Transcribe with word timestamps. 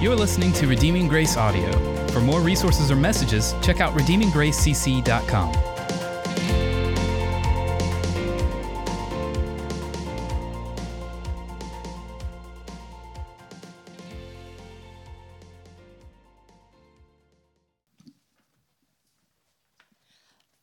You're 0.00 0.14
listening 0.14 0.52
to 0.52 0.68
Redeeming 0.68 1.08
Grace 1.08 1.36
Audio. 1.36 1.72
For 2.10 2.20
more 2.20 2.40
resources 2.40 2.88
or 2.88 2.94
messages, 2.94 3.52
check 3.62 3.80
out 3.80 3.98
redeeminggracecc.com. 3.98 5.52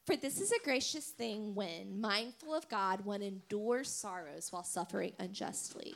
For 0.05 0.15
this 0.15 0.39
is 0.39 0.53
a 0.53 0.63
gracious 0.63 1.07
thing 1.07 1.55
when, 1.55 1.99
mindful 1.99 2.53
of 2.53 2.69
God, 2.69 3.03
one 3.03 3.21
endures 3.21 3.89
sorrows 3.89 4.47
while 4.53 4.63
suffering 4.63 5.11
unjustly. 5.19 5.95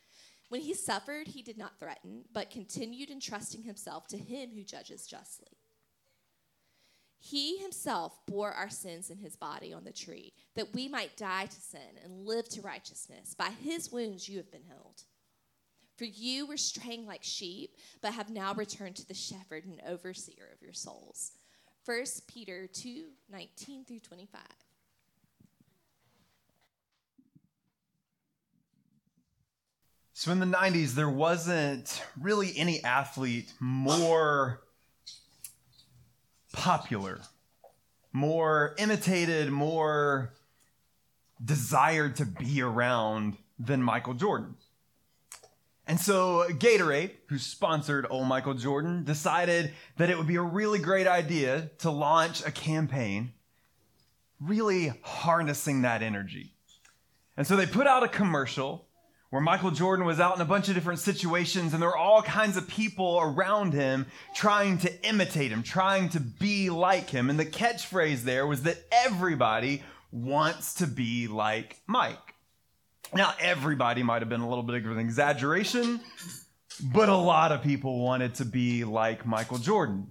When 0.51 0.59
he 0.59 0.73
suffered, 0.73 1.29
he 1.29 1.41
did 1.41 1.57
not 1.57 1.79
threaten, 1.79 2.25
but 2.33 2.49
continued 2.49 3.09
entrusting 3.09 3.63
himself 3.63 4.07
to 4.07 4.17
him 4.17 4.49
who 4.53 4.65
judges 4.65 5.07
justly. 5.07 5.47
He 7.19 7.59
himself 7.59 8.19
bore 8.27 8.51
our 8.51 8.69
sins 8.69 9.09
in 9.09 9.19
his 9.19 9.37
body 9.37 9.71
on 9.71 9.85
the 9.85 9.93
tree, 9.93 10.33
that 10.55 10.73
we 10.73 10.89
might 10.89 11.15
die 11.15 11.45
to 11.45 11.61
sin 11.61 11.97
and 12.03 12.25
live 12.25 12.49
to 12.49 12.61
righteousness. 12.61 13.33
By 13.33 13.51
his 13.63 13.93
wounds 13.93 14.27
you 14.27 14.39
have 14.39 14.51
been 14.51 14.65
healed. 14.65 15.03
For 15.95 16.03
you 16.03 16.45
were 16.45 16.57
straying 16.57 17.05
like 17.05 17.23
sheep, 17.23 17.77
but 18.01 18.11
have 18.11 18.29
now 18.29 18.53
returned 18.53 18.97
to 18.97 19.07
the 19.07 19.13
shepherd 19.13 19.63
and 19.63 19.79
overseer 19.87 20.49
of 20.53 20.61
your 20.61 20.73
souls. 20.73 21.31
1 21.85 22.03
Peter 22.27 22.67
2 22.67 23.05
19 23.29 23.85
through 23.85 23.99
25. 23.99 24.41
So 30.21 30.31
in 30.31 30.39
the 30.39 30.45
90s, 30.45 30.91
there 30.91 31.09
wasn't 31.09 32.03
really 32.15 32.53
any 32.55 32.83
athlete 32.83 33.51
more 33.59 34.61
popular, 36.53 37.21
more 38.13 38.75
imitated, 38.77 39.49
more 39.49 40.31
desired 41.43 42.17
to 42.17 42.25
be 42.27 42.61
around 42.61 43.35
than 43.57 43.81
Michael 43.81 44.13
Jordan. 44.13 44.57
And 45.87 45.99
so 45.99 46.45
Gatorade, 46.49 47.13
who 47.29 47.39
sponsored 47.39 48.05
old 48.07 48.27
Michael 48.27 48.53
Jordan, 48.53 49.03
decided 49.03 49.73
that 49.97 50.11
it 50.11 50.19
would 50.19 50.27
be 50.27 50.35
a 50.35 50.43
really 50.43 50.77
great 50.77 51.07
idea 51.07 51.71
to 51.79 51.89
launch 51.89 52.45
a 52.45 52.51
campaign 52.51 53.31
really 54.39 54.93
harnessing 55.01 55.81
that 55.81 56.03
energy. 56.03 56.53
And 57.35 57.47
so 57.47 57.55
they 57.55 57.65
put 57.65 57.87
out 57.87 58.03
a 58.03 58.07
commercial 58.07 58.85
where 59.31 59.41
Michael 59.41 59.71
Jordan 59.71 60.05
was 60.05 60.19
out 60.19 60.35
in 60.35 60.41
a 60.41 60.45
bunch 60.45 60.67
of 60.67 60.75
different 60.75 60.99
situations 60.99 61.73
and 61.73 61.81
there 61.81 61.89
were 61.89 61.97
all 61.97 62.21
kinds 62.21 62.57
of 62.57 62.67
people 62.67 63.17
around 63.19 63.73
him 63.73 64.05
trying 64.35 64.77
to 64.79 65.07
imitate 65.07 65.51
him, 65.51 65.63
trying 65.63 66.09
to 66.09 66.19
be 66.19 66.69
like 66.69 67.09
him. 67.09 67.29
And 67.29 67.39
the 67.39 67.45
catchphrase 67.45 68.23
there 68.23 68.45
was 68.45 68.63
that 68.63 68.77
everybody 68.91 69.83
wants 70.11 70.75
to 70.75 70.87
be 70.87 71.27
like 71.27 71.81
Mike. 71.87 72.17
Now, 73.13 73.33
everybody 73.39 74.03
might 74.03 74.21
have 74.21 74.29
been 74.29 74.41
a 74.41 74.49
little 74.49 74.63
bit 74.63 74.85
of 74.85 74.91
an 74.91 74.99
exaggeration, 74.99 76.01
but 76.93 77.07
a 77.07 77.15
lot 77.15 77.53
of 77.53 77.61
people 77.61 78.03
wanted 78.03 78.35
to 78.35 78.45
be 78.45 78.83
like 78.83 79.25
Michael 79.25 79.57
Jordan. 79.59 80.07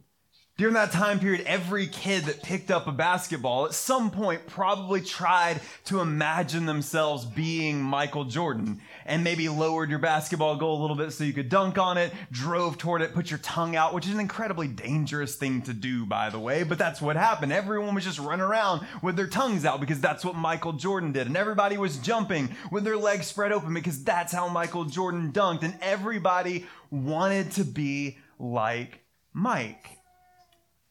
During 0.60 0.74
that 0.74 0.92
time 0.92 1.18
period, 1.18 1.46
every 1.46 1.86
kid 1.86 2.24
that 2.24 2.42
picked 2.42 2.70
up 2.70 2.86
a 2.86 2.92
basketball 2.92 3.64
at 3.64 3.72
some 3.72 4.10
point 4.10 4.46
probably 4.46 5.00
tried 5.00 5.58
to 5.86 6.00
imagine 6.00 6.66
themselves 6.66 7.24
being 7.24 7.80
Michael 7.80 8.26
Jordan 8.26 8.78
and 9.06 9.24
maybe 9.24 9.48
lowered 9.48 9.88
your 9.88 10.00
basketball 10.00 10.56
goal 10.56 10.78
a 10.78 10.82
little 10.82 10.96
bit 10.96 11.14
so 11.14 11.24
you 11.24 11.32
could 11.32 11.48
dunk 11.48 11.78
on 11.78 11.96
it, 11.96 12.12
drove 12.30 12.76
toward 12.76 13.00
it, 13.00 13.14
put 13.14 13.30
your 13.30 13.38
tongue 13.38 13.74
out, 13.74 13.94
which 13.94 14.06
is 14.06 14.12
an 14.12 14.20
incredibly 14.20 14.68
dangerous 14.68 15.34
thing 15.34 15.62
to 15.62 15.72
do, 15.72 16.04
by 16.04 16.28
the 16.28 16.38
way, 16.38 16.62
but 16.62 16.76
that's 16.76 17.00
what 17.00 17.16
happened. 17.16 17.54
Everyone 17.54 17.94
was 17.94 18.04
just 18.04 18.18
running 18.18 18.44
around 18.44 18.86
with 19.00 19.16
their 19.16 19.28
tongues 19.28 19.64
out 19.64 19.80
because 19.80 20.02
that's 20.02 20.26
what 20.26 20.36
Michael 20.36 20.74
Jordan 20.74 21.12
did. 21.12 21.26
And 21.26 21.38
everybody 21.38 21.78
was 21.78 21.96
jumping 21.96 22.54
with 22.70 22.84
their 22.84 22.98
legs 22.98 23.28
spread 23.28 23.52
open 23.52 23.72
because 23.72 24.04
that's 24.04 24.34
how 24.34 24.46
Michael 24.46 24.84
Jordan 24.84 25.32
dunked. 25.32 25.62
And 25.62 25.78
everybody 25.80 26.66
wanted 26.90 27.52
to 27.52 27.64
be 27.64 28.18
like 28.38 29.00
Mike 29.32 29.99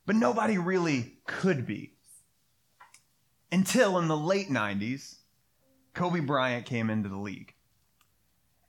but 0.10 0.16
nobody 0.16 0.58
really 0.58 1.20
could 1.28 1.68
be. 1.68 1.94
Until 3.52 4.00
in 4.00 4.08
the 4.08 4.18
late 4.18 4.50
90s, 4.50 5.18
Kobe 5.94 6.20
Bryant 6.20 6.66
came 6.66 6.90
into 6.90 7.10
the 7.10 7.20
league. 7.20 7.54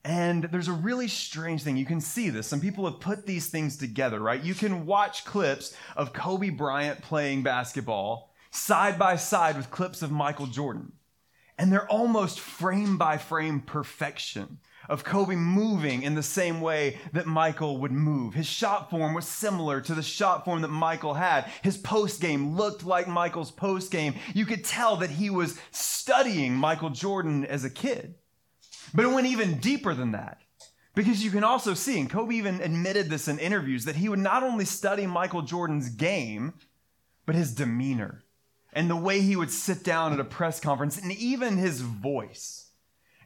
And 0.04 0.44
there's 0.44 0.68
a 0.68 0.72
really 0.74 1.08
strange 1.08 1.62
thing. 1.62 1.78
You 1.78 1.86
can 1.86 2.02
see 2.02 2.28
this. 2.28 2.46
Some 2.46 2.60
people 2.60 2.84
have 2.84 3.00
put 3.00 3.24
these 3.24 3.48
things 3.48 3.78
together, 3.78 4.20
right? 4.20 4.44
You 4.44 4.52
can 4.52 4.84
watch 4.84 5.24
clips 5.24 5.74
of 5.96 6.12
Kobe 6.12 6.50
Bryant 6.50 7.00
playing 7.00 7.42
basketball 7.42 8.34
side 8.50 8.98
by 8.98 9.16
side 9.16 9.56
with 9.56 9.70
clips 9.70 10.02
of 10.02 10.10
Michael 10.10 10.46
Jordan. 10.46 10.92
And 11.56 11.72
they're 11.72 11.88
almost 11.88 12.38
frame 12.38 12.98
by 12.98 13.16
frame 13.16 13.62
perfection 13.62 14.58
of 14.90 15.04
Kobe 15.04 15.36
moving 15.36 16.02
in 16.02 16.16
the 16.16 16.22
same 16.22 16.60
way 16.60 16.98
that 17.12 17.26
Michael 17.26 17.78
would 17.78 17.92
move. 17.92 18.34
His 18.34 18.46
shot 18.46 18.90
form 18.90 19.14
was 19.14 19.26
similar 19.26 19.80
to 19.80 19.94
the 19.94 20.02
shot 20.02 20.44
form 20.44 20.62
that 20.62 20.68
Michael 20.68 21.14
had. 21.14 21.44
His 21.62 21.78
post 21.78 22.20
game 22.20 22.56
looked 22.56 22.84
like 22.84 23.06
Michael's 23.06 23.52
post 23.52 23.92
game. 23.92 24.14
You 24.34 24.44
could 24.44 24.64
tell 24.64 24.96
that 24.96 25.10
he 25.10 25.30
was 25.30 25.58
studying 25.70 26.54
Michael 26.54 26.90
Jordan 26.90 27.46
as 27.46 27.64
a 27.64 27.70
kid. 27.70 28.16
But 28.92 29.04
it 29.04 29.12
went 29.12 29.28
even 29.28 29.58
deeper 29.58 29.94
than 29.94 30.12
that. 30.12 30.38
Because 30.96 31.24
you 31.24 31.30
can 31.30 31.44
also 31.44 31.74
see, 31.74 32.00
and 32.00 32.10
Kobe 32.10 32.34
even 32.34 32.60
admitted 32.60 33.08
this 33.08 33.28
in 33.28 33.38
interviews, 33.38 33.84
that 33.84 33.94
he 33.94 34.08
would 34.08 34.18
not 34.18 34.42
only 34.42 34.64
study 34.64 35.06
Michael 35.06 35.42
Jordan's 35.42 35.88
game, 35.88 36.54
but 37.26 37.36
his 37.36 37.54
demeanor 37.54 38.24
and 38.72 38.90
the 38.90 38.96
way 38.96 39.20
he 39.20 39.36
would 39.36 39.52
sit 39.52 39.84
down 39.84 40.12
at 40.12 40.18
a 40.18 40.24
press 40.24 40.58
conference 40.58 40.98
and 40.98 41.12
even 41.12 41.56
his 41.56 41.80
voice. 41.80 42.69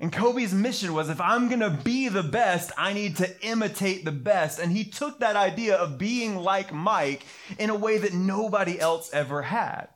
And 0.01 0.13
Kobe's 0.13 0.53
mission 0.53 0.93
was 0.93 1.09
if 1.09 1.21
I'm 1.21 1.49
going 1.49 1.61
to 1.61 1.71
be 1.71 2.09
the 2.09 2.23
best, 2.23 2.73
I 2.77 2.93
need 2.93 3.17
to 3.19 3.47
imitate 3.47 4.05
the 4.05 4.13
best. 4.13 4.59
And 4.59 4.73
he 4.73 4.85
took 4.85 5.21
that 5.21 5.37
idea 5.37 5.77
of 5.77 5.99
being 5.99 6.37
like 6.37 6.73
Mike 6.73 7.25
in 7.59 7.71
a 7.71 7.77
way 7.77 7.99
that 7.99 8.13
nobody 8.13 8.79
else 8.81 9.13
ever 9.13 9.43
had. 9.43 9.89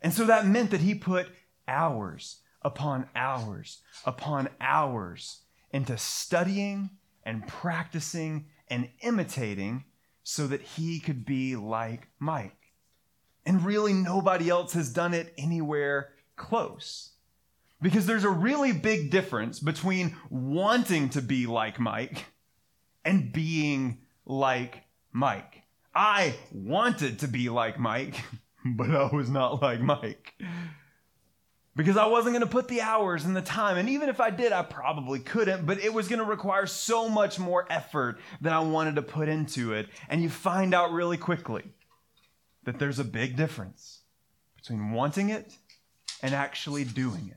And 0.00 0.12
so 0.12 0.24
that 0.26 0.46
meant 0.46 0.70
that 0.70 0.80
he 0.80 0.94
put 0.94 1.28
hours 1.68 2.40
upon 2.62 3.06
hours 3.14 3.82
upon 4.06 4.48
hours 4.60 5.42
into 5.70 5.98
studying 5.98 6.90
and 7.24 7.46
practicing 7.46 8.46
and 8.68 8.88
imitating 9.00 9.84
so 10.22 10.46
that 10.46 10.62
he 10.62 11.00
could 11.00 11.24
be 11.24 11.56
like 11.56 12.08
Mike. 12.18 12.72
And 13.46 13.64
really, 13.64 13.92
nobody 13.92 14.48
else 14.48 14.72
has 14.72 14.90
done 14.90 15.12
it 15.12 15.34
anywhere 15.36 16.12
close. 16.36 17.13
Because 17.84 18.06
there's 18.06 18.24
a 18.24 18.30
really 18.30 18.72
big 18.72 19.10
difference 19.10 19.60
between 19.60 20.16
wanting 20.30 21.10
to 21.10 21.20
be 21.20 21.44
like 21.44 21.78
Mike 21.78 22.24
and 23.04 23.30
being 23.30 23.98
like 24.24 24.84
Mike. 25.12 25.64
I 25.94 26.34
wanted 26.50 27.18
to 27.18 27.28
be 27.28 27.50
like 27.50 27.78
Mike, 27.78 28.14
but 28.64 28.90
I 28.90 29.14
was 29.14 29.28
not 29.28 29.60
like 29.60 29.82
Mike. 29.82 30.32
Because 31.76 31.98
I 31.98 32.06
wasn't 32.06 32.32
going 32.32 32.46
to 32.46 32.50
put 32.50 32.68
the 32.68 32.80
hours 32.80 33.26
and 33.26 33.36
the 33.36 33.42
time. 33.42 33.76
And 33.76 33.90
even 33.90 34.08
if 34.08 34.18
I 34.18 34.30
did, 34.30 34.50
I 34.50 34.62
probably 34.62 35.18
couldn't, 35.18 35.66
but 35.66 35.78
it 35.78 35.92
was 35.92 36.08
going 36.08 36.20
to 36.20 36.24
require 36.24 36.64
so 36.64 37.10
much 37.10 37.38
more 37.38 37.66
effort 37.68 38.18
than 38.40 38.54
I 38.54 38.60
wanted 38.60 38.94
to 38.94 39.02
put 39.02 39.28
into 39.28 39.74
it. 39.74 39.90
And 40.08 40.22
you 40.22 40.30
find 40.30 40.72
out 40.72 40.90
really 40.90 41.18
quickly 41.18 41.64
that 42.62 42.78
there's 42.78 42.98
a 42.98 43.04
big 43.04 43.36
difference 43.36 44.00
between 44.56 44.92
wanting 44.92 45.28
it 45.28 45.52
and 46.22 46.34
actually 46.34 46.84
doing 46.84 47.28
it. 47.30 47.36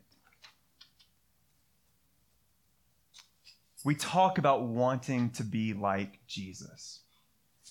We 3.87 3.95
talk 3.95 4.37
about 4.37 4.63
wanting 4.63 5.29
to 5.29 5.45
be 5.45 5.73
like 5.73 6.19
Jesus. 6.27 7.03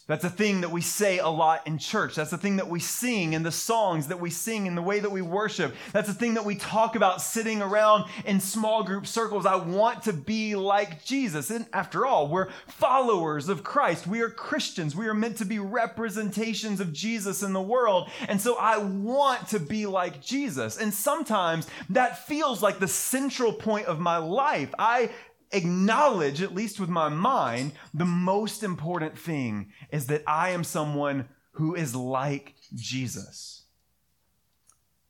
That's 0.06 0.24
a 0.24 0.30
thing 0.30 0.60
that 0.60 0.70
we 0.70 0.80
say 0.80 1.18
a 1.18 1.28
lot 1.28 1.66
in 1.66 1.78
church. 1.78 2.14
That's 2.14 2.32
a 2.32 2.38
thing 2.38 2.56
that 2.56 2.68
we 2.68 2.78
sing 2.78 3.32
in 3.32 3.42
the 3.42 3.50
songs 3.50 4.06
that 4.06 4.20
we 4.20 4.30
sing 4.30 4.66
in 4.66 4.76
the 4.76 4.82
way 4.82 5.00
that 5.00 5.10
we 5.10 5.20
worship. 5.20 5.74
That's 5.92 6.08
a 6.08 6.14
thing 6.14 6.34
that 6.34 6.44
we 6.44 6.54
talk 6.54 6.94
about 6.94 7.20
sitting 7.20 7.60
around 7.60 8.04
in 8.24 8.38
small 8.38 8.84
group 8.84 9.06
circles. 9.06 9.46
I 9.46 9.56
want 9.56 10.04
to 10.04 10.12
be 10.12 10.54
like 10.54 11.04
Jesus. 11.04 11.50
And 11.50 11.66
after 11.72 12.06
all, 12.06 12.28
we're 12.28 12.50
followers 12.68 13.48
of 13.48 13.64
Christ. 13.64 14.06
We 14.06 14.20
are 14.20 14.30
Christians. 14.30 14.94
We 14.94 15.08
are 15.08 15.14
meant 15.14 15.38
to 15.38 15.44
be 15.44 15.58
representations 15.58 16.80
of 16.80 16.92
Jesus 16.92 17.42
in 17.42 17.52
the 17.52 17.60
world. 17.60 18.08
And 18.28 18.40
so 18.40 18.56
I 18.58 18.78
want 18.78 19.48
to 19.48 19.58
be 19.58 19.86
like 19.86 20.22
Jesus. 20.22 20.78
And 20.78 20.94
sometimes 20.94 21.66
that 21.90 22.26
feels 22.28 22.62
like 22.62 22.78
the 22.78 22.86
central 22.86 23.52
point 23.52 23.86
of 23.86 23.98
my 23.98 24.18
life. 24.18 24.72
I 24.78 25.10
acknowledge, 25.52 26.42
at 26.42 26.54
least 26.54 26.80
with 26.80 26.88
my 26.88 27.08
mind, 27.08 27.72
the 27.94 28.04
most 28.04 28.62
important 28.62 29.18
thing 29.18 29.72
is 29.90 30.06
that 30.06 30.22
I 30.26 30.50
am 30.50 30.64
someone 30.64 31.28
who 31.52 31.74
is 31.74 31.94
like 31.94 32.54
Jesus. 32.74 33.64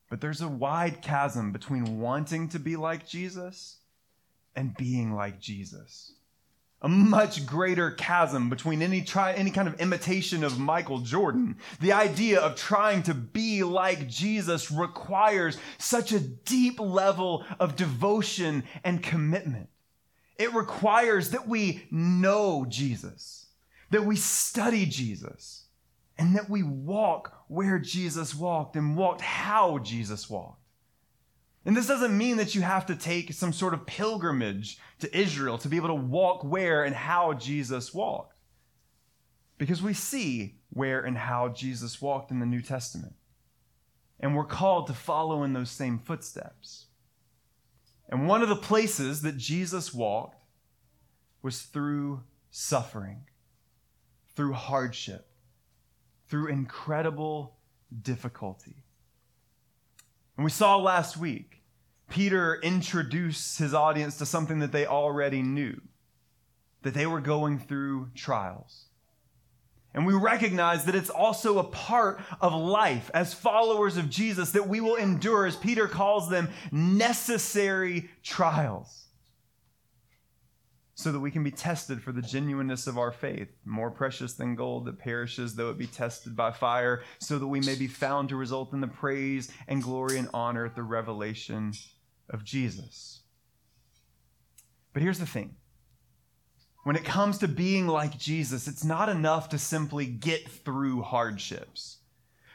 But 0.09 0.21
there's 0.21 0.41
a 0.41 0.49
wide 0.49 1.03
chasm 1.03 1.53
between 1.53 1.99
wanting 1.99 2.49
to 2.51 2.59
be 2.59 2.77
like 2.77 3.09
Jesus 3.09 3.79
and 4.55 4.77
being 4.77 5.13
like 5.13 5.41
Jesus. 5.41 6.13
A 6.83 6.89
much 6.89 7.47
greater 7.47 7.91
chasm 7.91 8.49
between 8.49 8.83
any 8.83 9.01
try 9.03 9.33
any 9.33 9.51
kind 9.51 9.67
of 9.67 9.81
imitation 9.81 10.45
of 10.45 10.59
Michael 10.59 10.99
Jordan. 10.99 11.57
The 11.81 11.93
idea 11.93 12.39
of 12.39 12.55
trying 12.55 13.03
to 13.05 13.15
be 13.15 13.63
like 13.63 14.07
Jesus 14.07 14.71
requires 14.71 15.59
such 15.79 16.13
a 16.13 16.21
deep 16.21 16.79
level 16.79 17.45
of 17.59 17.77
devotion 17.77 18.63
and 18.85 19.03
commitment. 19.03 19.69
It 20.39 20.53
requires 20.55 21.31
that 21.31 21.49
we 21.49 21.87
know 21.91 22.67
Jesus, 22.69 23.47
that 23.91 24.05
we 24.05 24.17
study 24.17 24.87
Jesus, 24.87 25.65
and 26.19 26.37
that 26.37 26.51
we 26.51 26.63
walk 26.63 27.45
where 27.49 27.79
Jesus 27.79 28.35
walked 28.35 28.77
and 28.77 28.97
walked 28.97 29.21
how 29.21 29.79
Jesus 29.79 30.29
walked. 30.29 30.63
And 31.65 31.77
this 31.77 31.89
doesn't 31.89 32.17
mean 32.17 32.37
that 32.37 32.55
you 32.55 32.63
have 32.63 32.87
to 32.87 32.95
take 32.95 33.33
some 33.33 33.53
sort 33.53 33.75
of 33.75 33.87
pilgrimage 33.87 34.79
to 35.01 35.19
Israel 35.19 35.59
to 35.59 35.69
be 35.69 35.77
able 35.77 35.89
to 35.89 35.95
walk 35.95 36.45
where 36.45 36.85
and 36.85 36.95
how 36.95 37.33
Jesus 37.33 37.93
walked. 37.93 38.35
Because 39.59 39.83
we 39.83 39.93
see 39.93 40.61
where 40.71 41.01
and 41.01 41.19
how 41.19 41.49
Jesus 41.49 42.01
walked 42.01 42.31
in 42.31 42.39
the 42.39 42.47
New 42.47 42.63
Testament. 42.63 43.15
And 44.21 44.37
we're 44.37 44.45
called 44.45 44.87
to 44.87 44.93
follow 44.93 45.43
in 45.43 45.55
those 45.55 45.71
same 45.71 45.99
footsteps. 45.99 46.86
And 48.09 48.29
one 48.29 48.43
of 48.43 48.49
the 48.49 48.57
places 48.57 49.23
that 49.23 49.37
Jesus 49.37 49.93
walked 49.93 50.41
was 51.43 51.63
through 51.63 52.23
suffering, 52.51 53.23
through 54.35 54.53
hardship, 54.53 55.29
through 56.29 56.49
incredible 56.49 57.57
difficulty. 58.03 58.85
And 60.37 60.45
we 60.45 60.51
saw 60.51 60.77
last 60.77 61.17
week, 61.17 61.63
Peter 62.09 62.61
introduced 62.63 63.59
his 63.59 63.75
audience 63.75 64.19
to 64.19 64.27
something 64.27 64.61
that 64.61 64.73
they 64.73 64.87
already 64.87 65.43
knew 65.43 65.81
that 66.83 66.95
they 66.95 67.07
were 67.07 67.21
going 67.21 67.59
through 67.59 68.11
trials. 68.15 68.86
And 69.97 70.05
we 70.05 70.13
recognize 70.13 70.85
that 70.85 70.95
it's 70.95 71.09
also 71.09 71.59
a 71.59 71.65
part 71.65 72.21
of 72.43 72.53
life 72.55 73.11
as 73.15 73.33
followers 73.33 73.97
of 73.97 74.11
Jesus 74.11 74.51
that 74.51 74.69
we 74.69 74.79
will 74.79 74.97
endure, 74.97 75.47
as 75.47 75.57
Peter 75.57 75.89
calls 75.89 76.29
them, 76.29 76.51
necessary 76.71 78.11
trials 78.23 79.07
so 80.97 81.13
that 81.13 81.21
we 81.21 81.31
can 81.31 81.43
be 81.43 81.51
tested 81.51 82.03
for 82.03 82.13
the 82.13 82.21
genuineness 82.21 82.87
of 82.87 82.99
our 82.99 83.11
faith, 83.11 83.49
more 83.65 83.91
precious 83.91 84.35
than 84.35 84.55
gold 84.55 84.85
that 84.85 84.99
perishes, 84.99 85.55
though 85.55 85.71
it 85.71 85.79
be 85.79 85.87
tested 85.87 86.37
by 86.37 86.51
fire, 86.51 87.03
so 87.19 87.39
that 87.39 87.47
we 87.47 87.61
may 87.61 87.75
be 87.75 87.87
found 87.87 88.29
to 88.29 88.37
result 88.37 88.75
in 88.75 88.83
the 88.83 88.87
praise 88.87 89.51
and 89.67 89.83
glory 89.83 90.19
and 90.19 90.29
honor 90.35 90.67
at 90.67 90.75
the 90.75 90.83
revelation 90.83 91.73
of 92.29 92.45
Jesus. 92.45 93.23
But 94.93 95.03
here's 95.03 95.19
the 95.19 95.27
thing 95.27 95.57
when 96.87 96.95
it 96.95 97.05
comes 97.05 97.39
to 97.39 97.49
being 97.49 97.89
like 97.89 98.17
Jesus, 98.17 98.69
it's 98.69 98.85
not 98.85 99.09
enough 99.09 99.49
to 99.49 99.59
simply 99.59 100.07
get 100.07 100.49
through 100.49 101.03
hardships 101.03 101.97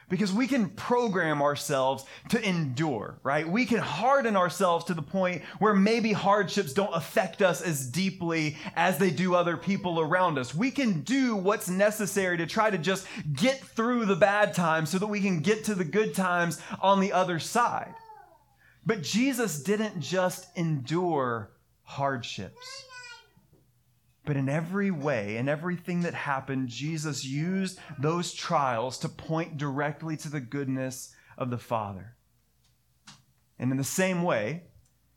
because 0.07 0.31
we 0.31 0.47
can 0.47 0.69
program 0.69 1.41
ourselves 1.41 2.05
to 2.29 2.41
endure, 2.41 3.19
right? 3.23 3.45
We 3.45 3.65
can 3.65 3.79
harden 3.79 4.37
ourselves 4.37 4.85
to 4.85 4.93
the 4.93 5.01
point 5.01 5.41
where 5.59 5.73
maybe 5.73 6.13
hardships 6.13 6.71
don't 6.71 6.95
affect 6.95 7.41
us 7.41 7.61
as 7.61 7.85
deeply 7.85 8.55
as 8.77 8.97
they 8.97 9.09
do 9.09 9.35
other 9.35 9.57
people 9.57 9.99
around 9.99 10.37
us. 10.37 10.55
We 10.55 10.71
can 10.71 11.01
do 11.01 11.35
what's 11.35 11.67
necessary 11.67 12.37
to 12.37 12.45
try 12.45 12.69
to 12.69 12.77
just 12.77 13.07
get 13.33 13.59
through 13.59 14.05
the 14.05 14.15
bad 14.15 14.53
times 14.53 14.91
so 14.91 14.97
that 14.97 15.07
we 15.07 15.19
can 15.19 15.41
get 15.41 15.65
to 15.65 15.75
the 15.75 15.83
good 15.83 16.15
times 16.15 16.61
on 16.79 17.01
the 17.01 17.11
other 17.11 17.37
side. 17.37 17.93
But 18.85 19.03
Jesus 19.03 19.61
didn't 19.61 19.99
just 19.99 20.47
endure 20.55 21.51
hardships. 21.83 22.85
But 24.31 24.37
in 24.37 24.47
every 24.47 24.91
way, 24.91 25.35
in 25.35 25.49
everything 25.49 26.03
that 26.03 26.13
happened, 26.13 26.69
Jesus 26.69 27.25
used 27.25 27.77
those 27.99 28.33
trials 28.33 28.97
to 28.99 29.09
point 29.09 29.57
directly 29.57 30.15
to 30.15 30.29
the 30.29 30.39
goodness 30.39 31.13
of 31.37 31.49
the 31.49 31.57
Father. 31.57 32.15
And 33.59 33.71
in 33.71 33.77
the 33.77 33.83
same 33.83 34.23
way, 34.23 34.63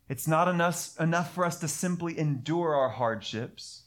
it's 0.08 0.26
not 0.26 0.49
enough, 0.49 0.99
enough 0.99 1.32
for 1.32 1.44
us 1.44 1.61
to 1.61 1.69
simply 1.69 2.19
endure 2.19 2.75
our 2.75 2.88
hardships, 2.88 3.84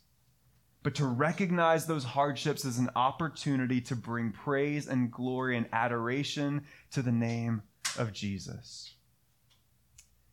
but 0.81 0.95
to 0.95 1.06
recognize 1.06 1.88
those 1.88 2.06
hardships 2.06 2.63
as 2.63 2.77
an 2.77 2.89
opportunity 2.95 3.81
to 3.81 3.97
bring 3.97 4.31
praise 4.31 4.88
and 4.88 5.12
glory 5.12 5.57
and 5.57 5.68
adoration 5.73 6.63
to 6.91 7.01
the 7.01 7.12
name 7.12 7.63
of 8.00 8.13
Jesus. 8.13 8.94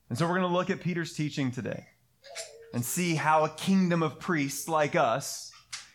And 0.09 0.17
so 0.17 0.25
we're 0.25 0.39
going 0.39 0.53
to 0.53 0.57
look 0.57 0.71
at 0.71 0.83
Peter's 0.83 1.15
teaching 1.15 1.51
today 1.51 1.89
and 2.75 2.85
see 2.85 3.15
how 3.15 3.45
a 3.45 3.51
kingdom 3.51 4.03
of 4.03 4.19
priests 4.19 4.69
like 4.69 4.97
us 4.97 5.53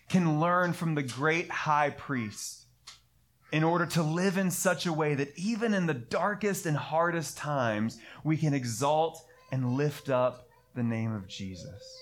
can 0.08 0.40
learn 0.40 0.72
from 0.72 0.96
the 0.96 1.04
great 1.04 1.52
high 1.52 1.90
priest 1.90 2.66
in 3.52 3.66
order 3.66 3.86
to 3.86 4.02
live 4.02 4.38
in 4.38 4.50
such 4.50 4.86
a 4.86 4.94
way 4.94 5.14
that 5.14 5.38
even 5.38 5.74
in 5.74 5.88
the 5.88 5.94
darkest 5.94 6.66
and 6.66 6.78
hardest 6.78 7.38
times, 7.38 7.98
we 8.24 8.38
can 8.38 8.54
exalt 8.54 9.22
and 9.52 9.74
lift 9.74 10.10
up 10.10 10.48
the 10.74 10.81
name 10.81 11.14
of 11.14 11.28
Jesus. 11.28 11.98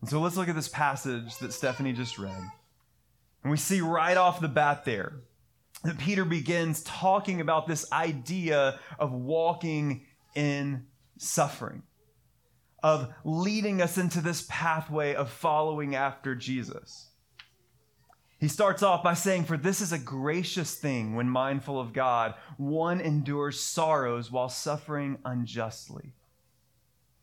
And 0.00 0.10
so 0.10 0.20
let's 0.20 0.36
look 0.36 0.48
at 0.48 0.56
this 0.56 0.68
passage 0.68 1.36
that 1.38 1.52
Stephanie 1.52 1.92
just 1.92 2.18
read. 2.18 2.42
And 3.44 3.52
we 3.52 3.56
see 3.56 3.80
right 3.80 4.16
off 4.16 4.40
the 4.40 4.48
bat 4.48 4.84
there 4.84 5.12
that 5.84 5.98
Peter 5.98 6.24
begins 6.24 6.82
talking 6.82 7.40
about 7.40 7.68
this 7.68 7.90
idea 7.92 8.80
of 8.98 9.12
walking 9.12 10.06
in 10.34 10.86
suffering 11.18 11.84
of 12.82 13.12
leading 13.24 13.82
us 13.82 13.98
into 13.98 14.20
this 14.20 14.46
pathway 14.48 15.14
of 15.14 15.30
following 15.30 15.94
after 15.94 16.34
Jesus. 16.34 17.08
He 18.38 18.48
starts 18.48 18.84
off 18.84 19.02
by 19.02 19.14
saying, 19.14 19.44
For 19.44 19.56
this 19.56 19.80
is 19.80 19.92
a 19.92 19.98
gracious 19.98 20.76
thing 20.76 21.16
when 21.16 21.28
mindful 21.28 21.80
of 21.80 21.92
God, 21.92 22.34
one 22.56 23.00
endures 23.00 23.60
sorrows 23.60 24.30
while 24.30 24.48
suffering 24.48 25.18
unjustly. 25.24 26.14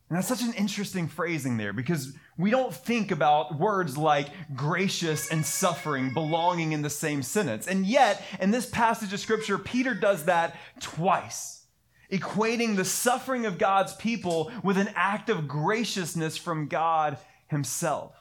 And 0.09 0.17
that's 0.17 0.27
such 0.27 0.43
an 0.43 0.53
interesting 0.53 1.07
phrasing 1.07 1.57
there 1.57 1.73
because 1.73 2.13
we 2.37 2.51
don't 2.51 2.73
think 2.73 3.09
about 3.09 3.57
words 3.57 3.97
like 3.97 4.27
gracious 4.55 5.31
and 5.31 5.43
suffering 5.43 6.13
belonging 6.13 6.73
in 6.73 6.83
the 6.83 6.91
same 6.91 7.23
sentence. 7.23 7.65
And 7.65 7.87
yet, 7.87 8.21
in 8.39 8.51
this 8.51 8.69
passage 8.69 9.13
of 9.13 9.19
scripture, 9.19 9.57
Peter 9.57 9.95
does 9.95 10.25
that 10.25 10.55
twice 10.79 11.64
equating 12.11 12.75
the 12.75 12.85
suffering 12.85 13.45
of 13.45 13.57
God's 13.57 13.93
people 13.95 14.51
with 14.63 14.77
an 14.77 14.89
act 14.95 15.29
of 15.29 15.47
graciousness 15.47 16.37
from 16.37 16.67
God 16.67 17.17
Himself. 17.47 18.15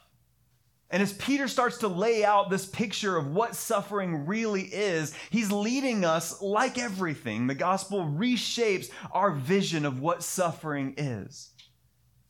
And 0.91 1.01
as 1.01 1.13
Peter 1.13 1.47
starts 1.47 1.79
to 1.79 1.87
lay 1.87 2.23
out 2.23 2.49
this 2.49 2.65
picture 2.65 3.17
of 3.17 3.27
what 3.27 3.55
suffering 3.55 4.27
really 4.27 4.61
is, 4.61 5.15
he's 5.29 5.51
leading 5.51 6.05
us, 6.05 6.41
like 6.41 6.77
everything, 6.77 7.47
the 7.47 7.55
gospel 7.55 8.05
reshapes 8.05 8.89
our 9.11 9.31
vision 9.31 9.85
of 9.85 9.99
what 9.99 10.23
suffering 10.23 10.93
is. 10.95 11.49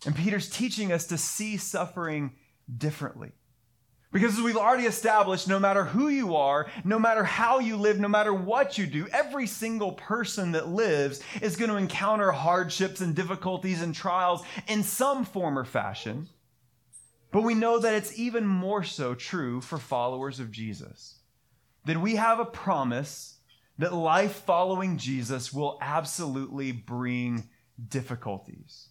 And 0.06 0.16
Peter's 0.16 0.50
teaching 0.50 0.92
us 0.92 1.08
to 1.08 1.18
see 1.18 1.58
suffering 1.58 2.34
differently. 2.78 3.34
Because 4.16 4.38
as 4.38 4.42
we've 4.42 4.56
already 4.56 4.86
established, 4.86 5.50
no 5.50 5.60
matter 5.60 5.84
who 5.84 6.08
you 6.08 6.38
are, 6.38 6.68
no 6.86 6.98
matter 6.98 7.26
how 7.26 7.60
you 7.60 7.76
live, 7.76 8.00
no 8.00 8.08
matter 8.08 8.34
what 8.34 8.78
you 8.78 8.88
do, 8.88 9.10
every 9.12 9.46
single 9.46 9.92
person 9.92 10.54
that 10.54 10.70
lives 10.70 11.20
is 11.42 11.58
going 11.58 11.70
to 11.70 11.76
encounter 11.76 12.32
hardships 12.32 13.02
and 13.02 13.14
difficulties 13.14 13.82
and 13.82 13.94
trials 13.94 14.42
in 14.70 14.84
some 14.84 15.26
form 15.26 15.60
or 15.60 15.66
fashion. 15.66 16.30
But 17.34 17.42
we 17.42 17.56
know 17.56 17.78
that 17.78 17.94
it's 17.94 18.18
even 18.18 18.48
more 18.48 18.86
so 18.86 19.16
true 19.16 19.60
for 19.60 19.78
followers 19.78 20.40
of 20.40 20.50
Jesus. 20.50 21.20
That 21.84 22.00
we 22.00 22.16
have 22.16 22.40
a 22.40 22.46
promise 22.46 23.40
that 23.80 23.94
life 23.94 24.44
following 24.46 24.98
Jesus 24.98 25.52
will 25.52 25.78
absolutely 25.82 26.72
bring 26.72 27.50
difficulties. 27.90 28.88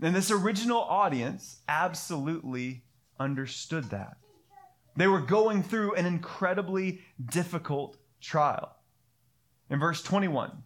And 0.00 0.12
this 0.12 0.32
original 0.32 0.80
audience 0.80 1.60
absolutely 1.68 2.82
understood 3.18 3.90
that. 3.90 4.16
They 4.96 5.06
were 5.06 5.20
going 5.20 5.62
through 5.62 5.94
an 5.94 6.06
incredibly 6.06 7.00
difficult 7.24 7.96
trial. 8.20 8.76
In 9.70 9.78
verse 9.78 10.02
21, 10.02 10.64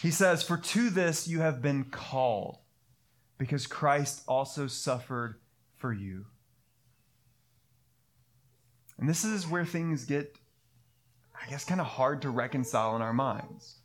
he 0.00 0.10
says, 0.10 0.42
For 0.42 0.56
to 0.56 0.88
this 0.88 1.28
you 1.28 1.40
have 1.40 1.60
been 1.60 1.84
called, 1.84 2.58
because 3.36 3.66
Christ 3.66 4.22
also 4.26 4.66
suffered 4.66 5.40
for 5.76 5.92
you. 5.92 6.26
And 8.98 9.08
this 9.08 9.24
is 9.24 9.48
where 9.48 9.64
things 9.64 10.04
get, 10.04 10.36
I 11.34 11.48
guess, 11.48 11.64
kind 11.64 11.80
of 11.80 11.86
hard 11.86 12.22
to 12.22 12.30
reconcile 12.30 12.96
in 12.96 13.02
our 13.02 13.14
minds. 13.14 13.76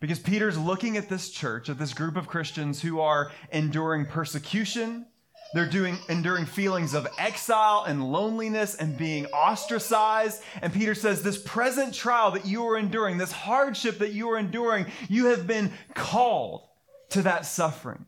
Because 0.00 0.18
Peter's 0.18 0.58
looking 0.58 0.96
at 0.96 1.08
this 1.08 1.30
church, 1.30 1.68
at 1.68 1.78
this 1.78 1.94
group 1.94 2.16
of 2.16 2.26
Christians 2.26 2.82
who 2.82 2.98
are 3.00 3.30
enduring 3.52 4.06
persecution, 4.06 5.06
they're 5.54 5.68
doing, 5.68 5.98
enduring 6.08 6.46
feelings 6.46 6.94
of 6.94 7.06
exile 7.18 7.84
and 7.86 8.10
loneliness 8.10 8.74
and 8.74 8.96
being 8.96 9.26
ostracized. 9.26 10.42
And 10.62 10.72
Peter 10.72 10.94
says, 10.94 11.22
This 11.22 11.38
present 11.38 11.94
trial 11.94 12.30
that 12.32 12.46
you 12.46 12.64
are 12.66 12.78
enduring, 12.78 13.18
this 13.18 13.32
hardship 13.32 13.98
that 13.98 14.12
you 14.12 14.30
are 14.30 14.38
enduring, 14.38 14.86
you 15.08 15.26
have 15.26 15.46
been 15.46 15.72
called 15.94 16.62
to 17.10 17.22
that 17.22 17.44
suffering. 17.44 18.06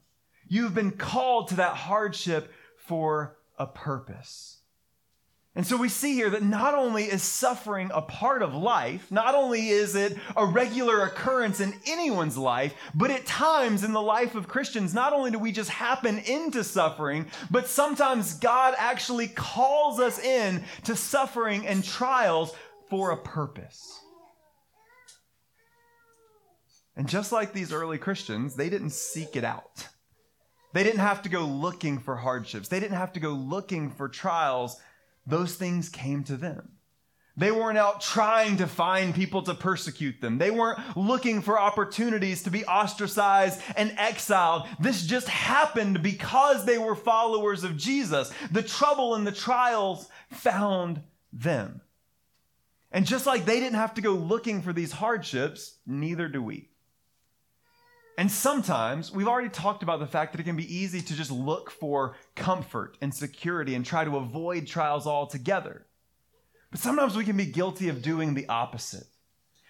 You've 0.49 0.75
been 0.75 0.93
called 0.93 1.49
to 1.49 1.57
that 1.57 1.75
hardship 1.75 2.53
for 2.77 3.37
a 3.59 3.67
purpose. 3.67 4.54
And 5.57 5.65
so 5.65 5.77
we 5.77 5.89
see 5.89 6.15
here 6.15 6.31
that 6.31 6.43
not 6.43 6.75
only 6.75 7.05
is 7.05 7.23
suffering 7.23 7.93
a 7.95 8.03
part 8.03 8.43
of 8.43 8.55
life, 8.55 9.13
not 9.13 9.37
only 9.37 9.69
is 9.69 9.95
it 9.95 10.19
a 10.37 10.45
regular 10.45 11.03
occurrence 11.05 11.61
in 11.61 11.75
anyone's 11.87 12.37
life, 12.37 12.75
but 12.93 13.13
at 13.13 13.25
times 13.25 13.85
in 13.85 13.93
the 13.93 14.03
life 14.03 14.35
of 14.35 14.49
Christians, 14.49 14.93
not 14.93 15.13
only 15.13 15.31
do 15.31 15.39
we 15.39 15.53
just 15.53 15.71
happen 15.71 16.19
into 16.19 16.65
suffering, 16.65 17.27
but 17.53 17.69
sometimes 17.69 18.35
God 18.35 18.75
actually 18.79 19.29
calls 19.29 20.01
us 20.01 20.19
in 20.19 20.65
to 20.85 20.97
suffering 20.97 21.65
and 21.69 21.85
trials 21.85 22.53
for 22.91 23.13
a 23.13 23.17
purpose. 23.17 24.01
And 26.97 27.09
just 27.09 27.31
like 27.31 27.53
these 27.53 27.73
early 27.73 27.99
Christians, 27.99 28.57
they 28.57 28.71
didn't 28.71 28.91
seek 28.91 29.37
it 29.37 29.45
out. 29.45 29.87
They 30.73 30.83
didn't 30.83 31.01
have 31.01 31.23
to 31.23 31.29
go 31.29 31.45
looking 31.45 32.01
for 32.01 32.17
hardships. 32.17 32.67
They 32.67 32.81
didn't 32.81 32.97
have 32.97 33.13
to 33.13 33.21
go 33.21 33.31
looking 33.31 33.93
for 33.93 34.09
trials 34.09 34.81
those 35.27 35.55
things 35.55 35.89
came 35.89 36.25
to 36.25 36.37
them. 36.37 36.71
They 37.37 37.51
weren't 37.51 37.79
out 37.79 38.01
trying 38.01 38.59
to 38.59 38.69
find 38.69 39.13
people 39.13 39.43
to 39.43 39.55
persecute 39.55 40.21
them. 40.21 40.39
They 40.39 40.53
weren't 40.53 40.79
looking 40.97 41.43
for 41.43 41.59
opportunities 41.59 42.45
to 42.45 42.51
be 42.51 42.65
ostracized 42.65 43.61
and 43.77 43.93
exiled. 43.99 44.69
This 44.79 45.05
just 45.05 45.29
happened 45.29 46.01
because 46.01 46.65
they 46.65 46.79
were 46.79 46.95
followers 46.95 47.65
of 47.65 47.77
Jesus. 47.77 48.33
The 48.53 48.63
trouble 48.63 49.17
and 49.17 49.27
the 49.27 49.33
trials 49.33 50.09
found 50.31 51.03
them. 51.33 51.81
And 52.93 53.05
just 53.05 53.27
like 53.27 53.45
they 53.45 53.59
didn't 53.59 53.79
have 53.79 53.95
to 53.95 54.01
go 54.01 54.13
looking 54.13 54.63
for 54.63 54.73
these 54.73 54.93
hardships, 54.93 55.79
neither 55.85 56.29
do 56.29 56.41
we. 56.41 56.71
And 58.17 58.31
sometimes 58.31 59.11
we've 59.11 59.27
already 59.27 59.49
talked 59.49 59.83
about 59.83 59.99
the 59.99 60.07
fact 60.07 60.33
that 60.33 60.41
it 60.41 60.45
can 60.45 60.57
be 60.57 60.73
easy 60.75 61.01
to 61.01 61.15
just 61.15 61.33
look 61.33 61.71
for 61.71 62.17
comfort 62.37 62.97
and 63.01 63.13
security 63.13 63.75
and 63.75 63.85
try 63.85 64.05
to 64.05 64.17
avoid 64.17 64.67
trials 64.67 65.07
altogether. 65.07 65.87
But 66.71 66.81
sometimes 66.81 67.17
we 67.17 67.25
can 67.25 67.37
be 67.37 67.47
guilty 67.47 67.89
of 67.89 68.03
doing 68.03 68.35
the 68.35 68.49
opposite. 68.49 69.07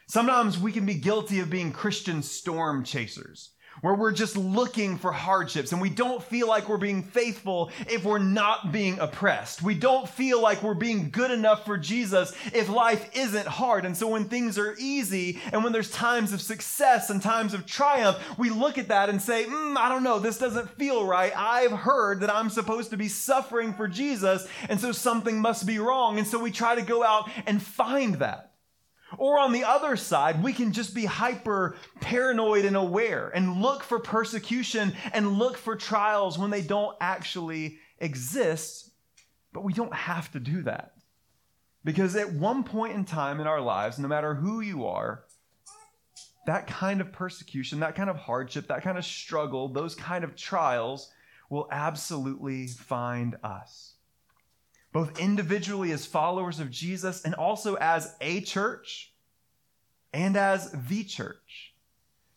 Sometimes 0.07 0.59
we 0.59 0.73
can 0.73 0.85
be 0.85 0.95
guilty 0.95 1.41
of 1.41 1.49
being 1.49 1.73
Christian 1.73 2.23
storm 2.23 2.85
chasers 2.85 3.54
where 3.81 3.95
we're 3.95 4.13
just 4.13 4.37
looking 4.37 4.97
for 4.97 5.13
hardships 5.13 5.73
and 5.73 5.81
we 5.81 5.91
don't 5.91 6.23
feel 6.23 6.49
like 6.49 6.69
we're 6.69 6.77
being 6.79 7.03
faithful 7.03 7.71
if 7.89 8.05
we're 8.05 8.19
not 8.19 8.73
being 8.73 8.99
oppressed. 8.99 9.63
We 9.63 9.75
don't 9.75 10.09
feel 10.09 10.41
like 10.41 10.63
we're 10.63 10.75
being 10.75 11.11
good 11.11 11.31
enough 11.31 11.65
for 11.65 11.77
Jesus 11.77 12.33
if 12.53 12.69
life 12.69 13.11
isn't 13.15 13.47
hard. 13.47 13.85
And 13.85 13.97
so 13.97 14.09
when 14.09 14.25
things 14.25 14.59
are 14.59 14.75
easy 14.79 15.41
and 15.53 15.63
when 15.63 15.73
there's 15.73 15.91
times 15.91 16.33
of 16.33 16.41
success 16.41 17.11
and 17.11 17.21
times 17.21 17.55
of 17.55 17.67
triumph, 17.67 18.19
we 18.39 18.51
look 18.51 18.79
at 18.79 18.89
that 18.89 19.09
and 19.09 19.21
say, 19.21 19.45
mm, 19.45 19.77
I 19.77 19.89
don't 19.89 20.03
know, 20.03 20.19
this 20.19 20.39
doesn't 20.39 20.71
feel 20.77 21.07
right. 21.07 21.33
I've 21.37 21.73
heard 21.73 22.21
that 22.21 22.35
I'm 22.35 22.51
supposed 22.51 22.91
to 22.91 22.97
be 22.97 23.09
suffering 23.09 23.75
for 23.75 23.89
Jesus, 23.89 24.47
and 24.69 24.81
so 24.81 24.93
something 24.93 25.41
must 25.41 25.67
be 25.67 25.79
wrong. 25.79 26.19
And 26.19 26.27
so 26.27 26.39
we 26.39 26.51
try 26.51 26.75
to 26.75 26.83
go 26.83 27.03
out 27.03 27.29
and 27.47 27.63
find 27.63 28.17
that. 28.17 28.54
Or 29.19 29.39
on 29.39 29.53
the 29.53 29.65
other 29.65 29.97
side, 29.97 30.43
we 30.43 30.53
can 30.53 30.73
just 30.73 30.95
be 30.95 31.05
hyper 31.05 31.77
paranoid 32.01 32.65
and 32.65 32.77
aware 32.77 33.29
and 33.29 33.61
look 33.61 33.83
for 33.83 33.99
persecution 33.99 34.95
and 35.13 35.39
look 35.39 35.57
for 35.57 35.77
trials 35.77 36.39
when 36.39 36.51
they 36.51 36.63
don't 36.63 36.97
actually 37.01 37.79
exist. 37.99 38.91
But 39.53 39.65
we 39.65 39.73
don't 39.73 39.95
have 39.95 40.31
to 40.33 40.41
do 40.41 40.63
that. 40.63 40.93
Because 41.85 42.17
at 42.17 42.33
one 42.33 42.65
point 42.65 42.95
in 42.95 43.05
time 43.05 43.41
in 43.41 43.47
our 43.47 43.61
lives, 43.61 43.99
no 43.99 44.09
matter 44.09 44.35
who 44.35 44.61
you 44.61 44.87
are, 44.87 45.25
that 46.47 46.67
kind 46.67 47.01
of 47.01 47.13
persecution, 47.13 47.81
that 47.81 47.95
kind 47.95 48.11
of 48.11 48.17
hardship, 48.17 48.69
that 48.69 48.83
kind 48.83 48.99
of 48.99 49.05
struggle, 49.05 49.69
those 49.69 49.95
kind 49.95 50.25
of 50.25 50.37
trials 50.37 51.11
will 51.51 51.69
absolutely 51.71 52.67
find 52.67 53.37
us 53.43 53.94
both 54.95 55.19
individually 55.19 55.91
as 55.91 56.07
followers 56.07 56.61
of 56.61 56.71
Jesus 56.71 57.25
and 57.25 57.35
also 57.35 57.75
as 57.75 58.15
a 58.21 58.41
church 58.43 59.13
and 60.13 60.37
as 60.37 60.71
the 60.89 61.03
church. 61.03 61.75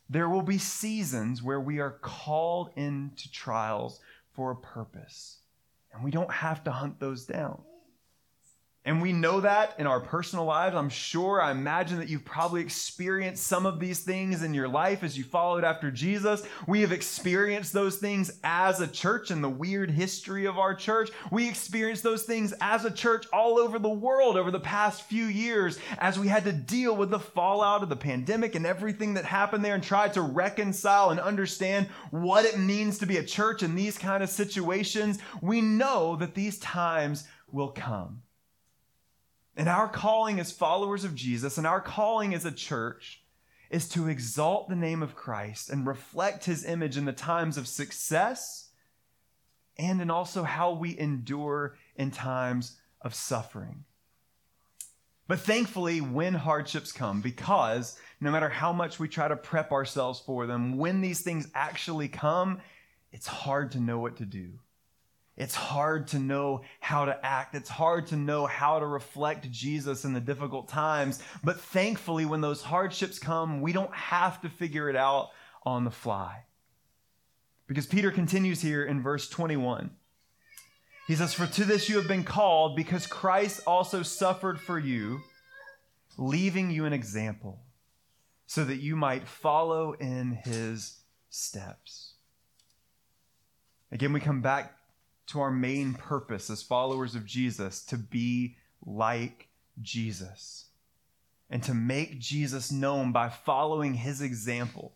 There 0.10 0.28
will 0.28 0.42
be 0.42 0.58
seasons 0.58 1.44
where 1.44 1.60
we 1.60 1.80
are 1.80 2.00
called 2.02 2.72
into 2.76 3.32
trials 3.32 4.00
for 4.34 4.52
a 4.52 4.56
purpose, 4.56 5.38
and 5.94 6.04
we 6.04 6.10
don't 6.10 6.32
have 6.32 6.64
to 6.64 6.72
hunt 6.72 7.00
those 7.00 7.26
down. 7.26 7.62
And 8.88 9.02
we 9.02 9.12
know 9.12 9.42
that 9.42 9.76
in 9.78 9.86
our 9.86 10.00
personal 10.00 10.46
lives. 10.46 10.74
I'm 10.74 10.88
sure, 10.88 11.42
I 11.42 11.52
imagine 11.52 11.98
that 11.98 12.08
you've 12.08 12.24
probably 12.24 12.62
experienced 12.62 13.46
some 13.46 13.66
of 13.66 13.82
these 13.82 14.00
things 14.00 14.44
in 14.44 14.54
your 14.54 14.70
life 14.70 15.04
as 15.04 15.18
you 15.18 15.26
followed 15.26 15.66
after 15.66 15.92
Jesus. 15.92 16.44
We 16.68 16.80
have 16.80 16.94
experienced 16.94 17.74
those 17.74 17.98
things 17.98 18.40
as 18.46 18.80
a 18.80 18.88
church 18.88 19.30
in 19.30 19.42
the 19.42 19.50
weird 19.50 19.92
history 19.92 20.46
of 20.46 20.58
our 20.58 20.74
church. 20.74 21.10
We 21.32 21.50
experienced 21.50 22.02
those 22.02 22.24
things 22.24 22.54
as 22.62 22.86
a 22.86 22.90
church 22.90 23.26
all 23.34 23.60
over 23.60 23.78
the 23.78 23.90
world 23.90 24.38
over 24.38 24.52
the 24.52 24.60
past 24.62 25.02
few 25.02 25.26
years 25.26 25.80
as 25.98 26.18
we 26.18 26.30
had 26.30 26.46
to 26.46 26.54
deal 26.54 26.96
with 26.96 27.10
the 27.10 27.20
fallout 27.20 27.84
of 27.84 27.90
the 27.90 27.98
pandemic 27.98 28.56
and 28.56 28.66
everything 28.66 29.16
that 29.16 29.26
happened 29.26 29.66
there 29.66 29.76
and 29.76 29.84
tried 29.84 30.14
to 30.14 30.22
reconcile 30.22 31.10
and 31.10 31.20
understand 31.20 31.88
what 32.12 32.46
it 32.46 32.58
means 32.58 33.00
to 33.00 33.06
be 33.06 33.18
a 33.18 33.24
church 33.24 33.64
in 33.64 33.76
these 33.76 33.98
kind 33.98 34.24
of 34.24 34.30
situations. 34.30 35.20
We 35.42 35.60
know 35.60 36.16
that 36.16 36.36
these 36.36 36.58
times 36.60 37.26
will 37.52 37.72
come. 37.72 38.22
And 39.58 39.68
our 39.68 39.90
calling 39.90 40.40
as 40.40 40.52
followers 40.52 41.04
of 41.04 41.16
Jesus 41.16 41.58
and 41.58 41.66
our 41.66 41.82
calling 41.82 42.36
as 42.36 42.46
a 42.46 42.52
church 42.52 43.24
is 43.72 43.90
to 43.90 44.08
exalt 44.08 44.70
the 44.70 44.76
name 44.76 45.02
of 45.02 45.16
Christ 45.16 45.72
and 45.72 45.86
reflect 45.86 46.46
his 46.46 46.64
image 46.64 46.96
in 46.96 47.06
the 47.06 47.12
times 47.12 47.58
of 47.58 47.68
success 47.68 48.70
and 49.76 50.00
in 50.00 50.12
also 50.12 50.44
how 50.44 50.74
we 50.74 50.98
endure 50.98 51.76
in 51.96 52.12
times 52.12 52.78
of 53.02 53.16
suffering. 53.16 53.84
But 55.28 55.40
thankfully, 55.40 56.02
when 56.02 56.36
hardships 56.36 56.92
come, 56.92 57.22
because 57.22 58.00
no 58.22 58.32
matter 58.32 58.50
how 58.50 58.72
much 58.72 59.00
we 59.00 59.08
try 59.08 59.28
to 59.28 59.36
prep 59.36 59.72
ourselves 59.72 60.20
for 60.20 60.46
them, 60.46 60.78
when 60.78 61.02
these 61.02 61.22
things 61.22 61.50
actually 61.56 62.08
come, 62.08 62.60
it's 63.12 63.28
hard 63.28 63.72
to 63.72 63.80
know 63.80 63.98
what 63.98 64.18
to 64.18 64.26
do. 64.26 64.60
It's 65.38 65.54
hard 65.54 66.08
to 66.08 66.20
know 66.20 66.62
how 66.80 67.06
to 67.06 67.26
act. 67.26 67.54
It's 67.54 67.70
hard 67.70 68.08
to 68.08 68.16
know 68.16 68.48
how 68.48 68.80
to 68.80 68.88
reflect 68.88 69.50
Jesus 69.52 70.04
in 70.04 70.14
the 70.14 70.20
difficult 70.20 70.68
times. 70.68 71.22
But 71.44 71.60
thankfully, 71.60 72.26
when 72.26 72.42
those 72.42 72.64
hardships 72.64 73.20
come, 73.20 73.62
we 73.62 73.72
don't 73.72 73.94
have 73.94 74.42
to 74.42 74.50
figure 74.50 74.90
it 74.90 74.96
out 74.96 75.30
on 75.64 75.84
the 75.84 75.92
fly. 75.92 76.44
Because 77.68 77.86
Peter 77.86 78.12
continues 78.12 78.62
here 78.62 78.84
in 78.84 79.04
verse 79.04 79.30
21. 79.30 79.92
He 81.08 81.16
says, 81.16 81.36
For 81.36 81.46
to 81.46 81.66
this 81.66 81.88
you 81.88 81.98
have 81.98 82.08
been 82.08 82.24
called, 82.24 82.76
because 82.76 83.06
Christ 83.06 83.62
also 83.68 84.02
suffered 84.02 84.60
for 84.60 84.80
you, 84.80 85.20
leaving 86.18 86.72
you 86.72 86.86
an 86.86 86.94
example, 86.94 87.60
so 88.48 88.64
that 88.64 88.78
you 88.78 88.96
might 88.96 89.28
follow 89.28 89.94
in 89.94 90.40
his 90.44 91.02
steps. 91.30 92.14
Again, 93.92 94.14
we 94.14 94.20
come 94.20 94.42
back 94.42 94.77
to 95.28 95.40
our 95.40 95.52
main 95.52 95.94
purpose 95.94 96.50
as 96.50 96.64
followers 96.64 97.16
of 97.16 97.26
Jesus 97.26 97.84
to 97.86 97.98
be 97.98 98.58
like 98.86 99.50
Jesus 99.82 100.66
and 101.50 101.64
to 101.64 101.74
make 101.74 102.20
Jesus 102.20 102.72
known 102.72 103.12
by 103.12 103.30
following 103.30 103.94
his 103.94 104.22
example. 104.22 104.94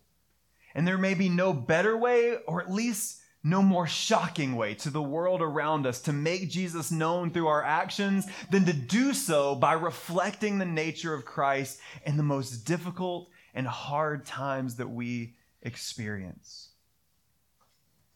And 0.74 0.86
there 0.86 0.98
may 0.98 1.14
be 1.14 1.28
no 1.28 1.52
better 1.52 1.96
way, 1.96 2.36
or 2.46 2.62
at 2.62 2.72
least 2.72 3.20
no 3.44 3.62
more 3.62 3.86
shocking 3.86 4.54
way 4.54 4.74
to 4.74 4.90
the 4.90 5.02
world 5.02 5.42
around 5.42 5.86
us 5.86 6.00
to 6.02 6.12
make 6.12 6.48
Jesus 6.48 6.90
known 6.92 7.30
through 7.30 7.48
our 7.48 7.62
actions 7.62 8.26
than 8.50 8.64
to 8.66 8.72
do 8.72 9.12
so 9.12 9.54
by 9.54 9.72
reflecting 9.72 10.58
the 10.58 10.64
nature 10.64 11.12
of 11.12 11.24
Christ 11.24 11.80
in 12.06 12.16
the 12.16 12.22
most 12.22 12.64
difficult 12.64 13.28
and 13.54 13.66
hard 13.66 14.24
times 14.24 14.76
that 14.76 14.88
we 14.88 15.34
experience. 15.62 16.71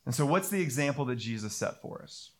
And 0.07 0.15
so, 0.15 0.25
what's 0.25 0.49
the 0.49 0.63
example 0.63 1.05
that 1.07 1.17
Jesus 1.17 1.55
set 1.55 1.83
for 1.83 2.01
us? 2.03 2.31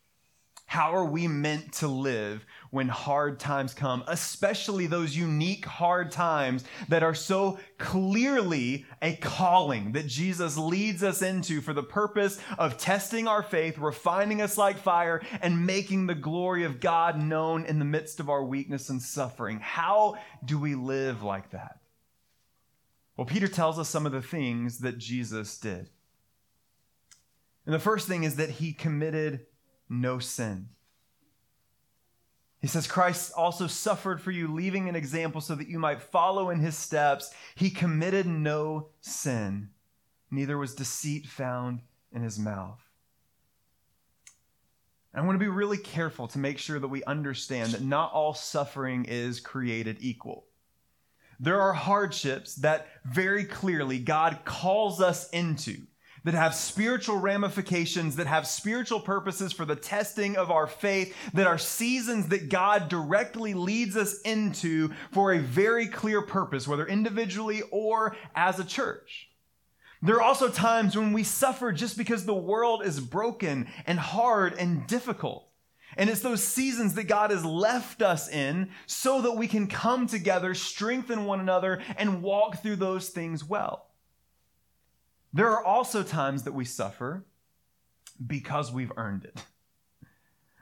How 0.69 0.97
are 0.97 1.05
we 1.05 1.29
meant 1.29 1.75
to 1.75 1.87
live 1.87 2.45
when 2.71 2.89
hard 2.89 3.39
times 3.39 3.73
come, 3.73 4.03
especially 4.09 4.89
those 4.89 5.17
unique 5.17 5.65
hard 5.65 6.11
times 6.11 6.65
that 6.89 7.05
are 7.05 7.15
so 7.15 7.61
clearly 7.79 8.85
a 9.01 9.15
calling 9.15 9.93
that 9.93 10.09
Jesus 10.09 10.57
leads 10.57 11.05
us 11.05 11.23
into 11.23 11.61
for 11.61 11.73
the 11.73 11.85
purpose 11.85 12.41
of 12.59 12.79
testing 12.79 13.29
our 13.29 13.45
faith, 13.45 13.79
refining 13.79 14.43
us 14.43 14.59
like 14.59 14.77
fire, 14.79 15.23
and 15.41 15.67
making 15.67 16.07
the 16.07 16.17
glory 16.17 16.65
of 16.65 16.81
God 16.81 17.17
known 17.17 17.65
in 17.65 17.79
the 17.79 17.85
midst 17.85 18.19
of 18.19 18.29
our 18.29 18.45
weakness 18.45 18.91
and 18.91 19.01
suffering? 19.01 19.61
How 19.61 20.17
do 20.45 20.59
we 20.59 20.75
live 20.75 21.23
like 21.23 21.51
that? 21.51 21.79
Well, 23.17 23.27
Peter 23.27 23.49
tells 23.49 23.79
us 23.79 23.89
some 23.89 24.05
of 24.05 24.13
the 24.13 24.21
things 24.21 24.79
that 24.81 24.99
Jesus 24.99 25.59
did. 25.59 25.91
And 27.67 27.75
the 27.75 27.81
first 27.81 28.07
thing 28.07 28.23
is 28.23 28.37
that 28.37 28.51
he 28.51 28.73
committed 28.73 29.47
no 29.89 30.19
sin. 30.21 30.69
He 32.61 32.69
says, 32.69 32.87
Christ 32.87 33.33
also 33.37 33.67
suffered 33.67 34.21
for 34.21 34.31
you, 34.31 34.53
leaving 34.53 34.89
an 34.89 34.97
example 34.97 35.41
so 35.41 35.55
that 35.55 35.69
you 35.69 35.79
might 35.79 36.01
follow 36.01 36.51
in 36.51 36.61
his 36.61 36.77
steps. 36.77 37.33
He 37.55 37.71
committed 37.71 38.27
no 38.27 38.89
sin, 39.01 39.71
neither 40.31 40.57
was 40.57 40.75
deceit 40.75 41.27
found 41.27 41.83
in 42.13 42.23
his 42.23 42.39
mouth. 42.39 42.81
I 45.13 45.23
want 45.23 45.37
to 45.37 45.45
be 45.45 45.51
really 45.51 45.79
careful 45.79 46.29
to 46.29 46.39
make 46.39 46.59
sure 46.59 46.79
that 46.79 46.89
we 46.89 47.03
understand 47.05 47.73
that 47.73 47.83
not 47.83 48.13
all 48.13 48.35
suffering 48.35 49.07
is 49.07 49.41
created 49.41 49.97
equal. 50.01 50.47
There 51.41 51.61
are 51.61 51.73
hardships 51.73 52.55
that 52.57 52.89
very 53.05 53.45
clearly 53.45 53.99
God 53.99 54.41
calls 54.45 55.01
us 55.01 55.29
into 55.31 55.87
that 56.27 56.35
have 56.35 56.57
spiritual 56.57 57.19
ramifications, 57.19 58.17
that 58.17 58.27
have 58.27 58.49
spiritual 58.49 58.99
purposes 58.99 59.53
for 59.53 59.65
the 59.65 59.77
testing 59.77 60.37
of 60.37 60.51
our 60.51 60.67
faith, 60.67 61.15
that 61.35 61.47
are 61.47 61.57
seasons 61.57 62.27
that 62.29 62.49
God 62.49 62.89
directly 62.89 63.55
leads 63.55 63.97
us 63.97 64.21
into 64.23 64.91
for 65.13 65.33
a 65.33 65.39
very 65.39 65.87
clear 65.87 66.21
purpose, 66.21 66.67
whether 66.67 66.85
individually 66.85 67.63
or 67.71 68.17
as 68.35 68.59
a 68.59 68.65
church. 68.65 69.31
There 70.03 70.17
are 70.17 70.23
also 70.23 70.49
times 70.49 70.97
when 70.97 71.13
we 71.13 71.23
suffer 71.23 71.71
just 71.71 71.97
because 71.97 72.25
the 72.25 72.35
world 72.35 72.85
is 72.85 72.99
broken 72.99 73.69
and 73.87 74.01
hard 74.01 74.55
and 74.55 74.85
difficult. 74.89 75.49
And 75.97 76.11
it's 76.11 76.23
those 76.23 76.43
seasons 76.43 76.95
that 76.95 77.05
God 77.05 77.31
has 77.31 77.45
left 77.45 78.03
us 78.03 78.29
in 78.29 78.71
so 78.87 79.23
that 79.23 79.37
we 79.37 79.47
can 79.47 79.69
come 79.69 80.09
together, 80.09 80.55
strengthen 80.55 81.25
one 81.25 81.39
another, 81.39 81.81
and 81.97 82.21
walk 82.21 82.63
through 82.63 82.77
those 82.77 83.11
things 83.11 83.45
well. 83.45 83.86
There 85.33 85.51
are 85.51 85.65
also 85.65 86.03
times 86.03 86.45
that 86.45 86.55
we 86.55 86.65
suffer 86.65 87.25
because 88.25 88.73
we've 88.73 88.93
earned 88.97 89.25
it. 89.25 89.45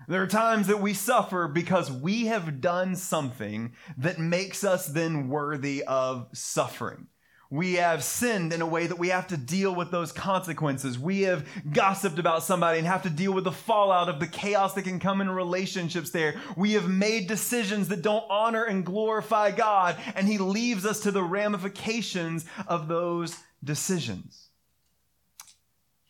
There 0.06 0.23
are 0.23 0.26
times 0.26 0.66
that 0.66 0.80
we 0.80 0.92
suffer 0.92 1.49
because 1.49 1.90
we 1.90 2.26
have 2.26 2.61
done 2.61 2.94
something 2.97 3.73
that 3.97 4.18
makes 4.18 4.64
us 4.64 4.87
then 4.87 5.28
worthy 5.28 5.83
of 5.85 6.28
suffering. 6.33 7.06
We 7.50 7.75
have 7.75 8.02
sinned 8.02 8.52
in 8.52 8.62
a 8.62 8.66
way 8.66 8.87
that 8.87 8.99
we 8.99 9.09
have 9.09 9.28
to 9.28 9.37
deal 9.37 9.75
with 9.75 9.90
those 9.90 10.11
consequences. 10.12 10.99
We 10.99 11.23
have 11.23 11.47
gossiped 11.73 12.18
about 12.18 12.42
somebody 12.42 12.78
and 12.78 12.87
have 12.87 13.04
to 13.04 13.11
deal 13.11 13.33
with 13.33 13.44
the 13.44 13.52
fallout 13.52 14.09
of 14.09 14.18
the 14.18 14.26
chaos 14.26 14.75
that 14.75 14.83
can 14.83 14.99
come 14.99 15.21
in 15.21 15.30
relationships 15.30 16.11
there. 16.11 16.40
We 16.56 16.73
have 16.73 16.88
made 16.88 17.28
decisions 17.28 17.88
that 17.88 18.02
don't 18.02 18.25
honor 18.28 18.64
and 18.64 18.85
glorify 18.85 19.52
God, 19.52 19.97
and 20.16 20.26
He 20.26 20.37
leaves 20.37 20.85
us 20.85 21.00
to 21.00 21.12
the 21.12 21.23
ramifications 21.23 22.44
of 22.66 22.88
those 22.88 23.37
decisions. 23.62 24.43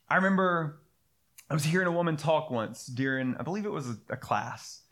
I 0.08 0.16
remember 0.16 0.80
I 1.50 1.54
was 1.54 1.64
hearing 1.64 1.88
a 1.88 1.92
woman 1.92 2.16
talk 2.16 2.50
once 2.50 2.86
during, 2.86 3.36
I 3.38 3.42
believe 3.42 3.66
it 3.66 3.72
was 3.72 3.88
a, 3.88 3.96
a 4.10 4.16
class, 4.16 4.82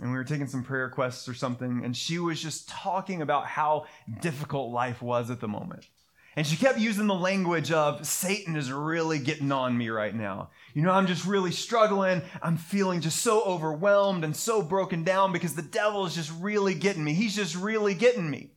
and 0.00 0.10
we 0.10 0.16
were 0.16 0.24
taking 0.24 0.46
some 0.46 0.62
prayer 0.62 0.84
requests 0.84 1.28
or 1.28 1.34
something, 1.34 1.82
and 1.84 1.96
she 1.96 2.18
was 2.18 2.40
just 2.40 2.68
talking 2.68 3.22
about 3.22 3.46
how 3.46 3.86
difficult 4.20 4.72
life 4.72 5.02
was 5.02 5.30
at 5.30 5.40
the 5.40 5.48
moment. 5.48 5.86
And 6.34 6.46
she 6.46 6.56
kept 6.56 6.78
using 6.78 7.06
the 7.06 7.14
language 7.14 7.70
of 7.72 8.06
Satan 8.06 8.56
is 8.56 8.72
really 8.72 9.18
getting 9.18 9.52
on 9.52 9.76
me 9.76 9.90
right 9.90 10.14
now. 10.14 10.48
You 10.72 10.80
know, 10.80 10.90
I'm 10.90 11.06
just 11.06 11.26
really 11.26 11.50
struggling. 11.50 12.22
I'm 12.42 12.56
feeling 12.56 13.02
just 13.02 13.20
so 13.20 13.42
overwhelmed 13.42 14.24
and 14.24 14.34
so 14.34 14.62
broken 14.62 15.04
down 15.04 15.32
because 15.32 15.54
the 15.54 15.60
devil 15.60 16.06
is 16.06 16.14
just 16.14 16.32
really 16.40 16.74
getting 16.74 17.04
me. 17.04 17.12
He's 17.12 17.36
just 17.36 17.54
really 17.54 17.92
getting 17.92 18.30
me. 18.30 18.52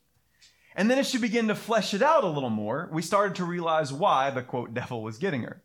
And 0.74 0.90
then 0.90 1.00
as 1.00 1.10
she 1.10 1.18
began 1.18 1.50
to 1.50 1.56
flesh 1.56 1.94
it 1.94 2.02
out 2.02 2.24
a 2.24 2.30
little 2.30 2.50
more, 2.50 2.90
we 2.94 3.02
started 3.02 3.36
to 3.36 3.46
realize 3.46 3.92
why 3.92 4.30
the 4.30 4.42
quote 4.42 4.74
devil 4.74 5.04
was 5.04 5.18
getting 5.18 5.44
her. 5.44 5.62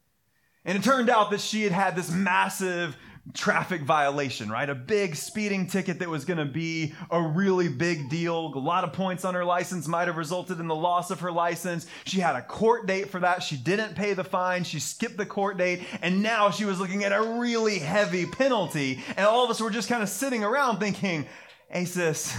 And 0.64 0.76
it 0.76 0.84
turned 0.84 1.08
out 1.08 1.30
that 1.30 1.40
she 1.40 1.62
had 1.62 1.72
had 1.72 1.96
this 1.96 2.10
massive 2.10 2.96
traffic 3.34 3.82
violation, 3.82 4.50
right? 4.50 4.68
A 4.68 4.74
big 4.74 5.14
speeding 5.14 5.66
ticket 5.66 5.98
that 6.00 6.08
was 6.08 6.24
going 6.24 6.38
to 6.38 6.44
be 6.44 6.94
a 7.10 7.20
really 7.20 7.68
big 7.68 8.08
deal. 8.08 8.52
A 8.54 8.58
lot 8.58 8.82
of 8.82 8.92
points 8.92 9.24
on 9.24 9.34
her 9.34 9.44
license 9.44 9.86
might 9.86 10.08
have 10.08 10.16
resulted 10.16 10.58
in 10.58 10.66
the 10.66 10.74
loss 10.74 11.10
of 11.10 11.20
her 11.20 11.30
license. 11.30 11.86
She 12.04 12.20
had 12.20 12.34
a 12.34 12.42
court 12.42 12.86
date 12.86 13.10
for 13.10 13.20
that. 13.20 13.42
She 13.42 13.56
didn't 13.56 13.94
pay 13.94 14.14
the 14.14 14.24
fine. 14.24 14.64
She 14.64 14.80
skipped 14.80 15.16
the 15.16 15.26
court 15.26 15.58
date. 15.58 15.82
And 16.02 16.22
now 16.22 16.50
she 16.50 16.64
was 16.64 16.80
looking 16.80 17.04
at 17.04 17.12
a 17.12 17.22
really 17.22 17.78
heavy 17.78 18.26
penalty. 18.26 19.02
And 19.16 19.26
all 19.26 19.44
of 19.44 19.50
us 19.50 19.60
were 19.60 19.70
just 19.70 19.88
kind 19.88 20.02
of 20.02 20.08
sitting 20.08 20.42
around 20.42 20.78
thinking, 20.78 21.26
hey, 21.68 21.84
sis, 21.84 22.38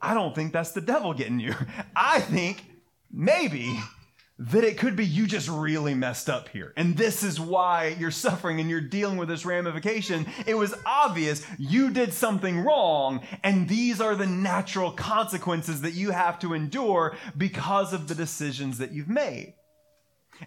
I 0.00 0.14
don't 0.14 0.34
think 0.34 0.52
that's 0.52 0.72
the 0.72 0.80
devil 0.80 1.12
getting 1.12 1.40
you. 1.40 1.54
I 1.94 2.20
think 2.20 2.64
maybe 3.12 3.78
that 4.40 4.64
it 4.64 4.78
could 4.78 4.96
be 4.96 5.04
you 5.04 5.26
just 5.26 5.50
really 5.50 5.94
messed 5.94 6.30
up 6.30 6.48
here. 6.48 6.72
And 6.74 6.96
this 6.96 7.22
is 7.22 7.38
why 7.38 7.94
you're 7.98 8.10
suffering 8.10 8.58
and 8.58 8.70
you're 8.70 8.80
dealing 8.80 9.18
with 9.18 9.28
this 9.28 9.44
ramification. 9.44 10.26
It 10.46 10.54
was 10.54 10.74
obvious 10.86 11.44
you 11.58 11.90
did 11.90 12.14
something 12.14 12.60
wrong, 12.60 13.20
and 13.44 13.68
these 13.68 14.00
are 14.00 14.16
the 14.16 14.26
natural 14.26 14.92
consequences 14.92 15.82
that 15.82 15.92
you 15.92 16.12
have 16.12 16.38
to 16.38 16.54
endure 16.54 17.16
because 17.36 17.92
of 17.92 18.08
the 18.08 18.14
decisions 18.14 18.78
that 18.78 18.92
you've 18.92 19.10
made. 19.10 19.52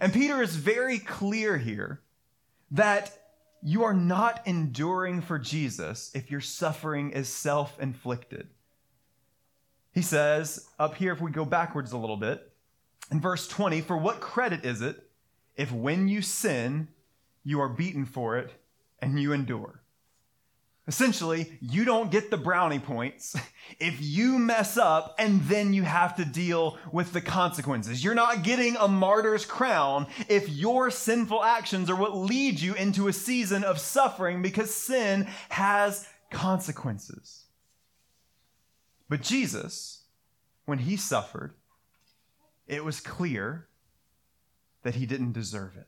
And 0.01 0.11
Peter 0.11 0.41
is 0.41 0.55
very 0.55 0.97
clear 0.97 1.59
here 1.59 2.01
that 2.71 3.15
you 3.61 3.83
are 3.83 3.93
not 3.93 4.41
enduring 4.45 5.21
for 5.21 5.37
Jesus 5.37 6.09
if 6.15 6.31
your 6.31 6.41
suffering 6.41 7.11
is 7.11 7.29
self 7.29 7.79
inflicted. 7.79 8.47
He 9.91 10.01
says 10.01 10.67
up 10.79 10.95
here, 10.95 11.13
if 11.13 11.21
we 11.21 11.29
go 11.29 11.45
backwards 11.45 11.91
a 11.91 11.97
little 11.97 12.17
bit, 12.17 12.52
in 13.13 13.21
verse 13.21 13.47
20, 13.47 13.81
for 13.81 13.95
what 13.95 14.19
credit 14.19 14.65
is 14.65 14.81
it 14.81 15.07
if 15.55 15.71
when 15.71 16.07
you 16.07 16.23
sin, 16.23 16.87
you 17.43 17.61
are 17.61 17.69
beaten 17.69 18.05
for 18.05 18.37
it 18.37 18.51
and 18.99 19.21
you 19.21 19.31
endure? 19.31 19.83
Essentially, 20.87 21.59
you 21.61 21.85
don't 21.85 22.11
get 22.11 22.31
the 22.31 22.37
brownie 22.37 22.79
points 22.79 23.35
if 23.79 24.01
you 24.01 24.39
mess 24.39 24.77
up 24.77 25.15
and 25.19 25.41
then 25.43 25.73
you 25.73 25.83
have 25.83 26.15
to 26.15 26.25
deal 26.25 26.79
with 26.91 27.13
the 27.13 27.21
consequences. 27.21 28.03
You're 28.03 28.15
not 28.15 28.41
getting 28.41 28.75
a 28.77 28.87
martyr's 28.87 29.45
crown 29.45 30.07
if 30.27 30.49
your 30.49 30.89
sinful 30.89 31.43
actions 31.43 31.91
are 31.91 31.95
what 31.95 32.17
lead 32.17 32.59
you 32.59 32.73
into 32.73 33.07
a 33.07 33.13
season 33.13 33.63
of 33.63 33.77
suffering 33.77 34.41
because 34.41 34.73
sin 34.73 35.27
has 35.49 36.07
consequences. 36.31 37.45
But 39.07 39.21
Jesus, 39.21 40.01
when 40.65 40.79
he 40.79 40.97
suffered, 40.97 41.53
it 42.67 42.83
was 42.83 42.99
clear 42.99 43.67
that 44.83 44.95
he 44.95 45.05
didn't 45.05 45.33
deserve 45.33 45.75
it. 45.77 45.87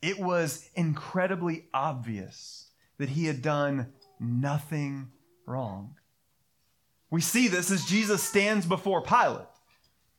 It 0.00 0.18
was 0.18 0.68
incredibly 0.74 1.66
obvious 1.72 2.70
that 2.98 3.10
he 3.10 3.26
had 3.26 3.40
done 3.40 3.92
nothing 4.18 5.10
wrong. 5.46 5.96
We 7.10 7.20
see 7.20 7.48
this 7.48 7.70
as 7.70 7.84
Jesus 7.84 8.22
stands 8.22 8.66
before 8.66 9.02
Pilate. 9.02 9.46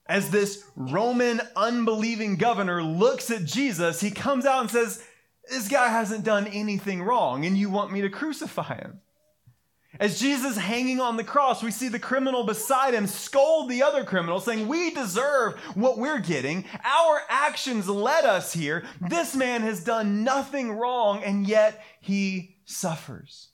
As 0.06 0.30
this 0.30 0.64
Roman 0.76 1.42
unbelieving 1.56 2.36
governor 2.36 2.84
looks 2.84 3.32
at 3.32 3.46
Jesus, 3.46 4.02
he 4.02 4.12
comes 4.12 4.46
out 4.46 4.62
and 4.62 4.70
says, 4.70 5.04
This 5.50 5.68
guy 5.68 5.88
hasn't 5.88 6.26
done 6.26 6.48
anything 6.48 7.02
wrong, 7.02 7.46
and 7.46 7.58
you 7.58 7.70
want 7.70 7.92
me 7.92 8.02
to 8.02 8.10
crucify 8.10 8.76
him. 8.76 9.02
As 10.00 10.20
Jesus 10.20 10.58
hanging 10.58 11.00
on 11.00 11.18
the 11.18 11.24
cross, 11.24 11.62
we 11.62 11.70
see 11.70 11.88
the 11.88 12.00
criminal 12.00 12.44
beside 12.44 12.96
him 12.96 13.06
scold 13.06 13.70
the 13.70 13.84
other 13.84 14.04
criminal, 14.04 14.40
saying, 14.40 14.68
We 14.68 14.92
deserve 14.92 15.60
what 15.76 16.00
we're 16.00 16.20
getting. 16.20 16.66
Our 16.84 17.22
actions 17.30 17.88
led 17.88 18.26
us 18.26 18.54
here. 18.54 18.86
This 19.02 19.36
man 19.36 19.62
has 19.62 19.84
done 19.84 20.24
nothing 20.24 20.72
wrong, 20.72 21.22
and 21.24 21.48
yet 21.48 21.84
he 22.02 22.58
suffers. 22.66 23.50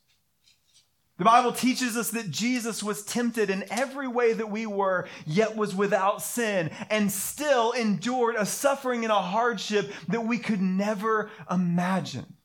The 1.18 1.26
Bible 1.26 1.52
teaches 1.52 1.98
us 1.98 2.12
that 2.12 2.30
Jesus 2.30 2.82
was 2.82 3.04
tempted 3.04 3.50
in 3.50 3.66
every 3.70 4.08
way 4.08 4.32
that 4.32 4.50
we 4.50 4.64
were, 4.64 5.06
yet 5.26 5.54
was 5.54 5.74
without 5.74 6.22
sin, 6.22 6.70
and 6.88 7.12
still 7.12 7.72
endured 7.72 8.36
a 8.36 8.46
suffering 8.46 9.04
and 9.04 9.12
a 9.12 9.20
hardship 9.20 9.92
that 10.08 10.24
we 10.24 10.38
could 10.38 10.62
never 10.62 11.30
imagine. 11.50 12.36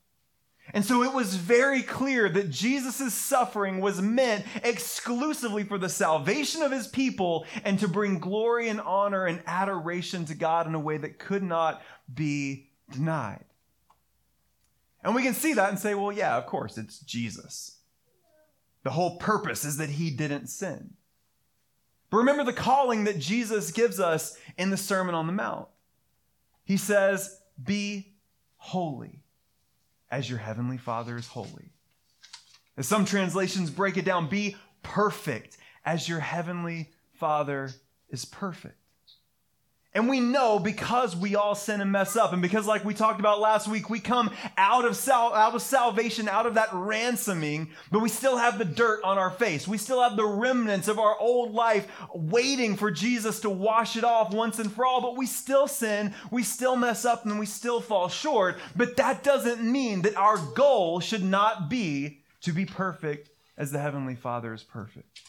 And 0.76 0.84
so 0.84 1.04
it 1.04 1.14
was 1.14 1.38
very 1.38 1.82
clear 1.82 2.28
that 2.28 2.50
Jesus' 2.50 3.14
suffering 3.14 3.80
was 3.80 4.02
meant 4.02 4.46
exclusively 4.62 5.64
for 5.64 5.78
the 5.78 5.88
salvation 5.88 6.62
of 6.62 6.74
his 6.74 6.86
people 6.86 7.46
and 7.64 7.80
to 7.80 7.88
bring 7.88 8.20
glory 8.20 8.68
and 8.68 8.82
honor 8.82 9.26
and 9.26 9.42
adoration 9.48 10.26
to 10.26 10.36
God 10.36 10.68
in 10.68 10.76
a 10.76 10.80
way 10.80 10.98
that 10.98 11.18
could 11.18 11.44
not 11.44 11.82
be 12.14 12.72
denied. 12.92 13.46
And 15.02 15.16
we 15.16 15.24
can 15.24 15.34
see 15.34 15.54
that 15.54 15.70
and 15.70 15.80
say, 15.80 15.96
well, 15.96 16.12
yeah, 16.12 16.36
of 16.36 16.46
course, 16.46 16.78
it's 16.78 17.00
Jesus. 17.00 17.78
The 18.84 18.92
whole 18.92 19.16
purpose 19.16 19.64
is 19.64 19.78
that 19.78 19.92
he 19.92 20.12
didn't 20.12 20.48
sin. 20.48 20.96
But 22.10 22.18
remember 22.18 22.44
the 22.44 22.52
calling 22.52 23.06
that 23.06 23.18
Jesus 23.18 23.72
gives 23.72 23.98
us 23.98 24.38
in 24.58 24.72
the 24.72 24.78
Sermon 24.78 25.16
on 25.16 25.26
the 25.26 25.34
Mount. 25.34 25.70
He 26.66 26.76
says, 26.76 27.40
Be 27.64 28.16
holy 28.58 29.22
as 30.16 30.30
your 30.30 30.40
heavenly 30.40 30.78
Father 30.78 31.18
is 31.18 31.28
holy. 31.28 31.74
As 32.78 32.88
some 32.88 33.04
translations 33.04 33.70
break 33.70 33.98
it 33.98 34.06
down, 34.06 34.30
be 34.30 34.56
perfect 34.82 35.58
as 35.86 36.08
your 36.08 36.22
heavenly 36.22 36.90
Father 37.12 37.72
is 38.08 38.24
perfect. 38.24 38.80
And 39.96 40.10
we 40.10 40.20
know 40.20 40.60
because 40.60 41.16
we 41.16 41.38
all 41.38 41.56
sin 41.56 41.80
and 41.80 41.90
mess 41.90 42.18
up, 42.18 42.34
and 42.34 42.42
because, 42.42 42.68
like 42.68 42.84
we 42.84 42.94
talked 42.94 43.22
about 43.22 43.40
last 43.40 43.70
week, 43.70 43.90
we 43.90 44.02
come 44.02 44.30
out 44.58 44.84
of, 44.84 44.98
sal- 44.98 45.34
out 45.34 45.56
of 45.56 45.62
salvation, 45.62 46.28
out 46.28 46.46
of 46.46 46.56
that 46.56 46.68
ransoming, 46.74 47.70
but 47.94 48.02
we 48.02 48.10
still 48.10 48.36
have 48.36 48.58
the 48.58 48.66
dirt 48.66 49.02
on 49.06 49.18
our 49.18 49.32
face. 49.32 49.70
We 49.70 49.78
still 49.78 50.04
have 50.04 50.18
the 50.18 50.26
remnants 50.26 50.90
of 50.90 51.00
our 51.00 51.18
old 51.18 51.54
life 51.54 51.88
waiting 52.14 52.76
for 52.76 52.92
Jesus 52.92 53.40
to 53.40 53.50
wash 53.50 53.96
it 53.96 54.04
off 54.04 54.34
once 54.34 54.60
and 54.60 54.70
for 54.70 54.86
all, 54.86 55.00
but 55.00 55.16
we 55.16 55.26
still 55.26 55.66
sin, 55.66 56.14
we 56.30 56.44
still 56.44 56.76
mess 56.76 57.06
up, 57.06 57.26
and 57.26 57.40
we 57.40 57.46
still 57.46 57.80
fall 57.80 58.10
short. 58.10 58.58
But 58.76 58.98
that 58.98 59.24
doesn't 59.24 59.64
mean 59.64 60.02
that 60.02 60.18
our 60.18 60.38
goal 60.38 61.00
should 61.00 61.24
not 61.24 61.70
be 61.70 62.20
to 62.42 62.52
be 62.52 62.66
perfect 62.66 63.30
as 63.58 63.72
the 63.72 63.80
Heavenly 63.80 64.16
Father 64.16 64.54
is 64.54 64.62
perfect 64.62 65.22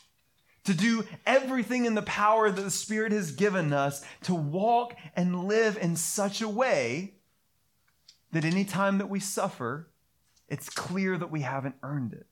to 0.67 0.75
do 0.75 1.05
everything 1.25 1.87
in 1.87 1.95
the 1.95 2.03
power 2.03 2.51
that 2.51 2.61
the 2.61 2.71
Spirit 2.71 3.13
has 3.13 3.31
given 3.31 3.73
us 3.73 4.05
to 4.25 4.35
walk 4.35 4.97
and 5.15 5.45
live 5.45 5.79
in 5.79 5.97
such 5.97 6.41
a 6.41 6.49
way 6.49 7.15
that 8.33 8.45
any 8.45 8.65
time 8.65 8.99
that 8.99 9.09
we 9.09 9.21
suffer, 9.21 9.89
it's 10.49 10.69
clear 10.69 11.17
that 11.17 11.31
we 11.31 11.41
haven't 11.41 11.77
earned 11.83 12.13
it. 12.13 12.27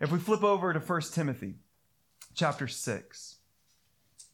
If 0.00 0.10
we 0.10 0.18
flip 0.18 0.42
over 0.42 0.72
to 0.72 0.80
1 0.80 1.00
Timothy 1.12 1.56
chapter 2.34 2.66
6, 2.66 3.36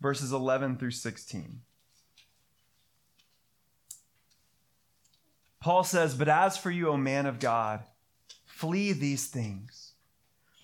verses 0.00 0.32
11 0.32 0.76
through 0.76 0.92
16. 0.92 1.60
Paul 5.60 5.82
says, 5.82 6.14
But 6.14 6.28
as 6.28 6.56
for 6.56 6.70
you, 6.70 6.90
O 6.90 6.96
man 6.96 7.26
of 7.26 7.40
God, 7.40 7.82
flee 8.44 8.92
these 8.92 9.26
things 9.26 9.85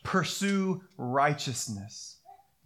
Pursue 0.02 0.82
righteousness, 0.96 2.18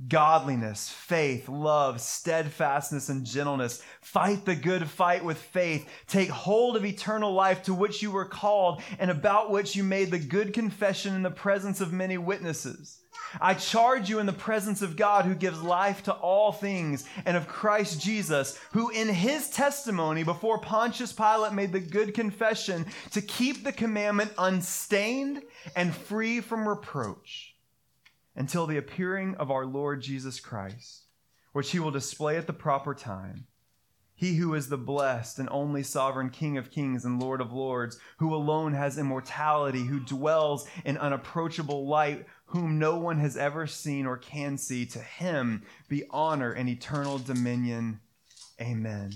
godliness, 0.09 0.89
faith, 0.89 1.49
love, 1.49 2.01
steadfastness, 2.01 3.09
and 3.09 3.25
gentleness. 3.25 3.83
Fight 4.01 4.45
the 4.45 4.57
good 4.57 4.89
fight 4.89 5.25
with 5.25 5.39
faith. 5.39 5.89
Take 6.07 6.31
hold 6.31 6.77
of 6.77 6.85
eternal 6.85 7.33
life 7.33 7.63
to 7.65 7.75
which 7.75 8.03
you 8.03 8.11
were 8.11 8.25
called 8.25 8.83
and 8.99 9.11
about 9.11 9.51
which 9.51 9.77
you 9.77 9.85
made 9.85 10.11
the 10.11 10.19
good 10.19 10.53
confession 10.53 11.15
in 11.15 11.23
the 11.23 11.31
presence 11.31 11.81
of 11.81 11.93
many 11.93 12.19
witnesses. 12.19 13.01
I 13.41 13.55
charge 13.55 14.09
you 14.09 14.19
in 14.19 14.27
the 14.27 14.33
presence 14.33 14.83
of 14.83 14.97
God 14.97 15.25
who 15.25 15.35
gives 15.35 15.61
life 15.63 16.03
to 16.05 16.13
all 16.13 16.53
things 16.53 17.05
and 17.25 17.37
of 17.37 17.49
Christ 17.49 18.01
Jesus, 18.01 18.59
who 18.73 18.91
in 18.91 19.09
his 19.09 19.51
testimony 19.51 20.23
before 20.23 20.59
Pontius 20.59 21.13
Pilate 21.13 21.53
made 21.53 21.73
the 21.73 21.81
good 21.81 22.15
confession 22.15 22.87
to 23.13 23.21
keep 23.21 23.65
the 23.65 23.73
commandment 23.73 24.33
unstained 24.39 25.43
and 25.75 25.95
free 25.95 26.41
from 26.41 26.69
reproach 26.69 27.55
until 28.35 28.67
the 28.67 28.77
appearing 28.77 29.35
of 29.37 29.51
our 29.51 29.67
Lord 29.67 30.03
Jesus 30.03 30.41
Christ, 30.41 31.05
which 31.53 31.71
he 31.71 31.79
will 31.79 31.91
display 31.91 32.37
at 32.37 32.47
the 32.47 32.53
proper 32.53 32.95
time. 32.95 33.47
He 34.19 34.37
who 34.37 34.55
is 34.55 34.69
the 34.69 34.79
blessed 34.79 35.39
and 35.39 35.49
only 35.51 35.83
sovereign 35.83 36.31
King 36.31 36.57
of 36.57 36.71
kings 36.71 37.05
and 37.05 37.21
Lord 37.21 37.43
of 37.43 37.53
lords, 37.53 37.99
who 38.17 38.35
alone 38.35 38.73
has 38.73 38.97
immortality, 38.97 39.85
who 39.85 40.01
dwells 40.01 40.67
in 40.87 40.97
unapproachable 40.97 41.87
light, 41.87 42.25
whom 42.47 42.79
no 42.79 42.99
one 42.99 43.19
has 43.19 43.37
ever 43.37 43.67
seen 43.67 44.07
or 44.07 44.17
can 44.17 44.57
see, 44.57 44.87
to 44.87 45.01
him 45.01 45.63
be 45.89 46.05
honor 46.11 46.51
and 46.51 46.67
eternal 46.67 47.19
dominion. 47.19 48.01
Amen. 48.59 49.13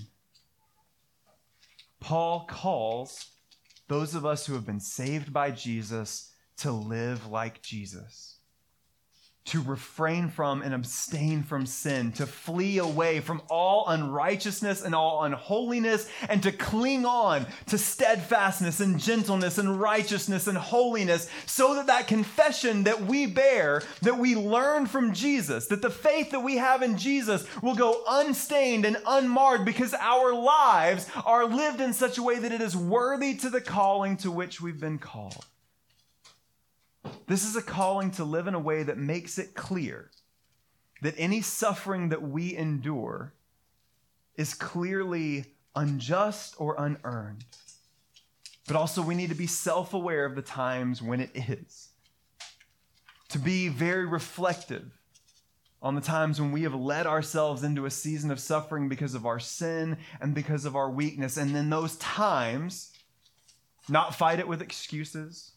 Paul 1.99 2.45
calls 2.47 3.31
those 3.87 4.13
of 4.13 4.23
us 4.23 4.45
who 4.45 4.53
have 4.53 4.67
been 4.67 4.79
saved 4.79 5.33
by 5.33 5.49
Jesus 5.49 6.31
to 6.57 6.71
live 6.71 7.25
like 7.25 7.63
Jesus 7.63 8.30
to 9.43 9.61
refrain 9.61 10.29
from 10.29 10.61
and 10.61 10.73
abstain 10.73 11.41
from 11.41 11.65
sin, 11.65 12.11
to 12.11 12.27
flee 12.27 12.77
away 12.77 13.19
from 13.19 13.41
all 13.49 13.87
unrighteousness 13.87 14.83
and 14.83 14.93
all 14.93 15.23
unholiness, 15.23 16.07
and 16.29 16.43
to 16.43 16.51
cling 16.51 17.05
on 17.05 17.45
to 17.65 17.77
steadfastness 17.77 18.79
and 18.79 18.99
gentleness 18.99 19.57
and 19.57 19.81
righteousness 19.81 20.45
and 20.45 20.57
holiness, 20.57 21.27
so 21.47 21.75
that 21.75 21.87
that 21.87 22.07
confession 22.07 22.83
that 22.83 23.01
we 23.01 23.25
bear, 23.25 23.81
that 24.03 24.19
we 24.19 24.35
learn 24.35 24.85
from 24.85 25.13
Jesus, 25.13 25.67
that 25.67 25.81
the 25.81 25.89
faith 25.89 26.31
that 26.31 26.41
we 26.41 26.57
have 26.57 26.83
in 26.83 26.97
Jesus 26.97 27.45
will 27.63 27.75
go 27.75 28.03
unstained 28.07 28.85
and 28.85 28.97
unmarred 29.07 29.65
because 29.65 29.95
our 29.95 30.33
lives 30.33 31.07
are 31.25 31.45
lived 31.45 31.81
in 31.81 31.93
such 31.93 32.17
a 32.19 32.23
way 32.23 32.37
that 32.37 32.51
it 32.51 32.61
is 32.61 32.77
worthy 32.77 33.35
to 33.35 33.49
the 33.49 33.61
calling 33.61 34.17
to 34.17 34.29
which 34.29 34.61
we've 34.61 34.79
been 34.79 34.99
called. 34.99 35.45
This 37.27 37.45
is 37.45 37.55
a 37.55 37.61
calling 37.61 38.11
to 38.11 38.23
live 38.23 38.47
in 38.47 38.53
a 38.53 38.59
way 38.59 38.83
that 38.83 38.97
makes 38.97 39.37
it 39.37 39.53
clear 39.53 40.11
that 41.01 41.15
any 41.17 41.41
suffering 41.41 42.09
that 42.09 42.21
we 42.21 42.55
endure 42.55 43.33
is 44.35 44.53
clearly 44.53 45.45
unjust 45.75 46.55
or 46.57 46.75
unearned. 46.77 47.45
But 48.67 48.75
also, 48.75 49.01
we 49.01 49.15
need 49.15 49.29
to 49.29 49.35
be 49.35 49.47
self 49.47 49.93
aware 49.93 50.25
of 50.25 50.35
the 50.35 50.41
times 50.41 51.01
when 51.01 51.19
it 51.19 51.31
is. 51.33 51.89
To 53.29 53.39
be 53.39 53.69
very 53.69 54.05
reflective 54.05 54.91
on 55.81 55.95
the 55.95 56.01
times 56.01 56.39
when 56.39 56.51
we 56.51 56.63
have 56.63 56.75
led 56.75 57.07
ourselves 57.07 57.63
into 57.63 57.85
a 57.85 57.91
season 57.91 58.29
of 58.29 58.39
suffering 58.39 58.87
because 58.87 59.15
of 59.15 59.25
our 59.25 59.39
sin 59.39 59.97
and 60.19 60.35
because 60.35 60.65
of 60.65 60.75
our 60.75 60.91
weakness. 60.91 61.37
And 61.37 61.55
then 61.55 61.69
those 61.69 61.95
times, 61.97 62.91
not 63.89 64.13
fight 64.15 64.39
it 64.39 64.47
with 64.47 64.61
excuses, 64.61 65.53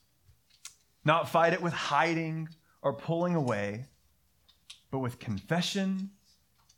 not 1.04 1.28
fight 1.28 1.52
it 1.52 1.62
with 1.62 1.72
hiding 1.72 2.48
or 2.82 2.92
pulling 2.92 3.34
away, 3.34 3.86
but 4.90 4.98
with 4.98 5.18
confession 5.18 6.10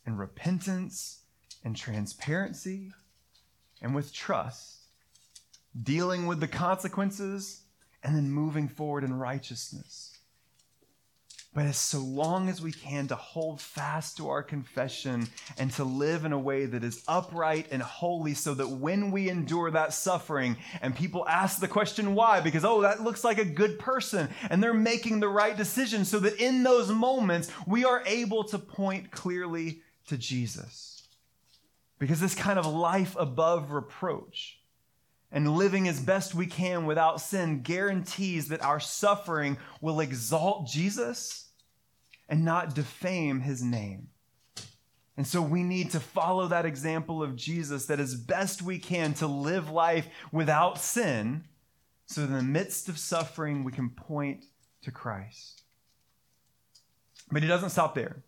and 0.05 0.19
repentance 0.19 1.21
and 1.65 1.77
transparency 1.77 2.93
and 3.83 3.95
with 3.95 4.13
trust, 4.13 4.79
dealing 5.83 6.27
with 6.27 6.41
the 6.41 6.49
consequences 6.49 7.63
and 8.03 8.17
then 8.17 8.31
moving 8.31 8.69
forward 8.69 9.05
in 9.05 9.13
righteousness 9.13 10.16
but 11.57 11.65
as 11.65 11.79
so 11.79 12.01
long 12.01 12.51
as 12.51 12.61
we 12.61 12.71
can 12.71 13.09
to 13.09 13.15
hold 13.15 13.63
fast 13.63 14.19
to 14.19 14.29
our 14.29 14.43
confession 14.43 15.27
and 15.57 15.73
to 15.73 15.85
live 15.85 16.27
in 16.27 16.35
a 16.35 16.39
way 16.39 16.67
that 16.67 16.85
is 16.85 17.03
upright 17.09 17.67
and 17.71 17.83
holy 17.83 18.35
so 18.35 18.53
that 18.53 18.69
when 18.69 19.11
we 19.11 19.31
endure 19.31 19.71
that 19.71 19.95
suffering 19.95 20.59
and 20.83 20.95
people 20.95 21.27
ask 21.27 21.59
the 21.59 21.67
question 21.67 22.15
why? 22.15 22.43
Because 22.43 22.63
oh 22.63 22.83
that 22.83 23.01
looks 23.01 23.25
like 23.25 23.39
a 23.39 23.45
good 23.47 23.79
person 23.79 24.29
and 24.51 24.63
they're 24.63 24.75
making 24.75 25.21
the 25.21 25.31
right 25.31 25.57
decision. 25.57 26.05
So 26.05 26.19
that 26.19 26.39
in 26.39 26.63
those 26.63 26.91
moments 26.91 27.51
we 27.67 27.87
are 27.87 28.03
able 28.05 28.45
to 28.45 28.59
point 28.59 29.11
clearly 29.11 29.81
to 30.09 30.19
Jesus. 30.19 31.09
Because 31.99 32.21
this 32.21 32.35
kind 32.35 32.59
of 32.59 32.67
life 32.67 33.17
above 33.19 33.71
reproach 33.71 34.61
and 35.33 35.57
living 35.57 35.89
as 35.89 36.01
best 36.01 36.35
we 36.35 36.47
can 36.47 36.85
without 36.85 37.19
sin 37.19 37.63
guarantees 37.63 38.49
that 38.49 38.63
our 38.63 38.79
suffering 38.79 39.57
will 39.81 40.01
exalt 40.01 40.69
Jesus 40.69 41.45
and 42.29 42.45
not 42.45 42.75
defame 42.75 43.41
his 43.41 43.63
name. 43.63 44.09
And 45.17 45.27
so 45.27 45.41
we 45.41 45.63
need 45.63 45.91
to 45.93 46.01
follow 46.01 46.47
that 46.49 46.67
example 46.67 47.23
of 47.23 47.37
Jesus 47.37 47.87
that 47.87 48.01
as 48.01 48.15
best 48.15 48.61
we 48.61 48.79
can 48.79 49.15
to 49.15 49.27
live 49.27 49.71
life 49.71 50.09
without 50.31 50.79
sin, 50.79 51.45
so 52.07 52.23
in 52.23 52.33
the 52.33 52.43
midst 52.43 52.89
of 52.89 52.99
suffering, 52.99 53.65
we 53.65 53.73
can 53.73 53.91
point 53.91 54.45
to 54.83 54.91
Christ. 54.91 55.63
But 57.31 57.43
he 57.43 57.49
doesn't 57.49 57.71
stop 57.71 57.95
there. 57.95 58.23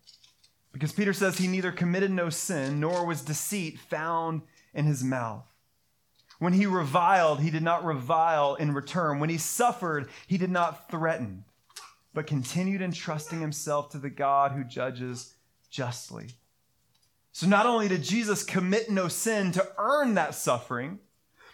Because 0.71 0.91
Peter 0.91 1.13
says 1.13 1.37
he 1.37 1.47
neither 1.47 1.71
committed 1.71 2.11
no 2.11 2.29
sin, 2.29 2.79
nor 2.79 3.05
was 3.05 3.21
deceit 3.21 3.79
found 3.79 4.41
in 4.73 4.85
his 4.85 5.03
mouth. 5.03 5.45
When 6.39 6.53
he 6.53 6.65
reviled, 6.65 7.41
he 7.41 7.49
did 7.49 7.63
not 7.63 7.85
revile 7.85 8.55
in 8.55 8.73
return. 8.73 9.19
When 9.19 9.29
he 9.29 9.37
suffered, 9.37 10.09
he 10.27 10.37
did 10.37 10.49
not 10.49 10.89
threaten 10.89 11.43
but 12.19 12.27
continued 12.27 12.81
entrusting 12.81 13.39
himself 13.39 13.91
to 13.91 13.97
the 13.97 14.09
God 14.09 14.51
who 14.51 14.65
judges 14.65 15.35
justly. 15.69 16.27
So 17.31 17.47
not 17.47 17.65
only 17.65 17.87
did 17.87 18.03
Jesus 18.03 18.43
commit 18.43 18.89
no 18.89 19.07
sin 19.07 19.53
to 19.53 19.65
earn 19.77 20.15
that 20.15 20.35
suffering, 20.35 20.99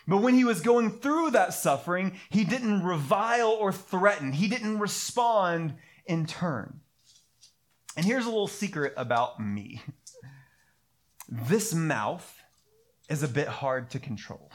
but 0.07 0.23
when 0.23 0.33
he 0.33 0.43
was 0.43 0.61
going 0.61 0.89
through 0.89 1.29
that 1.29 1.53
suffering, 1.53 2.13
he 2.31 2.43
didn't 2.43 2.81
revile 2.81 3.51
or 3.51 3.71
threaten. 3.71 4.31
He 4.31 4.47
didn't 4.47 4.79
respond 4.79 5.75
in 6.07 6.25
turn. 6.25 6.79
And 7.95 8.03
here's 8.03 8.25
a 8.25 8.29
little 8.29 8.47
secret 8.47 8.95
about 8.97 9.39
me 9.39 9.83
this 11.29 11.75
mouth 11.75 12.41
is 13.07 13.21
a 13.21 13.27
bit 13.27 13.49
hard 13.49 13.91
to 13.91 13.99
control. 13.99 14.49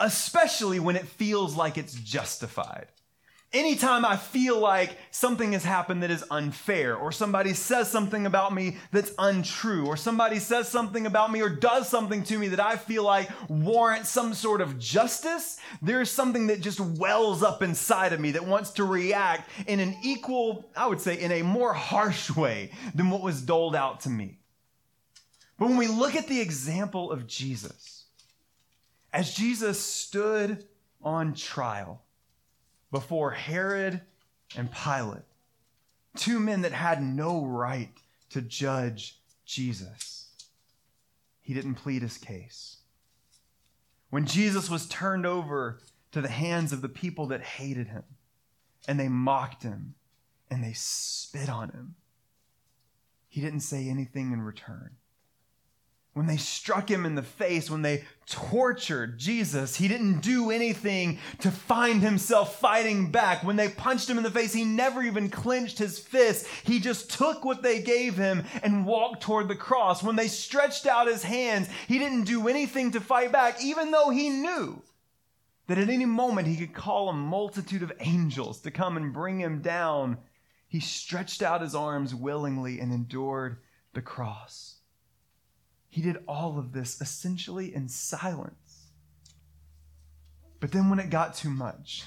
especially 0.00 0.80
when 0.80 0.96
it 0.96 1.06
feels 1.06 1.54
like 1.54 1.78
it's 1.78 1.94
justified. 1.94 2.88
Anytime 3.52 4.04
I 4.04 4.16
feel 4.16 4.60
like 4.60 4.96
something 5.10 5.54
has 5.54 5.64
happened 5.64 6.04
that 6.04 6.10
is 6.12 6.24
unfair, 6.30 6.94
or 6.94 7.10
somebody 7.10 7.52
says 7.52 7.90
something 7.90 8.24
about 8.24 8.54
me 8.54 8.76
that's 8.92 9.10
untrue, 9.18 9.86
or 9.86 9.96
somebody 9.96 10.38
says 10.38 10.68
something 10.68 11.04
about 11.04 11.32
me 11.32 11.42
or 11.42 11.48
does 11.48 11.88
something 11.88 12.22
to 12.24 12.38
me 12.38 12.46
that 12.48 12.60
I 12.60 12.76
feel 12.76 13.02
like 13.02 13.28
warrants 13.48 14.08
some 14.08 14.34
sort 14.34 14.60
of 14.60 14.78
justice, 14.78 15.58
there's 15.82 16.12
something 16.12 16.46
that 16.46 16.60
just 16.60 16.78
wells 16.78 17.42
up 17.42 17.60
inside 17.60 18.12
of 18.12 18.20
me 18.20 18.30
that 18.32 18.46
wants 18.46 18.70
to 18.72 18.84
react 18.84 19.50
in 19.66 19.80
an 19.80 19.96
equal, 20.04 20.70
I 20.76 20.86
would 20.86 21.00
say, 21.00 21.20
in 21.20 21.32
a 21.32 21.42
more 21.42 21.72
harsh 21.72 22.30
way 22.30 22.70
than 22.94 23.10
what 23.10 23.20
was 23.20 23.42
doled 23.42 23.74
out 23.74 24.00
to 24.02 24.10
me. 24.10 24.38
But 25.58 25.70
when 25.70 25.76
we 25.76 25.88
look 25.88 26.14
at 26.14 26.28
the 26.28 26.40
example 26.40 27.10
of 27.10 27.26
Jesus, 27.26 28.04
as 29.12 29.34
Jesus 29.34 29.80
stood 29.80 30.64
on 31.02 31.34
trial, 31.34 32.04
before 32.90 33.30
Herod 33.30 34.00
and 34.56 34.70
Pilate, 34.72 35.22
two 36.16 36.40
men 36.40 36.62
that 36.62 36.72
had 36.72 37.02
no 37.02 37.44
right 37.44 37.92
to 38.30 38.40
judge 38.40 39.18
Jesus. 39.44 40.28
He 41.40 41.54
didn't 41.54 41.76
plead 41.76 42.02
his 42.02 42.18
case. 42.18 42.78
When 44.10 44.26
Jesus 44.26 44.68
was 44.68 44.88
turned 44.88 45.26
over 45.26 45.80
to 46.12 46.20
the 46.20 46.28
hands 46.28 46.72
of 46.72 46.82
the 46.82 46.88
people 46.88 47.26
that 47.26 47.42
hated 47.42 47.88
him, 47.88 48.04
and 48.88 48.98
they 48.98 49.08
mocked 49.08 49.62
him, 49.62 49.94
and 50.50 50.64
they 50.64 50.72
spit 50.72 51.48
on 51.48 51.70
him, 51.70 51.94
he 53.28 53.40
didn't 53.40 53.60
say 53.60 53.88
anything 53.88 54.32
in 54.32 54.42
return 54.42 54.96
when 56.12 56.26
they 56.26 56.36
struck 56.36 56.90
him 56.90 57.06
in 57.06 57.14
the 57.14 57.22
face, 57.22 57.70
when 57.70 57.82
they 57.82 58.04
tortured 58.26 59.16
Jesus, 59.16 59.76
he 59.76 59.86
didn't 59.86 60.20
do 60.20 60.50
anything 60.50 61.18
to 61.38 61.52
find 61.52 62.02
himself 62.02 62.58
fighting 62.58 63.12
back. 63.12 63.44
When 63.44 63.54
they 63.54 63.68
punched 63.68 64.10
him 64.10 64.16
in 64.16 64.24
the 64.24 64.30
face, 64.30 64.52
he 64.52 64.64
never 64.64 65.02
even 65.02 65.30
clenched 65.30 65.78
his 65.78 66.00
fist. 66.00 66.46
He 66.64 66.80
just 66.80 67.10
took 67.12 67.44
what 67.44 67.62
they 67.62 67.80
gave 67.80 68.16
him 68.16 68.44
and 68.64 68.86
walked 68.86 69.22
toward 69.22 69.46
the 69.46 69.54
cross. 69.54 70.02
When 70.02 70.16
they 70.16 70.26
stretched 70.26 70.84
out 70.84 71.06
his 71.06 71.22
hands, 71.22 71.68
he 71.86 71.98
didn't 71.98 72.24
do 72.24 72.48
anything 72.48 72.90
to 72.90 73.00
fight 73.00 73.30
back, 73.30 73.62
even 73.62 73.92
though 73.92 74.10
he 74.10 74.30
knew 74.30 74.82
that 75.68 75.78
at 75.78 75.90
any 75.90 76.06
moment 76.06 76.48
he 76.48 76.56
could 76.56 76.74
call 76.74 77.08
a 77.08 77.12
multitude 77.12 77.84
of 77.84 77.92
angels 78.00 78.60
to 78.62 78.72
come 78.72 78.96
and 78.96 79.12
bring 79.12 79.38
him 79.38 79.62
down. 79.62 80.18
He 80.66 80.80
stretched 80.80 81.40
out 81.40 81.62
his 81.62 81.76
arms 81.76 82.16
willingly 82.16 82.80
and 82.80 82.92
endured 82.92 83.58
the 83.94 84.02
cross. 84.02 84.79
He 85.90 86.00
did 86.00 86.18
all 86.28 86.58
of 86.58 86.72
this 86.72 87.00
essentially 87.00 87.74
in 87.74 87.88
silence. 87.88 88.86
But 90.60 90.72
then 90.72 90.88
when 90.88 91.00
it 91.00 91.10
got 91.10 91.34
too 91.34 91.50
much, 91.50 92.04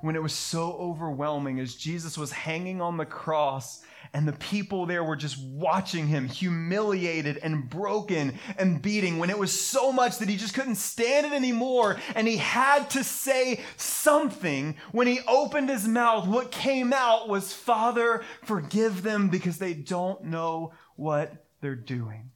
when 0.00 0.14
it 0.14 0.22
was 0.22 0.34
so 0.34 0.72
overwhelming 0.74 1.58
as 1.60 1.74
Jesus 1.74 2.18
was 2.18 2.30
hanging 2.30 2.80
on 2.80 2.98
the 2.98 3.06
cross 3.06 3.82
and 4.12 4.28
the 4.28 4.32
people 4.34 4.86
there 4.86 5.02
were 5.02 5.16
just 5.16 5.38
watching 5.38 6.06
him 6.06 6.28
humiliated 6.28 7.38
and 7.38 7.68
broken 7.68 8.38
and 8.58 8.80
beating, 8.82 9.18
when 9.18 9.30
it 9.30 9.38
was 9.38 9.58
so 9.58 9.90
much 9.90 10.18
that 10.18 10.28
he 10.28 10.36
just 10.36 10.54
couldn't 10.54 10.76
stand 10.76 11.26
it 11.26 11.32
anymore 11.32 11.98
and 12.14 12.28
he 12.28 12.36
had 12.36 12.90
to 12.90 13.02
say 13.02 13.60
something, 13.76 14.76
when 14.92 15.06
he 15.06 15.20
opened 15.26 15.68
his 15.68 15.88
mouth, 15.88 16.28
what 16.28 16.50
came 16.50 16.92
out 16.92 17.28
was, 17.28 17.52
Father, 17.52 18.22
forgive 18.44 19.02
them 19.02 19.28
because 19.28 19.58
they 19.58 19.74
don't 19.74 20.24
know 20.24 20.72
what 20.96 21.46
they're 21.60 21.74
doing. 21.74 22.30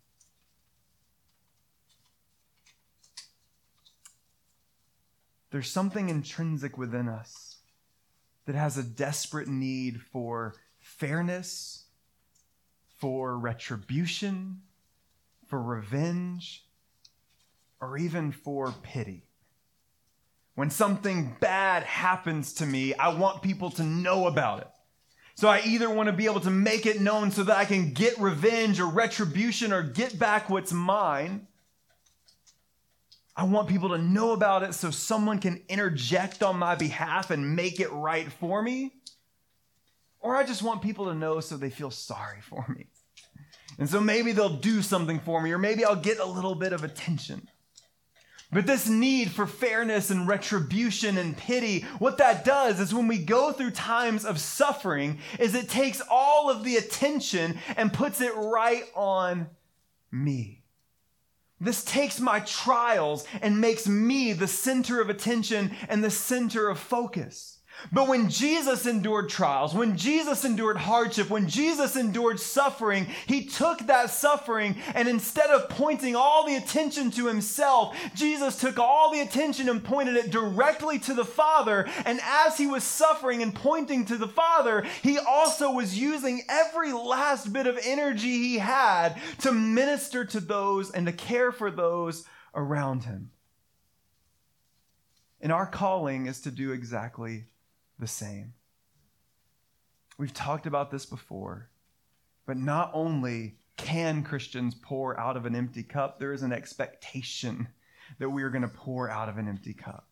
There's 5.53 5.71
something 5.71 6.09
intrinsic 6.09 6.79
within 6.79 7.09
us 7.09 7.59
that 8.47 8.55
has 8.55 8.79
a 8.79 8.83
desperate 8.83 9.49
need 9.49 10.01
for 10.01 10.55
fairness, 10.81 11.85
for 12.99 13.39
retribution, 13.39 14.63
for 15.47 15.63
revenge, 15.63 16.65
or 17.81 17.99
even 17.99 18.33
for 18.33 18.73
pity. 18.83 19.27
When 20.55 20.71
something 20.71 21.37
bad 21.39 21.83
happens 21.83 22.55
to 22.55 22.67
me, 22.67 22.95
I 22.95 23.15
want 23.15 23.43
people 23.43 23.71
to 23.73 23.83
know 23.83 24.27
about 24.27 24.61
it. 24.61 24.69
So 25.35 25.49
I 25.49 25.61
either 25.67 25.91
want 25.91 26.07
to 26.07 26.15
be 26.15 26.27
able 26.27 26.41
to 26.41 26.51
make 26.51 26.87
it 26.87 27.01
known 27.01 27.31
so 27.31 27.43
that 27.45 27.57
I 27.57 27.67
can 27.67 27.93
get 27.93 28.19
revenge 28.19 28.81
or 28.81 28.87
retribution 28.87 29.73
or 29.73 29.83
get 29.83 30.19
back 30.19 30.49
what's 30.49 30.73
mine, 30.73 31.47
I 33.35 33.45
want 33.45 33.69
people 33.69 33.91
to 33.91 33.99
know 33.99 34.33
about 34.33 34.63
it 34.63 34.75
so 34.75 34.91
someone 34.91 35.39
can 35.39 35.63
interject 35.69 36.43
on 36.43 36.59
my 36.59 36.75
behalf 36.75 37.31
and 37.31 37.57
make 37.57 37.81
it 37.81 37.91
right 37.91 38.31
for 38.31 38.63
me. 38.63 38.93
Or 40.21 40.37
I 40.37 40.45
just 40.45 40.63
want 40.63 40.83
people 40.83 41.07
to 41.07 41.15
know 41.15 41.41
so 41.41 41.57
they 41.57 41.71
feel 41.71 41.91
sorry 41.91 42.41
for 42.43 42.65
me. 42.69 42.89
And 43.79 43.89
so 43.89 44.01
maybe 44.01 44.33
they'll 44.33 44.57
do 44.57 44.83
something 44.83 45.19
for 45.19 45.41
me, 45.41 45.51
or 45.51 45.59
maybe 45.59 45.85
I'll 45.85 45.97
get 45.97 46.19
a 46.19 46.27
little 46.27 46.55
bit 46.55 46.73
of 46.73 46.85
attention. 46.85 47.49
But 48.53 48.67
this 48.67 48.87
need 48.87 49.31
for 49.31 49.47
fairness 49.47 50.11
and 50.11 50.29
retribution 50.29 51.17
and 51.17 51.35
pity, 51.35 51.87
what 51.99 52.19
that 52.19 52.45
does 52.45 52.81
is 52.81 52.93
when 52.93 53.09
we 53.09 53.17
go 53.17 53.51
through 53.51 53.71
times 53.71 54.27
of 54.27 54.39
suffering, 54.39 55.21
is 55.39 55.55
it 55.55 55.71
takes 55.71 56.03
all 56.11 56.51
of 56.51 56.63
the 56.63 56.77
attention 56.77 57.59
and 57.79 57.91
puts 57.91 58.21
it 58.21 58.35
right 58.37 58.85
on 58.95 59.49
me. 60.11 60.62
This 61.63 61.85
takes 61.85 62.19
my 62.19 62.41
trials 62.41 63.25
and 63.41 63.61
makes 63.61 63.87
me 63.87 64.33
the 64.33 64.49
center 64.49 65.01
of 65.01 65.09
attention 65.09 65.71
and 65.89 66.03
the 66.03 66.11
center 66.11 66.69
of 66.69 66.77
focus. 66.77 67.59
But 67.91 68.09
when 68.09 68.29
Jesus 68.29 68.87
endured 68.87 69.29
trials, 69.29 69.75
when 69.75 69.97
Jesus 69.97 70.45
endured 70.45 70.77
hardship, 70.77 71.31
when 71.31 71.49
Jesus 71.49 71.97
endured 71.97 72.39
suffering, 72.39 73.07
he 73.27 73.45
took 73.47 73.81
that 73.87 74.11
suffering 74.11 74.77
and 74.95 75.09
instead 75.09 75.51
of 75.51 75.69
pointing 75.69 76.15
all 76.15 76.47
the 76.47 76.57
attention 76.57 77.11
to 77.13 77.27
himself, 77.27 77.97
Jesus 78.15 78.59
took 78.59 78.79
all 78.79 79.13
the 79.13 79.21
attention 79.21 79.69
and 79.69 79.83
pointed 79.83 80.17
it 80.17 80.31
directly 80.31 80.99
to 81.01 81.15
the 81.15 81.25
Father. 81.25 81.89
And 82.05 82.21
as 82.23 82.57
he 82.57 82.67
was 82.67 82.85
suffering 82.85 83.43
and 83.43 83.55
pointing 83.55 84.05
to 84.07 84.17
the 84.17 84.29
Father, 84.29 84.85
he 85.03 85.19
also 85.19 85.73
was 85.73 85.99
using 85.99 86.43
every 86.49 86.93
last 86.93 87.53
bit 87.53 87.67
of 87.67 87.79
energy 87.83 88.31
he 88.31 88.59
had 88.59 89.17
to 89.41 89.53
minister 89.53 90.25
to 90.27 90.41
those 90.41 90.91
and 90.91 91.07
to 91.07 91.13
care 91.13 91.53
for 91.53 91.71
those 91.71 92.25
around 92.55 93.05
him. 93.05 93.31
And 95.41 95.51
our 95.51 95.67
calling 95.67 96.27
is 96.27 96.41
to 96.43 96.51
do 96.51 96.73
exactly 96.73 97.47
the 98.03 98.09
same. 98.09 98.53
We've 100.19 100.35
talked 100.35 100.67
about 100.67 100.91
this 100.91 101.07
before, 101.07 101.71
but 102.47 102.57
not 102.57 102.91
only 102.93 103.59
can 103.77 104.25
Christians 104.25 104.75
pour 104.75 105.19
out 105.19 105.37
of 105.37 105.47
an 105.47 105.55
empty 105.55 105.85
cup, 105.85 106.19
there 106.19 106.33
is 106.33 106.43
an 106.43 106.53
expectation 106.53 107.69
that 108.19 108.29
we 108.29 108.43
are 108.43 108.51
going 108.51 108.63
to 108.63 108.69
pour 108.69 109.09
out 109.09 109.29
of 109.29 109.39
an 109.39 109.49
empty 109.49 109.73
cup. 109.73 110.09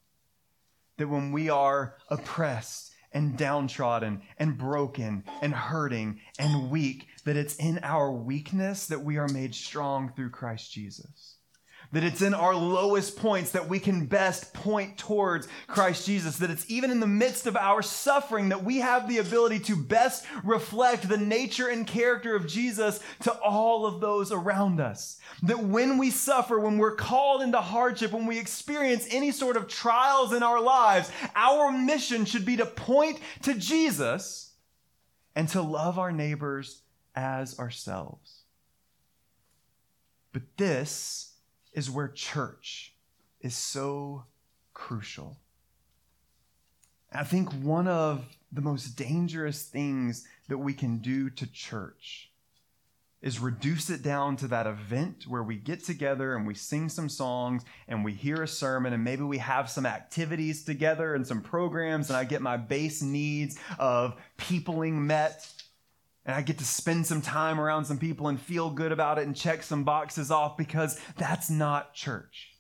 That 0.99 1.09
when 1.09 1.33
we 1.33 1.51
are 1.51 1.97
oppressed 2.09 2.93
and 3.11 3.37
downtrodden 3.37 4.23
and 4.39 4.57
broken 4.57 5.25
and 5.43 5.53
hurting 5.53 6.21
and 6.39 6.71
weak, 6.71 7.09
that 7.25 7.37
it's 7.37 7.57
in 7.57 7.81
our 7.83 8.13
weakness 8.13 8.87
that 8.87 9.03
we 9.03 9.19
are 9.19 9.29
made 9.29 9.53
strong 9.53 10.13
through 10.15 10.31
Christ 10.31 10.73
Jesus 10.73 11.40
that 11.93 12.05
it's 12.05 12.23
in 12.23 12.35
our 12.35 12.55
lowest 12.55 13.17
points 13.17 13.51
that 13.51 13.69
we 13.69 13.81
can 13.81 14.07
best 14.07 14.53
point 14.53 14.97
towards 14.97 15.49
Christ 15.67 16.07
Jesus, 16.07 16.37
that 16.37 16.51
it's 16.51 16.71
even 16.71 16.91
in 16.91 17.01
the 17.01 17.07
midst 17.07 17.47
of 17.47 17.57
our 17.57 17.83
suffering 17.83 18.51
that 18.51 18.63
we 18.63 18.79
have 18.79 19.09
the 19.09 19.19
ability 19.19 19.59
to 19.61 19.77
best 19.77 20.25
reflect 20.45 21.09
the 21.09 21.17
nature 21.17 21.69
and 21.69 21.87
character 21.87 22.37
of 22.37 22.47
Jesus 22.47 23.01
to 23.21 23.33
all 23.33 23.87
of 23.87 24.01
those 24.01 24.31
around 24.31 24.81
us. 24.81 25.19
That 25.43 25.65
when 25.65 25.99
we 25.99 26.11
suffer, 26.11 26.61
when 26.61 26.79
we're 26.79 26.95
called 26.95 27.43
into 27.43 27.61
hardship, 27.61 28.13
when 28.13 28.27
we 28.27 28.39
experience 28.39 29.07
any 29.11 29.33
sort 29.33 29.57
of 29.57 29.67
trials 29.67 30.33
in 30.33 30.45
our 30.45 30.61
lives, 30.61 31.11
our 31.35 31.73
mission 31.73 32.25
should 32.25 32.45
be 32.45 32.57
to 32.57 32.67
point 32.67 33.19
to 33.43 33.55
Jesus 33.55 34.53
and 35.35 35.49
to 35.49 35.63
love 35.63 35.99
our 35.99 36.13
neighbors 36.13 36.83
as 37.17 37.59
ourselves. 37.59 38.43
But 40.33 40.43
this 40.57 41.30
is 41.73 41.91
where 41.91 42.09
church 42.09 42.95
is 43.41 43.55
so 43.55 44.25
crucial. 44.75 45.37
I 47.13 47.25
think 47.25 47.53
one 47.53 47.89
of 47.89 48.25
the 48.53 48.61
most 48.61 48.97
dangerous 48.97 49.65
things 49.65 50.27
that 50.49 50.59
we 50.59 50.75
can 50.75 50.99
do 50.99 51.31
to 51.31 51.47
church 51.47 52.31
is 53.23 53.39
reduce 53.39 53.91
it 53.91 54.03
down 54.03 54.35
to 54.35 54.49
that 54.49 54.67
event 54.67 55.25
where 55.29 55.43
we 55.43 55.57
get 55.57 55.85
together 55.85 56.35
and 56.35 56.47
we 56.47 56.55
sing 56.55 56.89
some 56.89 57.09
songs 57.09 57.63
and 57.87 58.03
we 58.03 58.13
hear 58.13 58.43
a 58.43 58.49
sermon 58.49 58.95
and 58.95 59.05
maybe 59.05 59.23
we 59.23 59.39
have 59.39 59.69
some 59.69 59.85
activities 59.85 60.65
together 60.65 61.15
and 61.15 61.27
some 61.27 61.43
programs 61.43 62.09
and 62.09 62.17
I 62.17 62.25
get 62.25 62.41
my 62.41 62.57
base 62.57 63.03
needs 63.03 63.59
of 63.79 64.15
peopling 64.39 65.07
met 65.07 65.47
and 66.25 66.35
I 66.35 66.43
get 66.43 66.59
to 66.59 66.65
spend 66.65 67.07
some 67.07 67.23
time 67.23 67.61
around 67.61 67.87
some 67.87 67.99
people 67.99 68.29
and 68.29 68.41
feel 68.41 68.71
good 68.71 68.93
about 68.93 69.19
it 69.19 69.27
and 69.27 69.35
check 69.35 69.63
some 69.63 69.85
boxes 69.85 70.31
off 70.31 70.57
because 70.57 71.01
that's 71.17 71.51
not 71.51 71.95
church. 71.95 72.55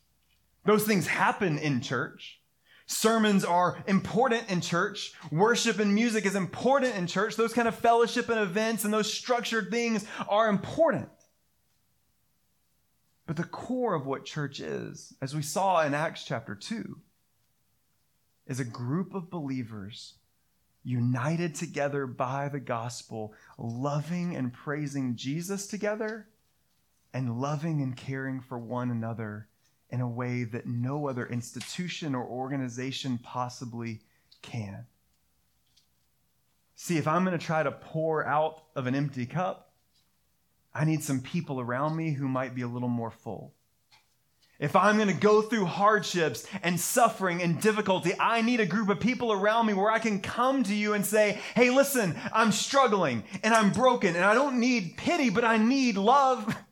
Those 0.64 0.84
things 0.84 1.06
happen 1.06 1.58
in 1.58 1.80
church. 1.80 2.40
Sermons 2.86 3.44
are 3.44 3.82
important 3.86 4.50
in 4.50 4.60
church. 4.60 5.12
Worship 5.30 5.78
and 5.78 5.94
music 5.94 6.26
is 6.26 6.34
important 6.34 6.96
in 6.96 7.06
church. 7.06 7.36
Those 7.36 7.52
kind 7.52 7.68
of 7.68 7.76
fellowship 7.76 8.28
and 8.28 8.40
events 8.40 8.84
and 8.84 8.92
those 8.92 9.12
structured 9.12 9.70
things 9.70 10.04
are 10.28 10.48
important. 10.48 11.08
But 13.26 13.36
the 13.36 13.44
core 13.44 13.94
of 13.94 14.06
what 14.06 14.24
church 14.24 14.58
is, 14.58 15.14
as 15.22 15.36
we 15.36 15.42
saw 15.42 15.84
in 15.84 15.94
Acts 15.94 16.24
chapter 16.24 16.56
2, 16.56 16.98
is 18.48 18.58
a 18.58 18.64
group 18.64 19.14
of 19.14 19.30
believers 19.30 20.14
united 20.82 21.54
together 21.54 22.06
by 22.06 22.48
the 22.48 22.60
gospel, 22.60 23.34
loving 23.58 24.34
and 24.36 24.52
praising 24.52 25.16
Jesus 25.16 25.66
together, 25.66 26.28
and 27.12 27.40
loving 27.40 27.82
and 27.82 27.96
caring 27.96 28.40
for 28.40 28.58
one 28.58 28.90
another 28.90 29.48
in 29.90 30.00
a 30.00 30.08
way 30.08 30.44
that 30.44 30.66
no 30.66 31.08
other 31.08 31.26
institution 31.26 32.14
or 32.14 32.24
organization 32.24 33.18
possibly 33.18 34.00
can. 34.42 34.86
See, 36.76 36.96
if 36.96 37.06
I'm 37.06 37.24
going 37.24 37.38
to 37.38 37.44
try 37.44 37.62
to 37.62 37.72
pour 37.72 38.26
out 38.26 38.62
of 38.74 38.86
an 38.86 38.94
empty 38.94 39.26
cup, 39.26 39.74
I 40.72 40.84
need 40.84 41.02
some 41.02 41.20
people 41.20 41.60
around 41.60 41.96
me 41.96 42.12
who 42.12 42.28
might 42.28 42.54
be 42.54 42.62
a 42.62 42.68
little 42.68 42.88
more 42.88 43.10
full. 43.10 43.52
If 44.60 44.76
I'm 44.76 44.96
going 44.96 45.08
to 45.08 45.14
go 45.14 45.40
through 45.40 45.64
hardships 45.64 46.46
and 46.62 46.78
suffering 46.78 47.42
and 47.42 47.60
difficulty, 47.60 48.12
I 48.20 48.42
need 48.42 48.60
a 48.60 48.66
group 48.66 48.90
of 48.90 49.00
people 49.00 49.32
around 49.32 49.64
me 49.66 49.72
where 49.72 49.90
I 49.90 49.98
can 49.98 50.20
come 50.20 50.62
to 50.64 50.74
you 50.74 50.92
and 50.92 51.04
say, 51.04 51.40
Hey, 51.54 51.70
listen, 51.70 52.14
I'm 52.30 52.52
struggling 52.52 53.24
and 53.42 53.54
I'm 53.54 53.72
broken 53.72 54.14
and 54.14 54.24
I 54.24 54.34
don't 54.34 54.60
need 54.60 54.98
pity, 54.98 55.30
but 55.30 55.44
I 55.44 55.56
need 55.56 55.96
love. 55.96 56.54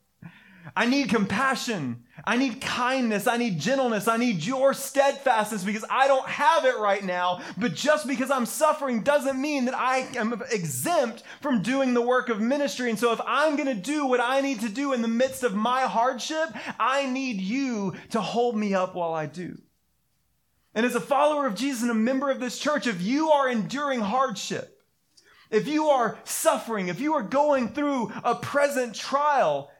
I 0.77 0.87
need 0.87 1.09
compassion. 1.09 2.05
I 2.25 2.37
need 2.37 2.61
kindness. 2.61 3.27
I 3.27 3.37
need 3.37 3.59
gentleness. 3.59 4.09
I 4.09 4.17
need 4.17 4.45
your 4.45 4.75
steadfastness 4.75 5.65
because 5.65 5.85
I 5.89 6.09
don't 6.09 6.27
have 6.29 6.65
it 6.65 6.79
right 6.79 7.03
now. 7.03 7.41
But 7.57 7.75
just 7.75 8.07
because 8.07 8.31
I'm 8.31 8.47
suffering 8.47 9.03
doesn't 9.03 9.41
mean 9.41 9.67
that 9.67 9.75
I 9.75 10.01
am 10.17 10.43
exempt 10.51 11.23
from 11.41 11.63
doing 11.63 11.95
the 11.95 12.03
work 12.03 12.29
of 12.29 12.41
ministry. 12.41 12.91
And 12.91 12.99
so 12.99 13.13
if 13.13 13.21
I'm 13.27 13.57
going 13.57 13.69
to 13.69 13.75
do 13.75 14.07
what 14.07 14.21
I 14.21 14.41
need 14.41 14.61
to 14.61 14.69
do 14.69 14.93
in 14.93 15.03
the 15.03 15.09
midst 15.09 15.43
of 15.43 15.55
my 15.55 15.83
hardship, 15.83 16.51
I 16.79 17.07
need 17.07 17.41
you 17.41 17.95
to 18.11 18.21
hold 18.21 18.57
me 18.57 18.75
up 18.75 18.95
while 18.95 19.15
I 19.15 19.27
do. 19.27 19.59
And 20.75 20.85
as 20.85 20.95
a 20.95 21.01
follower 21.01 21.47
of 21.47 21.55
Jesus 21.55 21.83
and 21.83 21.91
a 21.91 21.95
member 21.95 22.31
of 22.31 22.41
this 22.41 22.59
church, 22.59 22.87
if 22.87 23.03
you 23.03 23.31
are 23.31 23.49
enduring 23.49 24.01
hardship, 24.01 24.81
if 25.51 25.67
you 25.67 25.87
are 25.87 26.19
suffering, 26.25 26.89
if 26.89 27.01
you 27.01 27.15
are 27.15 27.23
going 27.23 27.71
through 27.71 28.13
a 28.23 28.35
present 28.35 28.95
trial, 28.95 29.71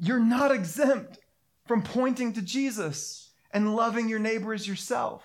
you're 0.00 0.18
not 0.18 0.52
exempt 0.52 1.18
from 1.66 1.82
pointing 1.82 2.32
to 2.34 2.42
Jesus 2.42 3.30
and 3.52 3.74
loving 3.74 4.08
your 4.08 4.18
neighbor 4.18 4.52
as 4.52 4.66
yourself. 4.66 5.22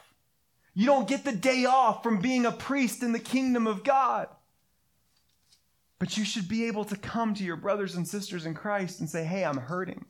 You 0.73 0.85
don't 0.85 1.07
get 1.07 1.25
the 1.25 1.33
day 1.33 1.65
off 1.65 2.01
from 2.01 2.21
being 2.21 2.45
a 2.45 2.51
priest 2.51 3.03
in 3.03 3.11
the 3.11 3.19
kingdom 3.19 3.67
of 3.67 3.83
God. 3.83 4.27
But 5.99 6.17
you 6.17 6.25
should 6.25 6.47
be 6.47 6.65
able 6.65 6.85
to 6.85 6.95
come 6.95 7.33
to 7.35 7.43
your 7.43 7.57
brothers 7.57 7.95
and 7.95 8.07
sisters 8.07 8.45
in 8.45 8.55
Christ 8.55 8.99
and 8.99 9.09
say, 9.09 9.23
Hey, 9.23 9.43
I'm 9.43 9.57
hurting. 9.57 10.05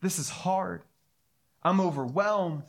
This 0.00 0.18
is 0.18 0.30
hard. 0.30 0.82
I'm 1.62 1.80
overwhelmed. 1.80 2.62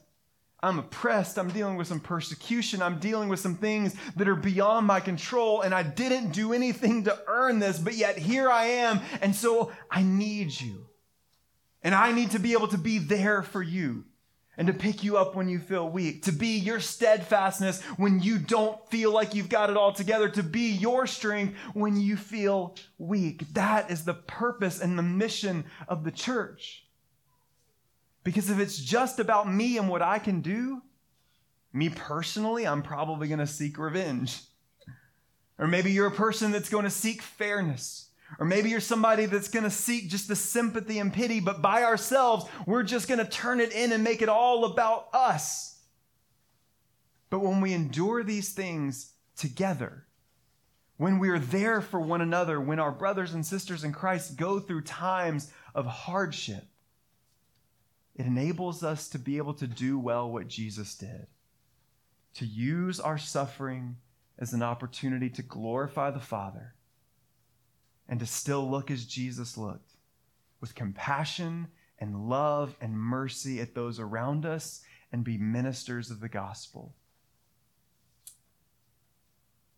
I'm 0.62 0.80
oppressed. 0.80 1.38
I'm 1.38 1.52
dealing 1.52 1.76
with 1.76 1.88
some 1.88 2.00
persecution. 2.00 2.82
I'm 2.82 2.98
dealing 2.98 3.30
with 3.30 3.40
some 3.40 3.56
things 3.56 3.96
that 4.16 4.28
are 4.28 4.36
beyond 4.36 4.88
my 4.88 5.00
control, 5.00 5.62
and 5.62 5.76
I 5.76 5.84
didn't 5.84 6.32
do 6.32 6.54
anything 6.54 7.04
to 7.04 7.22
earn 7.28 7.60
this, 7.60 7.78
but 7.78 7.94
yet 7.94 8.18
here 8.18 8.50
I 8.50 8.66
am. 8.66 9.00
And 9.22 9.36
so 9.36 9.72
I 9.92 10.02
need 10.02 10.60
you. 10.60 10.88
And 11.86 11.94
I 11.94 12.12
need 12.12 12.32
to 12.32 12.40
be 12.40 12.54
able 12.54 12.68
to 12.70 12.80
be 12.80 12.98
there 12.98 13.44
for 13.44 13.62
you 13.62 14.06
and 14.58 14.66
to 14.66 14.74
pick 14.74 15.04
you 15.04 15.18
up 15.18 15.36
when 15.36 15.48
you 15.48 15.60
feel 15.60 15.88
weak, 15.88 16.24
to 16.24 16.32
be 16.32 16.58
your 16.58 16.80
steadfastness 16.80 17.80
when 17.98 18.20
you 18.20 18.40
don't 18.40 18.90
feel 18.90 19.12
like 19.12 19.36
you've 19.36 19.50
got 19.50 19.70
it 19.70 19.78
all 19.78 19.94
together, 19.94 20.28
to 20.30 20.42
be 20.42 20.72
your 20.72 21.06
strength 21.06 21.56
when 21.76 21.96
you 21.96 22.18
feel 22.18 22.74
weak. 22.98 23.54
That 23.54 23.92
is 23.92 24.04
the 24.04 24.16
purpose 24.16 24.82
and 24.82 24.98
the 24.98 25.04
mission 25.04 25.64
of 25.88 26.04
the 26.04 26.12
church. 26.12 26.88
Because 28.24 28.50
if 28.50 28.58
it's 28.58 28.80
just 28.80 29.20
about 29.20 29.48
me 29.48 29.78
and 29.78 29.88
what 29.88 30.02
I 30.02 30.18
can 30.18 30.42
do, 30.42 30.82
me 31.72 31.90
personally, 31.90 32.66
I'm 32.66 32.82
probably 32.82 33.28
going 33.28 33.38
to 33.38 33.46
seek 33.46 33.78
revenge. 33.78 34.42
Or 35.60 35.68
maybe 35.68 35.92
you're 35.92 36.08
a 36.08 36.12
person 36.12 36.52
that's 36.52 36.70
going 36.70 36.86
to 36.86 36.90
seek 36.90 37.22
fairness. 37.22 38.05
Or 38.40 38.46
maybe 38.46 38.70
you're 38.70 38.80
somebody 38.80 39.26
that's 39.28 39.48
going 39.48 39.64
to 39.64 39.70
seek 39.70 40.10
just 40.10 40.28
the 40.28 40.36
sympathy 40.36 41.00
and 41.00 41.14
pity, 41.14 41.40
but 41.40 41.62
by 41.62 41.84
ourselves, 41.84 42.46
we're 42.66 42.84
just 42.84 43.08
going 43.08 43.20
to 43.20 43.30
turn 43.30 43.60
it 43.60 43.72
in 43.72 43.92
and 43.92 44.04
make 44.04 44.22
it 44.22 44.30
all 44.30 44.66
about 44.66 45.08
us. 45.14 45.80
But 47.30 47.40
when 47.40 47.62
we 47.62 47.74
endure 47.74 48.24
these 48.24 48.54
things 48.54 49.14
together, 49.38 50.06
when 50.98 51.20
we're 51.20 51.40
there 51.40 51.82
for 51.82 52.00
one 52.00 52.22
another, 52.22 52.60
when 52.60 52.80
our 52.80 52.92
brothers 52.92 53.34
and 53.34 53.46
sisters 53.46 53.84
in 53.84 53.94
Christ 53.94 54.38
go 54.38 54.60
through 54.60 54.82
times 54.82 55.52
of 55.74 55.86
hardship, 55.86 56.64
it 58.16 58.26
enables 58.26 58.84
us 58.84 59.10
to 59.10 59.20
be 59.20 59.38
able 59.38 59.54
to 59.56 59.68
do 59.68 60.00
well 60.00 60.32
what 60.32 60.48
Jesus 60.48 60.96
did 60.96 61.28
to 62.36 62.46
use 62.46 63.00
our 63.00 63.18
suffering 63.18 63.96
as 64.38 64.54
an 64.54 64.62
opportunity 64.62 65.30
to 65.30 65.42
glorify 65.42 66.12
the 66.12 66.20
Father 66.20 66.75
and 68.08 68.20
to 68.20 68.26
still 68.26 68.70
look 68.70 68.92
as 68.92 69.06
Jesus 69.06 69.58
looked 69.58 69.92
with 70.62 70.76
compassion 70.76 71.68
and 72.00 72.30
love 72.30 72.76
and 72.82 72.98
mercy 72.98 73.60
at 73.60 73.76
those 73.76 74.00
around 74.00 74.46
us 74.46 74.82
and 75.12 75.24
be 75.24 75.38
ministers 75.38 76.12
of 76.12 76.20
the 76.20 76.30
gospel. 76.30 76.94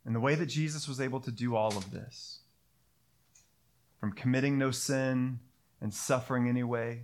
And 0.05 0.15
the 0.15 0.19
way 0.19 0.35
that 0.35 0.45
Jesus 0.45 0.87
was 0.87 1.01
able 1.01 1.19
to 1.21 1.31
do 1.31 1.55
all 1.55 1.75
of 1.77 1.91
this, 1.91 2.39
from 3.99 4.13
committing 4.13 4.57
no 4.57 4.71
sin 4.71 5.39
and 5.81 5.93
suffering 5.93 6.47
anyway, 6.47 7.01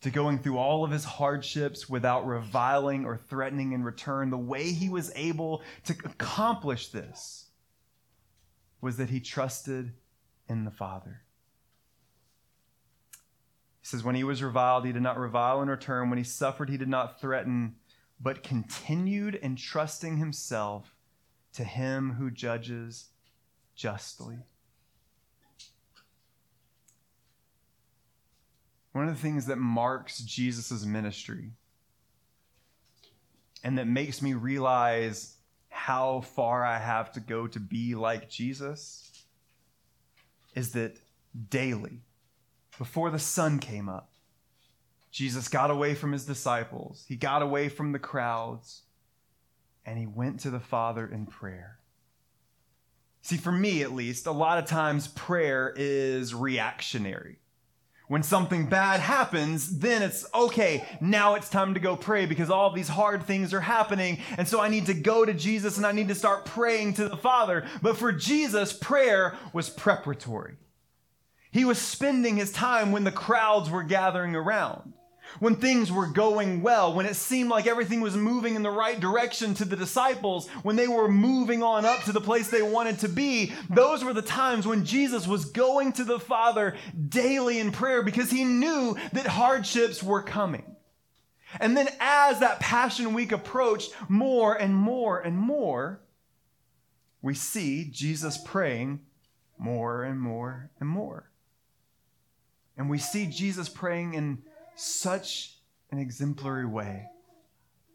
to 0.00 0.10
going 0.10 0.38
through 0.38 0.58
all 0.58 0.84
of 0.84 0.90
his 0.90 1.04
hardships 1.04 1.88
without 1.88 2.26
reviling 2.26 3.04
or 3.04 3.16
threatening 3.16 3.72
in 3.72 3.82
return, 3.82 4.30
the 4.30 4.38
way 4.38 4.72
he 4.72 4.88
was 4.88 5.12
able 5.14 5.62
to 5.84 5.94
accomplish 6.04 6.88
this 6.88 7.46
was 8.80 8.96
that 8.96 9.10
he 9.10 9.20
trusted 9.20 9.92
in 10.48 10.64
the 10.64 10.70
Father. 10.70 11.22
He 13.80 13.86
says, 13.88 14.02
When 14.02 14.14
he 14.14 14.24
was 14.24 14.42
reviled, 14.42 14.86
he 14.86 14.92
did 14.92 15.02
not 15.02 15.18
revile 15.18 15.62
in 15.62 15.68
return. 15.68 16.08
When 16.08 16.18
he 16.18 16.24
suffered, 16.24 16.70
he 16.70 16.76
did 16.76 16.88
not 16.88 17.20
threaten, 17.20 17.76
but 18.20 18.42
continued 18.42 19.38
entrusting 19.42 20.16
himself 20.16 20.94
to 21.54 21.64
him 21.64 22.14
who 22.14 22.30
judges 22.30 23.08
justly. 23.74 24.38
One 28.92 29.08
of 29.08 29.14
the 29.14 29.20
things 29.20 29.46
that 29.46 29.56
marks 29.56 30.18
Jesus' 30.20 30.84
ministry 30.84 31.50
and 33.64 33.78
that 33.78 33.88
makes 33.88 34.22
me 34.22 34.34
realize 34.34 35.36
how 35.68 36.20
far 36.20 36.64
I 36.64 36.78
have 36.78 37.12
to 37.12 37.20
go 37.20 37.48
to 37.48 37.58
be 37.58 37.96
like 37.96 38.28
Jesus 38.28 39.10
is 40.54 40.72
that 40.72 40.98
daily, 41.50 42.02
before 42.78 43.10
the 43.10 43.18
sun 43.18 43.58
came 43.58 43.88
up, 43.88 44.10
Jesus 45.10 45.48
got 45.48 45.70
away 45.70 45.94
from 45.94 46.12
his 46.12 46.24
disciples, 46.24 47.04
he 47.08 47.16
got 47.16 47.42
away 47.42 47.68
from 47.68 47.92
the 47.92 47.98
crowds, 47.98 48.82
and 49.84 49.98
he 49.98 50.06
went 50.06 50.40
to 50.40 50.50
the 50.50 50.60
Father 50.60 51.06
in 51.06 51.26
prayer. 51.26 51.78
See, 53.22 53.36
for 53.36 53.52
me 53.52 53.82
at 53.82 53.92
least, 53.92 54.26
a 54.26 54.32
lot 54.32 54.58
of 54.58 54.66
times 54.66 55.08
prayer 55.08 55.72
is 55.76 56.34
reactionary. 56.34 57.38
When 58.06 58.22
something 58.22 58.66
bad 58.66 59.00
happens, 59.00 59.78
then 59.78 60.02
it's 60.02 60.26
okay, 60.34 60.86
now 61.00 61.34
it's 61.34 61.48
time 61.48 61.74
to 61.74 61.80
go 61.80 61.96
pray 61.96 62.26
because 62.26 62.50
all 62.50 62.70
these 62.70 62.88
hard 62.88 63.24
things 63.24 63.54
are 63.54 63.60
happening. 63.60 64.18
And 64.36 64.46
so 64.46 64.60
I 64.60 64.68
need 64.68 64.86
to 64.86 64.94
go 64.94 65.24
to 65.24 65.32
Jesus 65.32 65.76
and 65.76 65.86
I 65.86 65.92
need 65.92 66.08
to 66.08 66.14
start 66.14 66.44
praying 66.44 66.94
to 66.94 67.08
the 67.08 67.16
Father. 67.16 67.64
But 67.82 67.96
for 67.96 68.12
Jesus, 68.12 68.72
prayer 68.72 69.36
was 69.52 69.70
preparatory. 69.70 70.56
He 71.50 71.64
was 71.64 71.78
spending 71.78 72.36
his 72.36 72.50
time 72.52 72.90
when 72.90 73.04
the 73.04 73.12
crowds 73.12 73.70
were 73.70 73.84
gathering 73.84 74.34
around 74.34 74.93
when 75.40 75.56
things 75.56 75.90
were 75.90 76.06
going 76.06 76.62
well, 76.62 76.94
when 76.94 77.06
it 77.06 77.16
seemed 77.16 77.50
like 77.50 77.66
everything 77.66 78.00
was 78.00 78.16
moving 78.16 78.54
in 78.54 78.62
the 78.62 78.70
right 78.70 78.98
direction 78.98 79.54
to 79.54 79.64
the 79.64 79.76
disciples, 79.76 80.48
when 80.62 80.76
they 80.76 80.88
were 80.88 81.08
moving 81.08 81.62
on 81.62 81.84
up 81.84 82.02
to 82.04 82.12
the 82.12 82.20
place 82.20 82.48
they 82.48 82.62
wanted 82.62 82.98
to 83.00 83.08
be, 83.08 83.52
those 83.70 84.04
were 84.04 84.12
the 84.12 84.22
times 84.22 84.66
when 84.66 84.84
Jesus 84.84 85.26
was 85.26 85.46
going 85.46 85.92
to 85.94 86.04
the 86.04 86.20
Father 86.20 86.76
daily 87.08 87.58
in 87.58 87.72
prayer 87.72 88.02
because 88.02 88.30
he 88.30 88.44
knew 88.44 88.96
that 89.12 89.26
hardships 89.26 90.02
were 90.02 90.22
coming. 90.22 90.76
And 91.60 91.76
then 91.76 91.88
as 92.00 92.40
that 92.40 92.60
Passion 92.60 93.14
Week 93.14 93.32
approached 93.32 93.92
more 94.08 94.54
and 94.54 94.74
more 94.74 95.20
and 95.20 95.36
more, 95.36 96.00
we 97.22 97.34
see 97.34 97.88
Jesus 97.90 98.38
praying 98.38 99.00
more 99.56 100.02
and 100.02 100.20
more 100.20 100.70
and 100.80 100.88
more. 100.88 101.30
And 102.76 102.90
we 102.90 102.98
see 102.98 103.26
Jesus 103.26 103.68
praying 103.68 104.14
in 104.14 104.42
such 104.76 105.58
an 105.90 105.98
exemplary 105.98 106.66
way. 106.66 107.06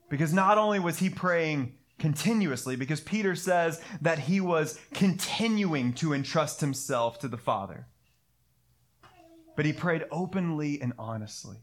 Because 0.10 0.34
not 0.34 0.58
only 0.58 0.80
was 0.80 1.00
he 1.00 1.10
praying 1.10 1.76
continuously, 2.00 2.76
because 2.76 3.02
Peter 3.02 3.36
says 3.36 3.82
that 4.02 4.20
he 4.20 4.42
was 4.42 4.80
continuing 4.94 5.94
to 5.94 6.14
entrust 6.14 6.62
himself 6.62 7.20
to 7.20 7.28
the 7.28 7.38
Father, 7.38 7.88
but 9.56 9.66
he 9.66 9.74
prayed 9.74 10.06
openly 10.10 10.82
and 10.82 10.94
honestly. 10.98 11.58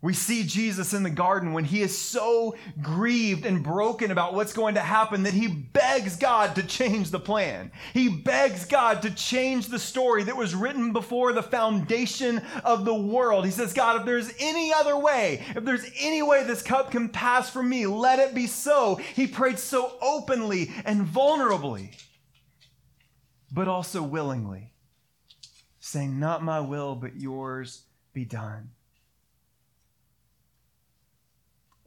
We 0.00 0.14
see 0.14 0.44
Jesus 0.44 0.94
in 0.94 1.02
the 1.02 1.10
garden 1.10 1.52
when 1.52 1.64
he 1.64 1.82
is 1.82 1.98
so 1.98 2.54
grieved 2.80 3.44
and 3.44 3.64
broken 3.64 4.12
about 4.12 4.32
what's 4.32 4.52
going 4.52 4.76
to 4.76 4.80
happen 4.80 5.24
that 5.24 5.34
he 5.34 5.48
begs 5.48 6.14
God 6.14 6.54
to 6.54 6.62
change 6.62 7.10
the 7.10 7.18
plan. 7.18 7.72
He 7.92 8.08
begs 8.08 8.64
God 8.64 9.02
to 9.02 9.10
change 9.10 9.66
the 9.66 9.78
story 9.80 10.22
that 10.22 10.36
was 10.36 10.54
written 10.54 10.92
before 10.92 11.32
the 11.32 11.42
foundation 11.42 12.40
of 12.62 12.84
the 12.84 12.94
world. 12.94 13.44
He 13.44 13.50
says, 13.50 13.72
God, 13.72 14.00
if 14.00 14.06
there's 14.06 14.32
any 14.38 14.72
other 14.72 14.96
way, 14.96 15.44
if 15.56 15.64
there's 15.64 15.90
any 15.98 16.22
way 16.22 16.44
this 16.44 16.62
cup 16.62 16.92
can 16.92 17.08
pass 17.08 17.50
from 17.50 17.68
me, 17.68 17.84
let 17.86 18.20
it 18.20 18.36
be 18.36 18.46
so. 18.46 19.00
He 19.16 19.26
prayed 19.26 19.58
so 19.58 19.96
openly 20.00 20.72
and 20.84 21.04
vulnerably, 21.08 21.90
but 23.50 23.66
also 23.66 24.04
willingly, 24.04 24.74
saying, 25.80 26.20
Not 26.20 26.44
my 26.44 26.60
will, 26.60 26.94
but 26.94 27.16
yours 27.16 27.82
be 28.12 28.24
done. 28.24 28.70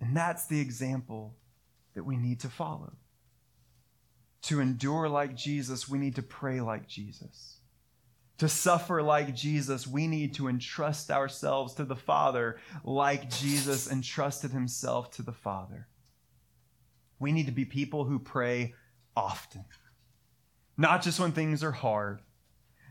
And 0.01 0.17
that's 0.17 0.47
the 0.47 0.59
example 0.59 1.35
that 1.93 2.03
we 2.03 2.17
need 2.17 2.39
to 2.41 2.49
follow. 2.49 2.93
To 4.43 4.59
endure 4.59 5.07
like 5.07 5.35
Jesus, 5.35 5.87
we 5.87 5.99
need 5.99 6.15
to 6.15 6.23
pray 6.23 6.59
like 6.59 6.87
Jesus. 6.87 7.59
To 8.39 8.49
suffer 8.49 9.03
like 9.03 9.35
Jesus, 9.35 9.85
we 9.85 10.07
need 10.07 10.33
to 10.33 10.47
entrust 10.47 11.11
ourselves 11.11 11.75
to 11.75 11.85
the 11.85 11.95
Father 11.95 12.57
like 12.83 13.29
Jesus 13.29 13.89
entrusted 13.89 14.49
himself 14.49 15.11
to 15.11 15.21
the 15.21 15.31
Father. 15.31 15.87
We 17.19 17.31
need 17.31 17.45
to 17.45 17.51
be 17.51 17.65
people 17.65 18.05
who 18.05 18.17
pray 18.17 18.73
often, 19.15 19.63
not 20.75 21.03
just 21.03 21.19
when 21.19 21.33
things 21.33 21.63
are 21.63 21.71
hard, 21.71 22.21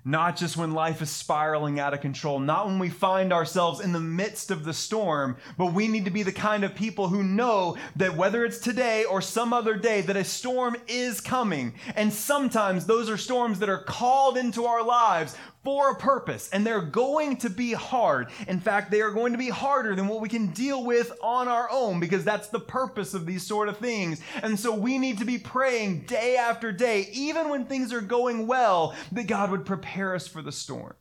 not 0.05 0.36
just 0.36 0.57
when 0.57 0.72
life 0.72 1.03
is 1.03 1.11
spiraling 1.11 1.78
out 1.78 1.94
of 1.94 2.01
control, 2.01 2.38
not 2.38 2.66
when 2.66 2.78
we 2.78 2.88
find 2.88 3.32
ourselves 3.32 3.80
in 3.80 3.92
the 3.92 4.01
midst 4.01 4.51
of 4.51 4.64
the 4.64 4.72
storm, 4.72 5.36
but 5.59 5.72
we 5.72 5.88
need 5.88 6.05
to 6.05 6.11
be 6.11 6.22
the 6.22 6.32
kind 6.32 6.64
of 6.64 6.74
people 6.74 7.09
who 7.09 7.22
know 7.22 7.76
that 7.96 8.16
whether 8.16 8.44
it's 8.44 8.59
today 8.59 9.05
or 9.05 9.20
some 9.20 9.53
other 9.53 9.76
day, 9.76 10.01
that 10.01 10.16
a 10.16 10.24
storm 10.24 10.76
is 10.88 11.20
coming. 11.20 11.74
And 11.96 12.12
sometimes 12.12 12.86
those 12.86 13.11
are 13.11 13.16
storms 13.16 13.59
that 13.59 13.68
are 13.68 13.82
called 13.82 14.36
into 14.36 14.64
our 14.64 14.82
lives 14.82 15.36
for 15.62 15.90
a 15.90 15.94
purpose, 15.94 16.48
and 16.50 16.66
they're 16.66 16.80
going 16.80 17.36
to 17.38 17.50
be 17.50 17.72
hard. 17.72 18.28
In 18.48 18.61
fact, 18.61 18.90
they 18.90 19.02
are 19.02 19.11
going 19.11 19.32
to 19.32 19.38
be 19.38 19.50
harder 19.50 19.94
than 19.94 20.08
what 20.08 20.20
we 20.20 20.28
can 20.28 20.48
deal 20.48 20.84
with 20.84 21.12
on 21.22 21.48
our 21.48 21.68
own 21.70 22.00
because 22.00 22.24
that's 22.24 22.48
the 22.48 22.61
purpose 22.61 23.12
of 23.12 23.26
these 23.26 23.46
sort 23.46 23.68
of 23.68 23.76
things. 23.76 24.20
And 24.42 24.58
so 24.58 24.74
we 24.74 24.98
need 24.98 25.18
to 25.18 25.26
be 25.26 25.38
praying 25.38 26.06
day 26.06 26.36
after 26.36 26.72
day, 26.72 27.08
even 27.12 27.50
when 27.50 27.66
things 27.66 27.92
are 27.92 28.00
going 28.00 28.46
well, 28.46 28.94
that 29.12 29.26
God 29.26 29.50
would 29.50 29.66
prepare 29.66 30.14
us 30.14 30.26
for 30.26 30.40
the 30.40 30.52
storm, 30.52 30.94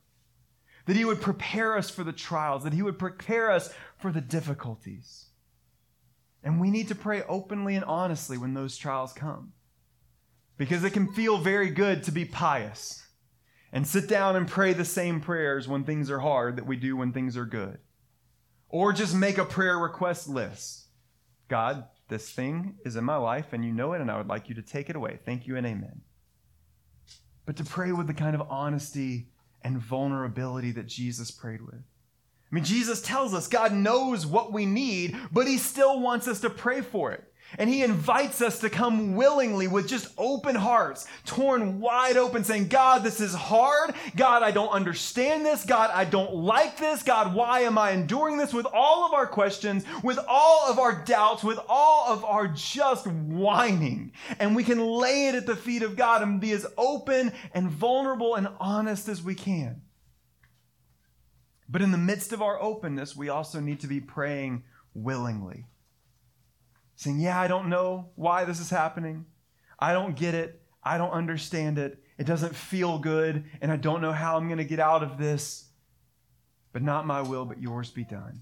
that 0.88 0.98
He 0.98 1.06
would 1.06 1.22
prepare 1.22 1.78
us 1.78 1.90
for 1.90 2.04
the 2.04 2.14
trials, 2.14 2.64
that 2.64 2.74
He 2.74 2.82
would 2.82 3.00
prepare 3.00 3.52
us 3.52 3.74
for 3.98 4.12
the 4.12 4.22
difficulties. 4.22 5.28
And 6.44 6.60
we 6.60 6.70
need 6.70 6.90
to 6.90 6.96
pray 6.96 7.24
openly 7.24 7.76
and 7.76 7.86
honestly 7.86 8.38
when 8.38 8.54
those 8.54 8.78
trials 8.78 9.14
come 9.14 9.54
because 10.58 10.84
it 10.84 10.92
can 10.92 11.12
feel 11.14 11.38
very 11.38 11.70
good 11.70 12.04
to 12.04 12.12
be 12.12 12.26
pious 12.26 13.06
and 13.72 13.86
sit 13.86 14.08
down 14.08 14.36
and 14.36 14.48
pray 14.48 14.74
the 14.74 14.86
same 14.86 15.22
prayers 15.22 15.68
when 15.68 15.84
things 15.84 16.10
are 16.10 16.20
hard 16.20 16.56
that 16.56 16.66
we 16.66 16.76
do 16.76 16.98
when 16.98 17.12
things 17.12 17.38
are 17.38 17.46
good. 17.46 17.78
Or 18.68 18.94
just 18.94 19.16
make 19.16 19.38
a 19.38 19.46
prayer 19.46 19.78
request 19.78 20.28
list. 20.28 20.88
God, 21.48 21.86
this 22.08 22.30
thing 22.30 22.76
is 22.86 22.96
in 22.96 23.04
my 23.04 23.16
life 23.16 23.54
and 23.54 23.64
you 23.64 23.74
know 23.74 23.94
it, 23.94 24.02
and 24.02 24.12
I 24.12 24.18
would 24.18 24.28
like 24.28 24.50
you 24.50 24.56
to 24.56 24.62
take 24.62 24.90
it 24.90 24.96
away. 24.96 25.20
Thank 25.26 25.48
you 25.48 25.56
and 25.56 25.66
amen. 25.66 26.02
But 27.46 27.58
to 27.58 27.64
pray 27.64 27.92
with 27.92 28.08
the 28.08 28.14
kind 28.14 28.36
of 28.36 28.48
honesty 28.50 29.30
and 29.64 29.78
vulnerability 29.78 30.72
that 30.72 30.88
Jesus 30.88 31.32
prayed 31.32 31.62
with. 31.62 31.76
I 32.52 32.56
mean, 32.56 32.64
Jesus 32.64 33.02
tells 33.02 33.34
us 33.34 33.48
God 33.48 33.74
knows 33.74 34.26
what 34.26 34.52
we 34.52 34.66
need, 34.66 35.16
but 35.32 35.48
he 35.48 35.58
still 35.58 36.00
wants 36.00 36.28
us 36.28 36.40
to 36.42 36.50
pray 36.50 36.82
for 36.82 37.12
it. 37.12 37.29
And 37.58 37.70
he 37.70 37.84
invites 37.84 38.42
us 38.42 38.60
to 38.60 38.70
come 38.70 39.16
willingly 39.16 39.68
with 39.68 39.88
just 39.88 40.14
open 40.18 40.56
hearts, 40.56 41.08
torn 41.26 41.80
wide 41.80 42.16
open, 42.16 42.44
saying, 42.44 42.68
God, 42.68 43.04
this 43.04 43.20
is 43.20 43.34
hard. 43.34 43.96
God, 44.16 44.44
I 44.44 44.52
don't 44.52 44.70
understand 44.70 45.46
this. 45.46 45.66
God, 45.66 45.90
I 45.92 46.06
don't 46.06 46.36
like 46.36 46.78
this. 46.78 47.02
God, 47.02 47.34
why 47.34 47.62
am 47.62 47.78
I 47.78 47.92
enduring 47.92 48.38
this? 48.38 48.54
With 48.54 48.68
all 48.72 49.06
of 49.06 49.14
our 49.14 49.26
questions, 49.26 49.84
with 50.04 50.20
all 50.28 50.70
of 50.70 50.78
our 50.78 51.04
doubts, 51.04 51.44
with 51.44 51.60
all 51.68 52.06
of 52.08 52.24
our 52.24 52.48
just 52.48 53.08
whining. 53.08 54.12
And 54.38 54.56
we 54.56 54.64
can 54.64 54.80
lay 54.80 55.30
it 55.30 55.36
at 55.36 55.48
the 55.48 55.56
feet 55.56 55.82
of 55.82 55.96
God 55.96 56.22
and 56.22 56.40
be 56.40 56.52
as 56.52 56.68
open 56.78 57.34
and 57.54 57.70
vulnerable 57.70 58.36
and 58.36 58.48
honest 58.60 59.10
as 59.10 59.24
we 59.24 59.34
can. 59.34 59.82
But 61.68 61.82
in 61.82 61.92
the 61.92 61.98
midst 61.98 62.32
of 62.32 62.42
our 62.42 62.62
openness, 62.62 63.16
we 63.16 63.30
also 63.30 63.60
need 63.60 63.80
to 63.80 63.88
be 63.88 64.02
praying 64.02 64.64
willingly 64.94 65.66
saying, 67.00 67.20
Yeah, 67.20 67.40
I 67.40 67.48
don't 67.48 67.70
know 67.70 68.10
why 68.16 68.44
this 68.44 68.60
is 68.60 68.70
happening. 68.70 69.26
I 69.80 69.94
don't 69.94 70.18
get 70.18 70.36
it. 70.36 70.62
I 70.84 70.98
don't 70.98 71.12
understand 71.12 71.80
it. 71.80 71.98
It 72.18 72.26
doesn't 72.26 72.54
feel 72.54 73.00
good, 73.00 73.46
and 73.62 73.72
I 73.72 73.78
don't 73.78 74.02
know 74.02 74.12
how 74.12 74.36
I'm 74.36 74.48
going 74.48 74.58
to 74.58 74.66
get 74.66 74.82
out 74.82 75.02
of 75.02 75.18
this. 75.18 75.70
But 76.74 76.84
not 76.84 77.08
my 77.08 77.22
will, 77.22 77.46
but 77.46 77.62
yours 77.62 77.90
be 77.90 78.04
done. 78.04 78.42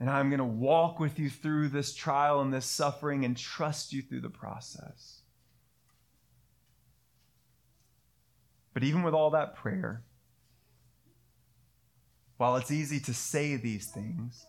And 0.00 0.10
I'm 0.10 0.30
going 0.30 0.38
to 0.38 0.44
walk 0.44 0.98
with 0.98 1.20
you 1.20 1.30
through 1.30 1.68
this 1.68 1.94
trial 1.94 2.40
and 2.40 2.52
this 2.52 2.66
suffering 2.66 3.24
and 3.24 3.36
trust 3.36 3.92
you 3.92 4.02
through 4.02 4.22
the 4.22 4.28
process. 4.28 5.20
But 8.74 8.82
even 8.82 9.04
with 9.04 9.14
all 9.14 9.30
that 9.30 9.54
prayer, 9.54 10.02
while 12.36 12.56
it's 12.56 12.72
easy 12.72 12.98
to 13.00 13.14
say 13.14 13.54
these 13.54 13.86
things, 13.86 14.44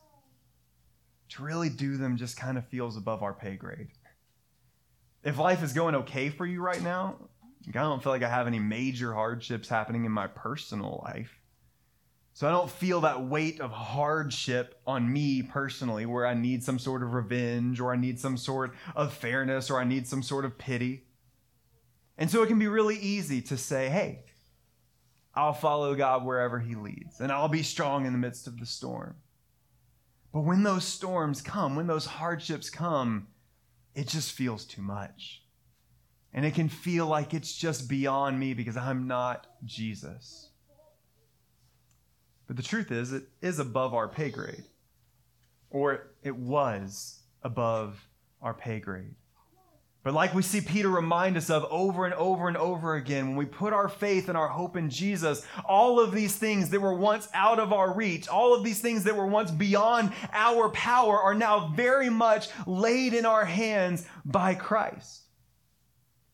to 1.34 1.43
really 1.43 1.69
do 1.69 1.97
them 1.97 2.17
just 2.17 2.38
kind 2.38 2.57
of 2.57 2.67
feels 2.67 2.97
above 2.97 3.23
our 3.23 3.34
pay 3.34 3.55
grade. 3.55 3.88
If 5.23 5.38
life 5.38 5.63
is 5.63 5.73
going 5.73 5.95
okay 5.95 6.29
for 6.29 6.45
you 6.45 6.61
right 6.61 6.81
now, 6.81 7.15
I 7.67 7.71
don't 7.71 8.03
feel 8.03 8.11
like 8.11 8.23
I 8.23 8.29
have 8.29 8.47
any 8.47 8.59
major 8.59 9.13
hardships 9.13 9.69
happening 9.69 10.05
in 10.05 10.11
my 10.11 10.27
personal 10.27 11.01
life. 11.05 11.39
So 12.34 12.47
I 12.47 12.51
don't 12.51 12.69
feel 12.69 13.01
that 13.01 13.25
weight 13.25 13.61
of 13.61 13.71
hardship 13.71 14.81
on 14.86 15.11
me 15.11 15.43
personally 15.43 16.05
where 16.05 16.25
I 16.25 16.34
need 16.34 16.63
some 16.63 16.79
sort 16.79 17.03
of 17.03 17.13
revenge 17.13 17.79
or 17.79 17.93
I 17.93 17.95
need 17.95 18.19
some 18.19 18.38
sort 18.38 18.73
of 18.95 19.13
fairness 19.13 19.69
or 19.69 19.79
I 19.79 19.84
need 19.84 20.07
some 20.07 20.23
sort 20.23 20.43
of 20.43 20.57
pity. 20.57 21.05
And 22.17 22.29
so 22.29 22.43
it 22.43 22.47
can 22.47 22.59
be 22.59 22.67
really 22.67 22.97
easy 22.97 23.41
to 23.43 23.57
say, 23.57 23.89
hey, 23.89 24.25
I'll 25.36 25.53
follow 25.53 25.95
God 25.95 26.25
wherever 26.25 26.59
He 26.59 26.75
leads 26.75 27.21
and 27.21 27.31
I'll 27.31 27.47
be 27.47 27.63
strong 27.63 28.05
in 28.05 28.13
the 28.13 28.19
midst 28.19 28.47
of 28.47 28.59
the 28.59 28.65
storm. 28.65 29.15
But 30.34 30.41
when 30.41 30.63
those 30.63 30.84
storms 30.84 31.41
come, 31.41 31.75
when 31.75 31.86
those 31.86 32.07
hardships 32.07 32.71
come, 32.71 33.27
it 33.93 34.07
just 34.07 34.31
feels 34.31 34.65
too 34.65 34.81
much. 34.81 35.43
And 36.34 36.43
it 36.43 36.55
can 36.55 36.69
feel 36.69 37.05
like 37.05 37.36
it's 37.36 37.53
just 37.53 37.88
beyond 37.88 38.39
me 38.39 38.55
because 38.55 38.75
I'm 38.75 39.07
not 39.07 39.45
Jesus. 39.63 40.49
But 42.47 42.57
the 42.57 42.63
truth 42.63 42.91
is, 42.91 43.13
it 43.13 43.23
is 43.41 43.59
above 43.59 43.93
our 43.93 44.07
pay 44.07 44.31
grade, 44.31 44.63
or 45.69 46.11
it 46.23 46.36
was 46.36 47.21
above 47.43 48.07
our 48.41 48.55
pay 48.55 48.79
grade. 48.79 49.13
But 50.03 50.13
like 50.13 50.33
we 50.33 50.41
see 50.41 50.59
Peter 50.59 50.89
remind 50.89 51.37
us 51.37 51.49
of 51.49 51.65
over 51.71 52.03
and 52.03 52.13
over 52.15 52.49
and 52.49 52.57
over 52.57 52.95
again, 52.95 53.27
when 53.27 53.35
we 53.37 53.45
put 53.45 53.71
our 53.71 53.87
faith 53.87 54.27
and 54.27 54.37
our 54.37 54.49
hope 54.49 54.75
in 54.75 54.89
Jesus, 54.89 55.45
all 55.63 55.97
of 55.97 56.11
these 56.11 56.35
things 56.35 56.69
that 56.71 56.81
were 56.81 56.93
once 56.93 57.29
out 57.33 57.57
of 57.57 57.71
our 57.71 57.93
reach, 57.93 58.27
all 58.27 58.53
of 58.53 58.65
these 58.65 58.81
things 58.81 59.05
that 59.05 59.15
were 59.15 59.25
once 59.25 59.49
beyond 59.49 60.11
our 60.33 60.67
power 60.69 61.17
are 61.17 61.33
now 61.33 61.69
very 61.69 62.09
much 62.09 62.49
laid 62.67 63.13
in 63.13 63.25
our 63.25 63.45
hands 63.45 64.05
by 64.25 64.55
Christ. 64.55 65.21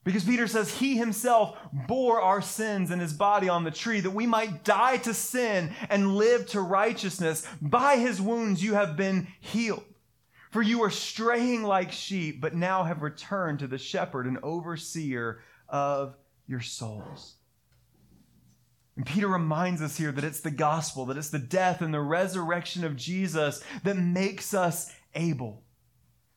Because 0.04 0.24
Peter 0.24 0.48
says 0.48 0.74
he 0.74 0.98
himself 0.98 1.56
bore 1.72 2.20
our 2.20 2.42
sins 2.42 2.90
in 2.90 3.00
his 3.00 3.14
body 3.14 3.50
on 3.50 3.66
the 3.66 3.70
tree 3.70 4.00
that 4.00 4.10
we 4.10 4.26
might 4.26 4.64
die 4.64 4.98
to 4.98 5.14
sin 5.14 5.72
and 5.90 6.16
live 6.16 6.48
to 6.48 6.62
righteousness. 6.62 7.46
By 7.62 7.98
his 7.98 8.20
wounds 8.20 8.64
you 8.64 8.74
have 8.74 8.98
been 8.98 9.28
healed. 9.40 9.84
For 10.50 10.62
you 10.62 10.82
are 10.84 10.90
straying 10.90 11.64
like 11.64 11.92
sheep, 11.92 12.42
but 12.42 12.56
now 12.56 12.84
have 12.84 13.02
returned 13.02 13.60
to 13.60 13.68
the 13.68 13.78
shepherd 13.78 14.26
and 14.26 14.40
overseer 14.42 15.42
of 15.68 16.16
your 16.48 16.62
souls. 16.62 17.36
And 18.96 19.06
Peter 19.06 19.28
reminds 19.28 19.82
us 19.82 19.96
here 19.96 20.12
that 20.12 20.24
it's 20.24 20.42
the 20.42 20.52
gospel, 20.52 21.06
that 21.06 21.18
it's 21.18 21.30
the 21.30 21.40
death 21.40 21.82
and 21.82 21.94
the 21.94 22.02
resurrection 22.02 22.84
of 22.84 22.98
Jesus 22.98 23.64
that 23.84 23.96
makes 23.96 24.54
us 24.54 24.94
able. 25.16 25.64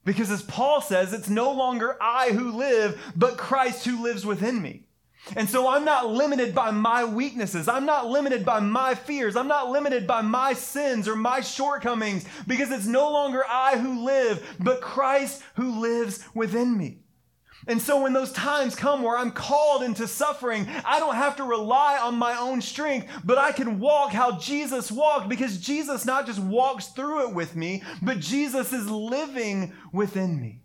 Because 0.04 0.30
as 0.30 0.42
Paul 0.42 0.80
says, 0.80 1.12
it's 1.12 1.28
no 1.30 1.50
longer 1.52 1.96
I 2.00 2.30
who 2.30 2.52
live, 2.52 3.00
but 3.16 3.38
Christ 3.38 3.86
who 3.86 4.02
lives 4.02 4.26
within 4.26 4.60
me. 4.60 4.84
And 5.36 5.48
so 5.48 5.68
I'm 5.68 5.84
not 5.84 6.10
limited 6.10 6.54
by 6.54 6.70
my 6.72 7.04
weaknesses. 7.04 7.68
I'm 7.68 7.86
not 7.86 8.08
limited 8.08 8.44
by 8.44 8.60
my 8.60 8.94
fears. 8.94 9.36
I'm 9.36 9.48
not 9.48 9.70
limited 9.70 10.06
by 10.06 10.20
my 10.20 10.52
sins 10.52 11.06
or 11.06 11.16
my 11.16 11.40
shortcomings 11.40 12.24
because 12.46 12.70
it's 12.70 12.86
no 12.86 13.10
longer 13.10 13.44
I 13.48 13.78
who 13.78 14.04
live, 14.04 14.56
but 14.58 14.80
Christ 14.80 15.42
who 15.54 15.80
lives 15.80 16.24
within 16.34 16.76
me. 16.76 16.98
And 17.68 17.80
so 17.80 18.02
when 18.02 18.12
those 18.12 18.32
times 18.32 18.74
come 18.74 19.02
where 19.02 19.16
I'm 19.16 19.30
called 19.30 19.84
into 19.84 20.08
suffering, 20.08 20.66
I 20.84 20.98
don't 20.98 21.14
have 21.14 21.36
to 21.36 21.44
rely 21.44 21.96
on 21.96 22.16
my 22.16 22.36
own 22.36 22.60
strength, 22.60 23.08
but 23.24 23.38
I 23.38 23.52
can 23.52 23.78
walk 23.78 24.10
how 24.10 24.38
Jesus 24.38 24.90
walked 24.90 25.28
because 25.28 25.58
Jesus 25.58 26.04
not 26.04 26.26
just 26.26 26.40
walks 26.40 26.88
through 26.88 27.28
it 27.28 27.34
with 27.34 27.54
me, 27.54 27.84
but 28.02 28.18
Jesus 28.18 28.72
is 28.72 28.90
living 28.90 29.72
within 29.92 30.40
me 30.40 30.62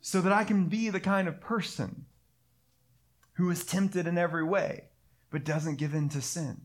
so 0.00 0.20
that 0.20 0.32
I 0.32 0.42
can 0.42 0.66
be 0.66 0.90
the 0.90 1.00
kind 1.00 1.28
of 1.28 1.40
person 1.40 2.06
who 3.38 3.50
is 3.50 3.64
tempted 3.64 4.08
in 4.08 4.18
every 4.18 4.42
way, 4.42 4.82
but 5.30 5.44
doesn't 5.44 5.76
give 5.76 5.94
in 5.94 6.08
to 6.08 6.20
sin. 6.20 6.60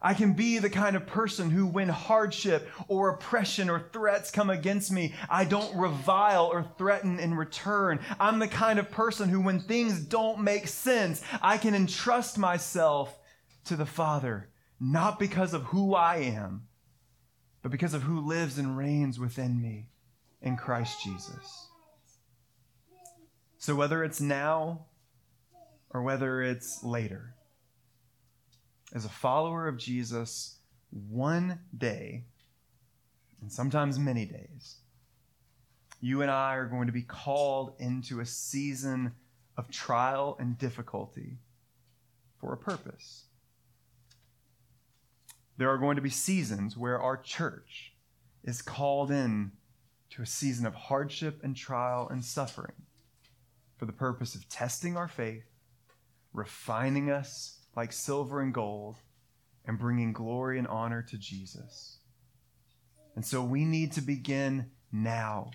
I 0.00 0.14
can 0.14 0.32
be 0.32 0.58
the 0.58 0.70
kind 0.70 0.96
of 0.96 1.06
person 1.06 1.50
who, 1.50 1.66
when 1.66 1.90
hardship 1.90 2.68
or 2.88 3.10
oppression 3.10 3.68
or 3.68 3.88
threats 3.92 4.30
come 4.30 4.48
against 4.48 4.90
me, 4.90 5.14
I 5.28 5.44
don't 5.44 5.76
revile 5.76 6.46
or 6.46 6.64
threaten 6.78 7.20
in 7.20 7.34
return. 7.34 8.00
I'm 8.18 8.38
the 8.38 8.48
kind 8.48 8.78
of 8.78 8.90
person 8.90 9.28
who, 9.28 9.42
when 9.42 9.60
things 9.60 10.00
don't 10.00 10.40
make 10.40 10.68
sense, 10.68 11.22
I 11.42 11.58
can 11.58 11.74
entrust 11.74 12.38
myself 12.38 13.18
to 13.66 13.76
the 13.76 13.86
Father, 13.86 14.48
not 14.80 15.18
because 15.18 15.52
of 15.52 15.64
who 15.64 15.94
I 15.94 16.16
am, 16.16 16.66
but 17.62 17.72
because 17.72 17.92
of 17.92 18.02
who 18.02 18.26
lives 18.26 18.58
and 18.58 18.76
reigns 18.76 19.18
within 19.18 19.60
me 19.60 19.88
in 20.40 20.56
Christ 20.56 21.02
Jesus. 21.02 21.68
So, 23.58 23.74
whether 23.74 24.02
it's 24.02 24.20
now 24.20 24.86
or 25.94 26.02
whether 26.02 26.42
it's 26.42 26.82
later, 26.82 27.34
as 28.92 29.04
a 29.04 29.08
follower 29.08 29.68
of 29.68 29.78
Jesus, 29.78 30.58
one 30.90 31.60
day, 31.76 32.24
and 33.40 33.50
sometimes 33.50 33.98
many 33.98 34.26
days, 34.26 34.78
you 36.00 36.20
and 36.20 36.30
I 36.30 36.56
are 36.56 36.66
going 36.66 36.88
to 36.88 36.92
be 36.92 37.02
called 37.02 37.74
into 37.78 38.20
a 38.20 38.26
season 38.26 39.12
of 39.56 39.70
trial 39.70 40.36
and 40.40 40.58
difficulty 40.58 41.38
for 42.40 42.52
a 42.52 42.58
purpose. 42.58 43.24
There 45.56 45.70
are 45.70 45.78
going 45.78 45.96
to 45.96 46.02
be 46.02 46.10
seasons 46.10 46.76
where 46.76 47.00
our 47.00 47.16
church 47.16 47.92
is 48.42 48.60
called 48.60 49.12
in 49.12 49.52
to 50.10 50.22
a 50.22 50.26
season 50.26 50.66
of 50.66 50.74
hardship 50.74 51.40
and 51.44 51.56
trial 51.56 52.08
and 52.10 52.24
suffering 52.24 52.74
for 53.76 53.86
the 53.86 53.92
purpose 53.92 54.34
of 54.34 54.48
testing 54.48 54.96
our 54.96 55.08
faith, 55.08 55.44
refining 56.34 57.10
us 57.10 57.60
like 57.74 57.92
silver 57.92 58.40
and 58.40 58.52
gold, 58.52 58.96
and 59.64 59.78
bringing 59.78 60.12
glory 60.12 60.58
and 60.58 60.68
honor 60.68 61.02
to 61.02 61.16
Jesus. 61.16 61.98
And 63.16 63.24
so 63.24 63.42
we 63.42 63.64
need 63.64 63.92
to 63.92 64.00
begin 64.00 64.70
now 64.92 65.50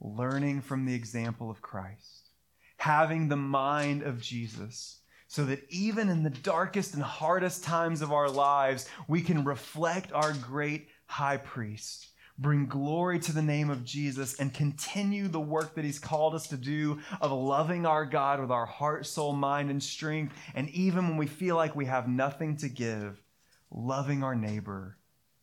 learning 0.00 0.62
from 0.62 0.86
the 0.86 0.94
example 0.94 1.50
of 1.50 1.60
Christ, 1.60 2.30
having 2.78 3.28
the 3.28 3.36
mind 3.36 4.02
of 4.02 4.22
Jesus, 4.22 5.00
so 5.28 5.44
that 5.44 5.62
even 5.68 6.08
in 6.08 6.22
the 6.22 6.30
darkest 6.30 6.94
and 6.94 7.02
hardest 7.02 7.62
times 7.62 8.00
of 8.00 8.12
our 8.12 8.30
lives, 8.30 8.88
we 9.06 9.20
can 9.20 9.44
reflect 9.44 10.12
our 10.12 10.32
great 10.32 10.88
high 11.06 11.36
priest 11.36 12.08
bring 12.40 12.66
glory 12.66 13.18
to 13.20 13.32
the 13.32 13.42
name 13.42 13.70
of 13.70 13.84
Jesus, 13.84 14.40
and 14.40 14.52
continue 14.52 15.28
the 15.28 15.38
work 15.38 15.74
that 15.74 15.84
He's 15.84 15.98
called 15.98 16.34
us 16.34 16.48
to 16.48 16.56
do 16.56 16.98
of 17.20 17.30
loving 17.30 17.84
our 17.86 18.06
God 18.06 18.40
with 18.40 18.50
our 18.50 18.66
heart, 18.66 19.06
soul, 19.06 19.34
mind, 19.34 19.70
and 19.70 19.82
strength. 19.82 20.34
And 20.54 20.68
even 20.70 21.06
when 21.08 21.16
we 21.18 21.26
feel 21.26 21.54
like 21.54 21.76
we 21.76 21.86
have 21.86 22.08
nothing 22.08 22.56
to 22.58 22.68
give, 22.68 23.22
loving 23.70 24.24
our 24.24 24.34
neighbor 24.34 24.96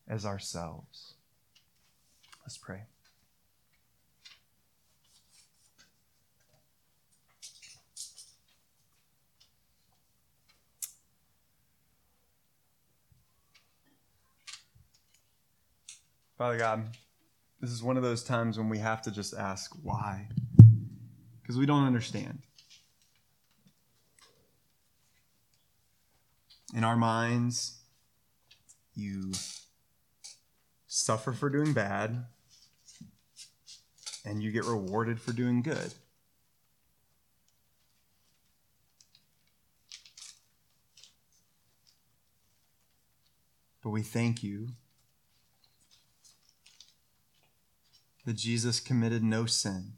as 0.08 0.26
ourselves. 0.26 1.14
Let's 2.44 2.58
pray. 2.58 2.84
Father 16.38 16.60
God, 16.60 16.90
this 17.60 17.72
is 17.72 17.82
one 17.82 17.98
of 17.98 18.04
those 18.04 18.24
times 18.24 18.60
when 18.60 18.70
we 18.70 18.78
have 18.78 19.02
to 19.02 19.12
just 19.12 19.34
ask 19.34 19.72
why. 19.82 20.28
Because 21.42 21.58
we 21.58 21.66
don't 21.66 21.88
understand. 21.88 22.44
In 26.76 26.84
our 26.84 26.96
minds, 26.96 27.80
you 28.94 29.32
suffer 30.86 31.34
for 31.34 31.50
doing 31.50 31.74
bad, 31.74 32.26
and 34.24 34.44
you 34.44 34.52
get 34.52 34.66
rewarded 34.66 35.20
for 35.20 35.34
doing 35.34 35.64
good. 35.64 35.92
But 43.82 43.90
we 43.90 44.04
thank 44.04 44.44
you 44.44 44.68
that 48.28 48.36
Jesus 48.36 48.82
committed 48.82 49.24
no 49.24 49.46
sin 49.46 49.94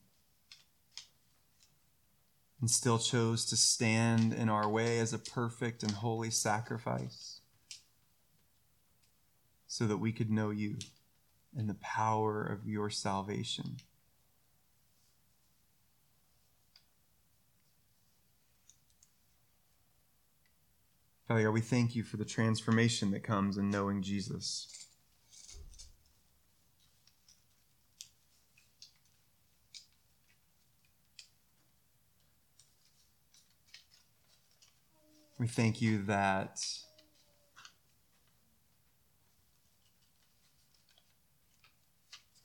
and 2.61 2.69
still 2.69 2.99
chose 2.99 3.43
to 3.45 3.57
stand 3.57 4.36
in 4.36 4.49
our 4.49 4.69
way 4.69 4.99
as 4.99 5.11
a 5.11 5.17
perfect 5.17 5.82
and 5.82 5.93
holy 5.93 6.30
sacrifice 6.30 7.41
so 9.65 9.88
that 9.88 9.97
we 9.97 10.11
could 10.11 10.30
know 10.30 10.51
you 10.51 10.77
and 11.57 11.67
the 11.67 11.73
power 11.73 12.43
of 12.43 12.67
your 12.67 12.91
salvation. 12.91 13.77
Father 21.27 21.51
we 21.51 21.61
thank 21.61 21.95
you 21.95 22.03
for 22.03 22.17
the 22.17 22.25
transformation 22.25 23.09
that 23.09 23.23
comes 23.23 23.57
in 23.57 23.71
knowing 23.71 24.03
Jesus. 24.03 24.88
We 35.39 35.47
thank 35.47 35.81
you 35.81 36.03
that 36.03 36.59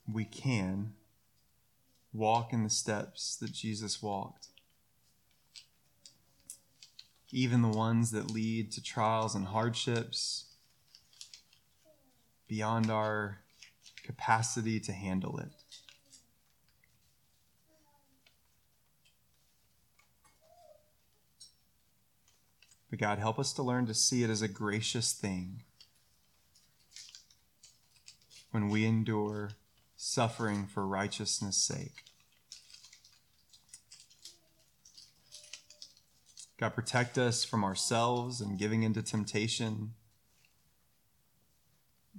we 0.09 0.23
can 0.23 0.93
walk 2.13 2.53
in 2.53 2.63
the 2.63 2.69
steps 2.69 3.35
that 3.41 3.51
Jesus 3.51 4.01
walked, 4.01 4.47
even 7.33 7.61
the 7.61 7.67
ones 7.67 8.11
that 8.11 8.31
lead 8.31 8.71
to 8.71 8.81
trials 8.81 9.35
and 9.35 9.47
hardships 9.47 10.45
beyond 12.47 12.89
our 12.89 13.41
capacity 14.03 14.79
to 14.79 14.93
handle 14.93 15.37
it. 15.37 15.64
But 22.95 23.01
God, 23.01 23.19
help 23.19 23.39
us 23.39 23.51
to 23.51 23.61
learn 23.61 23.87
to 23.87 23.93
see 23.93 24.23
it 24.23 24.29
as 24.29 24.41
a 24.41 24.47
gracious 24.47 25.11
thing 25.11 25.63
when 28.51 28.69
we 28.69 28.85
endure 28.85 29.49
suffering 29.97 30.65
for 30.65 30.87
righteousness' 30.87 31.57
sake. 31.57 32.05
God, 36.57 36.69
protect 36.69 37.17
us 37.17 37.43
from 37.43 37.65
ourselves 37.65 38.39
and 38.39 38.57
giving 38.57 38.83
into 38.83 39.03
temptation. 39.03 39.91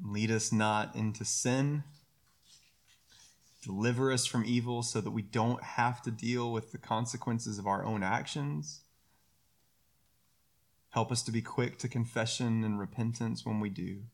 Lead 0.05 0.31
us 0.31 0.53
not 0.53 0.95
into 0.95 1.25
sin. 1.25 1.85
Deliver 3.63 4.13
us 4.13 4.27
from 4.27 4.45
evil 4.45 4.83
so 4.83 5.01
that 5.01 5.11
we 5.11 5.23
don't 5.23 5.63
have 5.63 6.03
to 6.03 6.11
deal 6.11 6.53
with 6.53 6.73
the 6.73 6.79
consequences 6.79 7.59
of 7.59 7.67
our 7.67 7.83
own 7.83 8.03
actions. 8.03 8.83
Help 10.97 11.13
us 11.13 11.21
to 11.21 11.31
be 11.31 11.43
quick 11.43 11.77
to 11.77 11.89
confession 11.89 12.65
and 12.65 12.81
repentance 12.81 13.45
when 13.45 13.61
we 13.61 13.69
do. 13.69 14.05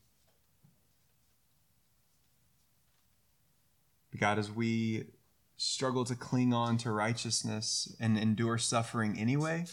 But 4.11 4.19
God, 4.19 4.37
as 4.37 4.51
we 4.51 5.05
struggle 5.55 6.03
to 6.03 6.13
cling 6.13 6.53
on 6.53 6.75
to 6.79 6.91
righteousness 6.91 7.95
and 8.01 8.17
endure 8.17 8.57
suffering 8.57 9.17
anyway, 9.17 9.63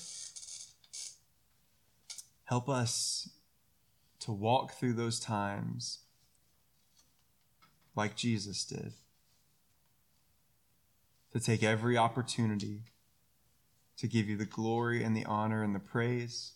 help 2.45 2.69
us 2.69 3.31
to 4.21 4.31
walk 4.31 4.75
through 4.75 4.93
those 4.93 5.19
times 5.19 6.05
like 7.97 8.15
Jesus 8.15 8.65
did. 8.65 8.93
To 11.33 11.41
take 11.41 11.65
every 11.65 11.97
opportunity 11.97 12.83
to 13.97 14.07
give 14.07 14.29
you 14.29 14.37
the 14.37 14.45
glory 14.45 15.03
and 15.03 15.17
the 15.17 15.25
honor 15.25 15.65
and 15.65 15.75
the 15.75 15.81
praise. 15.81 16.53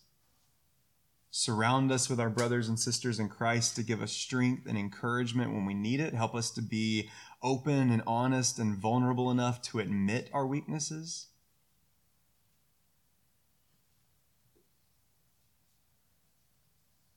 Surround 1.37 1.91
us 1.91 2.09
with 2.09 2.17
our 2.17 2.29
brothers 2.29 2.69
and 2.69 2.79
sisters 2.79 3.19
in 3.19 3.27
Christ 3.27 3.75
to 3.75 3.83
give 3.83 4.01
us 4.01 4.13
strength 4.13 4.65
and 4.65 4.77
encouragement 4.77 5.51
when 5.51 5.65
we 5.65 5.73
need 5.73 5.99
it. 5.99 6.13
Help 6.13 6.33
us 6.33 6.49
to 6.51 6.61
be 6.61 7.09
open 7.43 7.91
and 7.91 8.01
honest 8.07 8.57
and 8.57 8.77
vulnerable 8.77 9.29
enough 9.29 9.61
to 9.63 9.79
admit 9.79 10.29
our 10.31 10.47
weaknesses. 10.47 11.27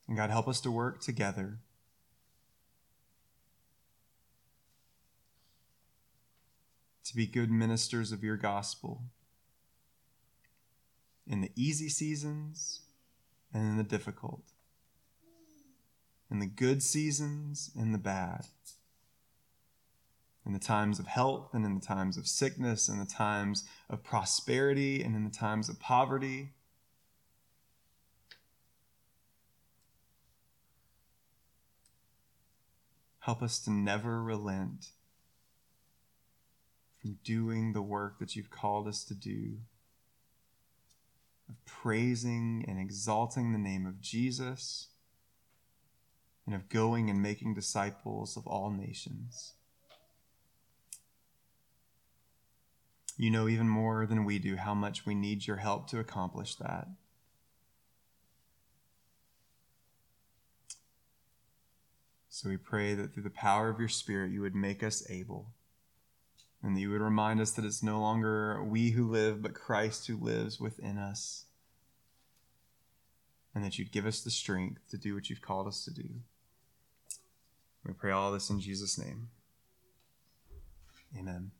And 0.09 0.17
God, 0.17 0.31
help 0.31 0.49
us 0.49 0.61
to 0.63 0.71
work 0.73 1.01
together. 1.01 1.61
To 7.05 7.15
be 7.15 7.29
good 7.29 7.53
ministers 7.53 8.11
of 8.11 8.25
your 8.25 8.37
gospel 8.37 9.03
in 11.25 11.41
the 11.41 11.53
easy 11.55 11.89
seasons 11.89 12.81
and 13.53 13.63
in 13.63 13.77
the 13.77 13.83
difficult, 13.83 14.43
in 16.31 16.39
the 16.39 16.47
good 16.47 16.83
seasons 16.83 17.71
and 17.77 17.95
the 17.95 17.99
bad, 17.99 18.47
in 20.45 20.53
the 20.53 20.59
times 20.59 20.99
of 20.99 21.07
health 21.07 21.51
and 21.53 21.65
in 21.65 21.75
the 21.75 21.85
times 21.85 22.17
of 22.17 22.27
sickness, 22.27 22.89
in 22.89 22.99
the 22.99 23.05
times 23.05 23.65
of 23.89 24.03
prosperity 24.03 25.03
and 25.03 25.15
in 25.15 25.25
the 25.25 25.31
times 25.31 25.69
of 25.69 25.79
poverty. 25.79 26.51
Help 33.21 33.43
us 33.43 33.59
to 33.59 33.71
never 33.71 34.23
relent 34.23 34.87
from 37.01 37.19
doing 37.23 37.75
the 37.75 37.83
work 37.83 38.19
that 38.19 38.35
you've 38.35 38.51
called 38.51 38.89
us 38.89 39.05
to 39.05 39.15
do 39.15 39.59
of 41.49 41.65
praising 41.65 42.65
and 42.69 42.79
exalting 42.79 43.53
the 43.53 43.59
name 43.59 43.87
of 43.87 44.01
Jesus, 44.01 44.89
and 46.47 46.55
of 46.55 46.69
going 46.69 47.11
and 47.11 47.23
making 47.23 47.55
disciples 47.55 48.37
of 48.37 48.47
all 48.47 48.71
nations. 48.71 49.55
You 53.17 53.31
know 53.31 53.49
even 53.49 53.69
more 53.69 54.07
than 54.07 54.25
we 54.25 54.39
do 54.39 54.57
how 54.57 54.75
much 54.75 55.05
we 55.05 55.15
need 55.15 55.47
your 55.47 55.57
help 55.57 55.89
to 55.89 55.99
accomplish 55.99 56.55
that. 56.57 56.89
So 62.29 62.49
we 62.49 62.57
pray 62.57 62.95
that 62.95 63.13
through 63.13 63.25
the 63.25 63.31
power 63.31 63.69
of 63.69 63.81
your 63.81 63.89
Spirit, 63.89 64.31
you 64.31 64.41
would 64.43 64.55
make 64.55 64.85
us 64.85 65.03
able 65.11 65.51
and 66.63 66.77
that 66.77 66.81
you 66.81 66.91
would 66.91 67.01
remind 67.01 67.41
us 67.41 67.53
that 67.53 67.65
it's 67.65 67.83
no 67.83 68.01
longer 68.01 68.63
we 68.65 68.91
who 68.91 69.09
live, 69.09 69.43
but 69.43 69.55
Christ 69.55 70.07
who 70.07 70.17
lives 70.17 70.59
within 70.59 70.99
us. 70.99 71.47
And 73.55 73.65
that 73.65 73.79
you'd 73.79 73.93
give 73.93 74.07
us 74.07 74.21
the 74.21 74.31
strength 74.31 74.83
to 74.91 74.99
do 74.99 75.15
what 75.15 75.31
you've 75.31 75.43
called 75.43 75.67
us 75.67 75.85
to 75.85 75.93
do. 75.93 76.09
We 77.85 77.93
pray 77.93 78.13
all 78.13 78.33
this 78.33 78.51
in 78.51 78.61
Jesus' 78.61 78.99
name. 78.99 79.29
Amen. 81.19 81.53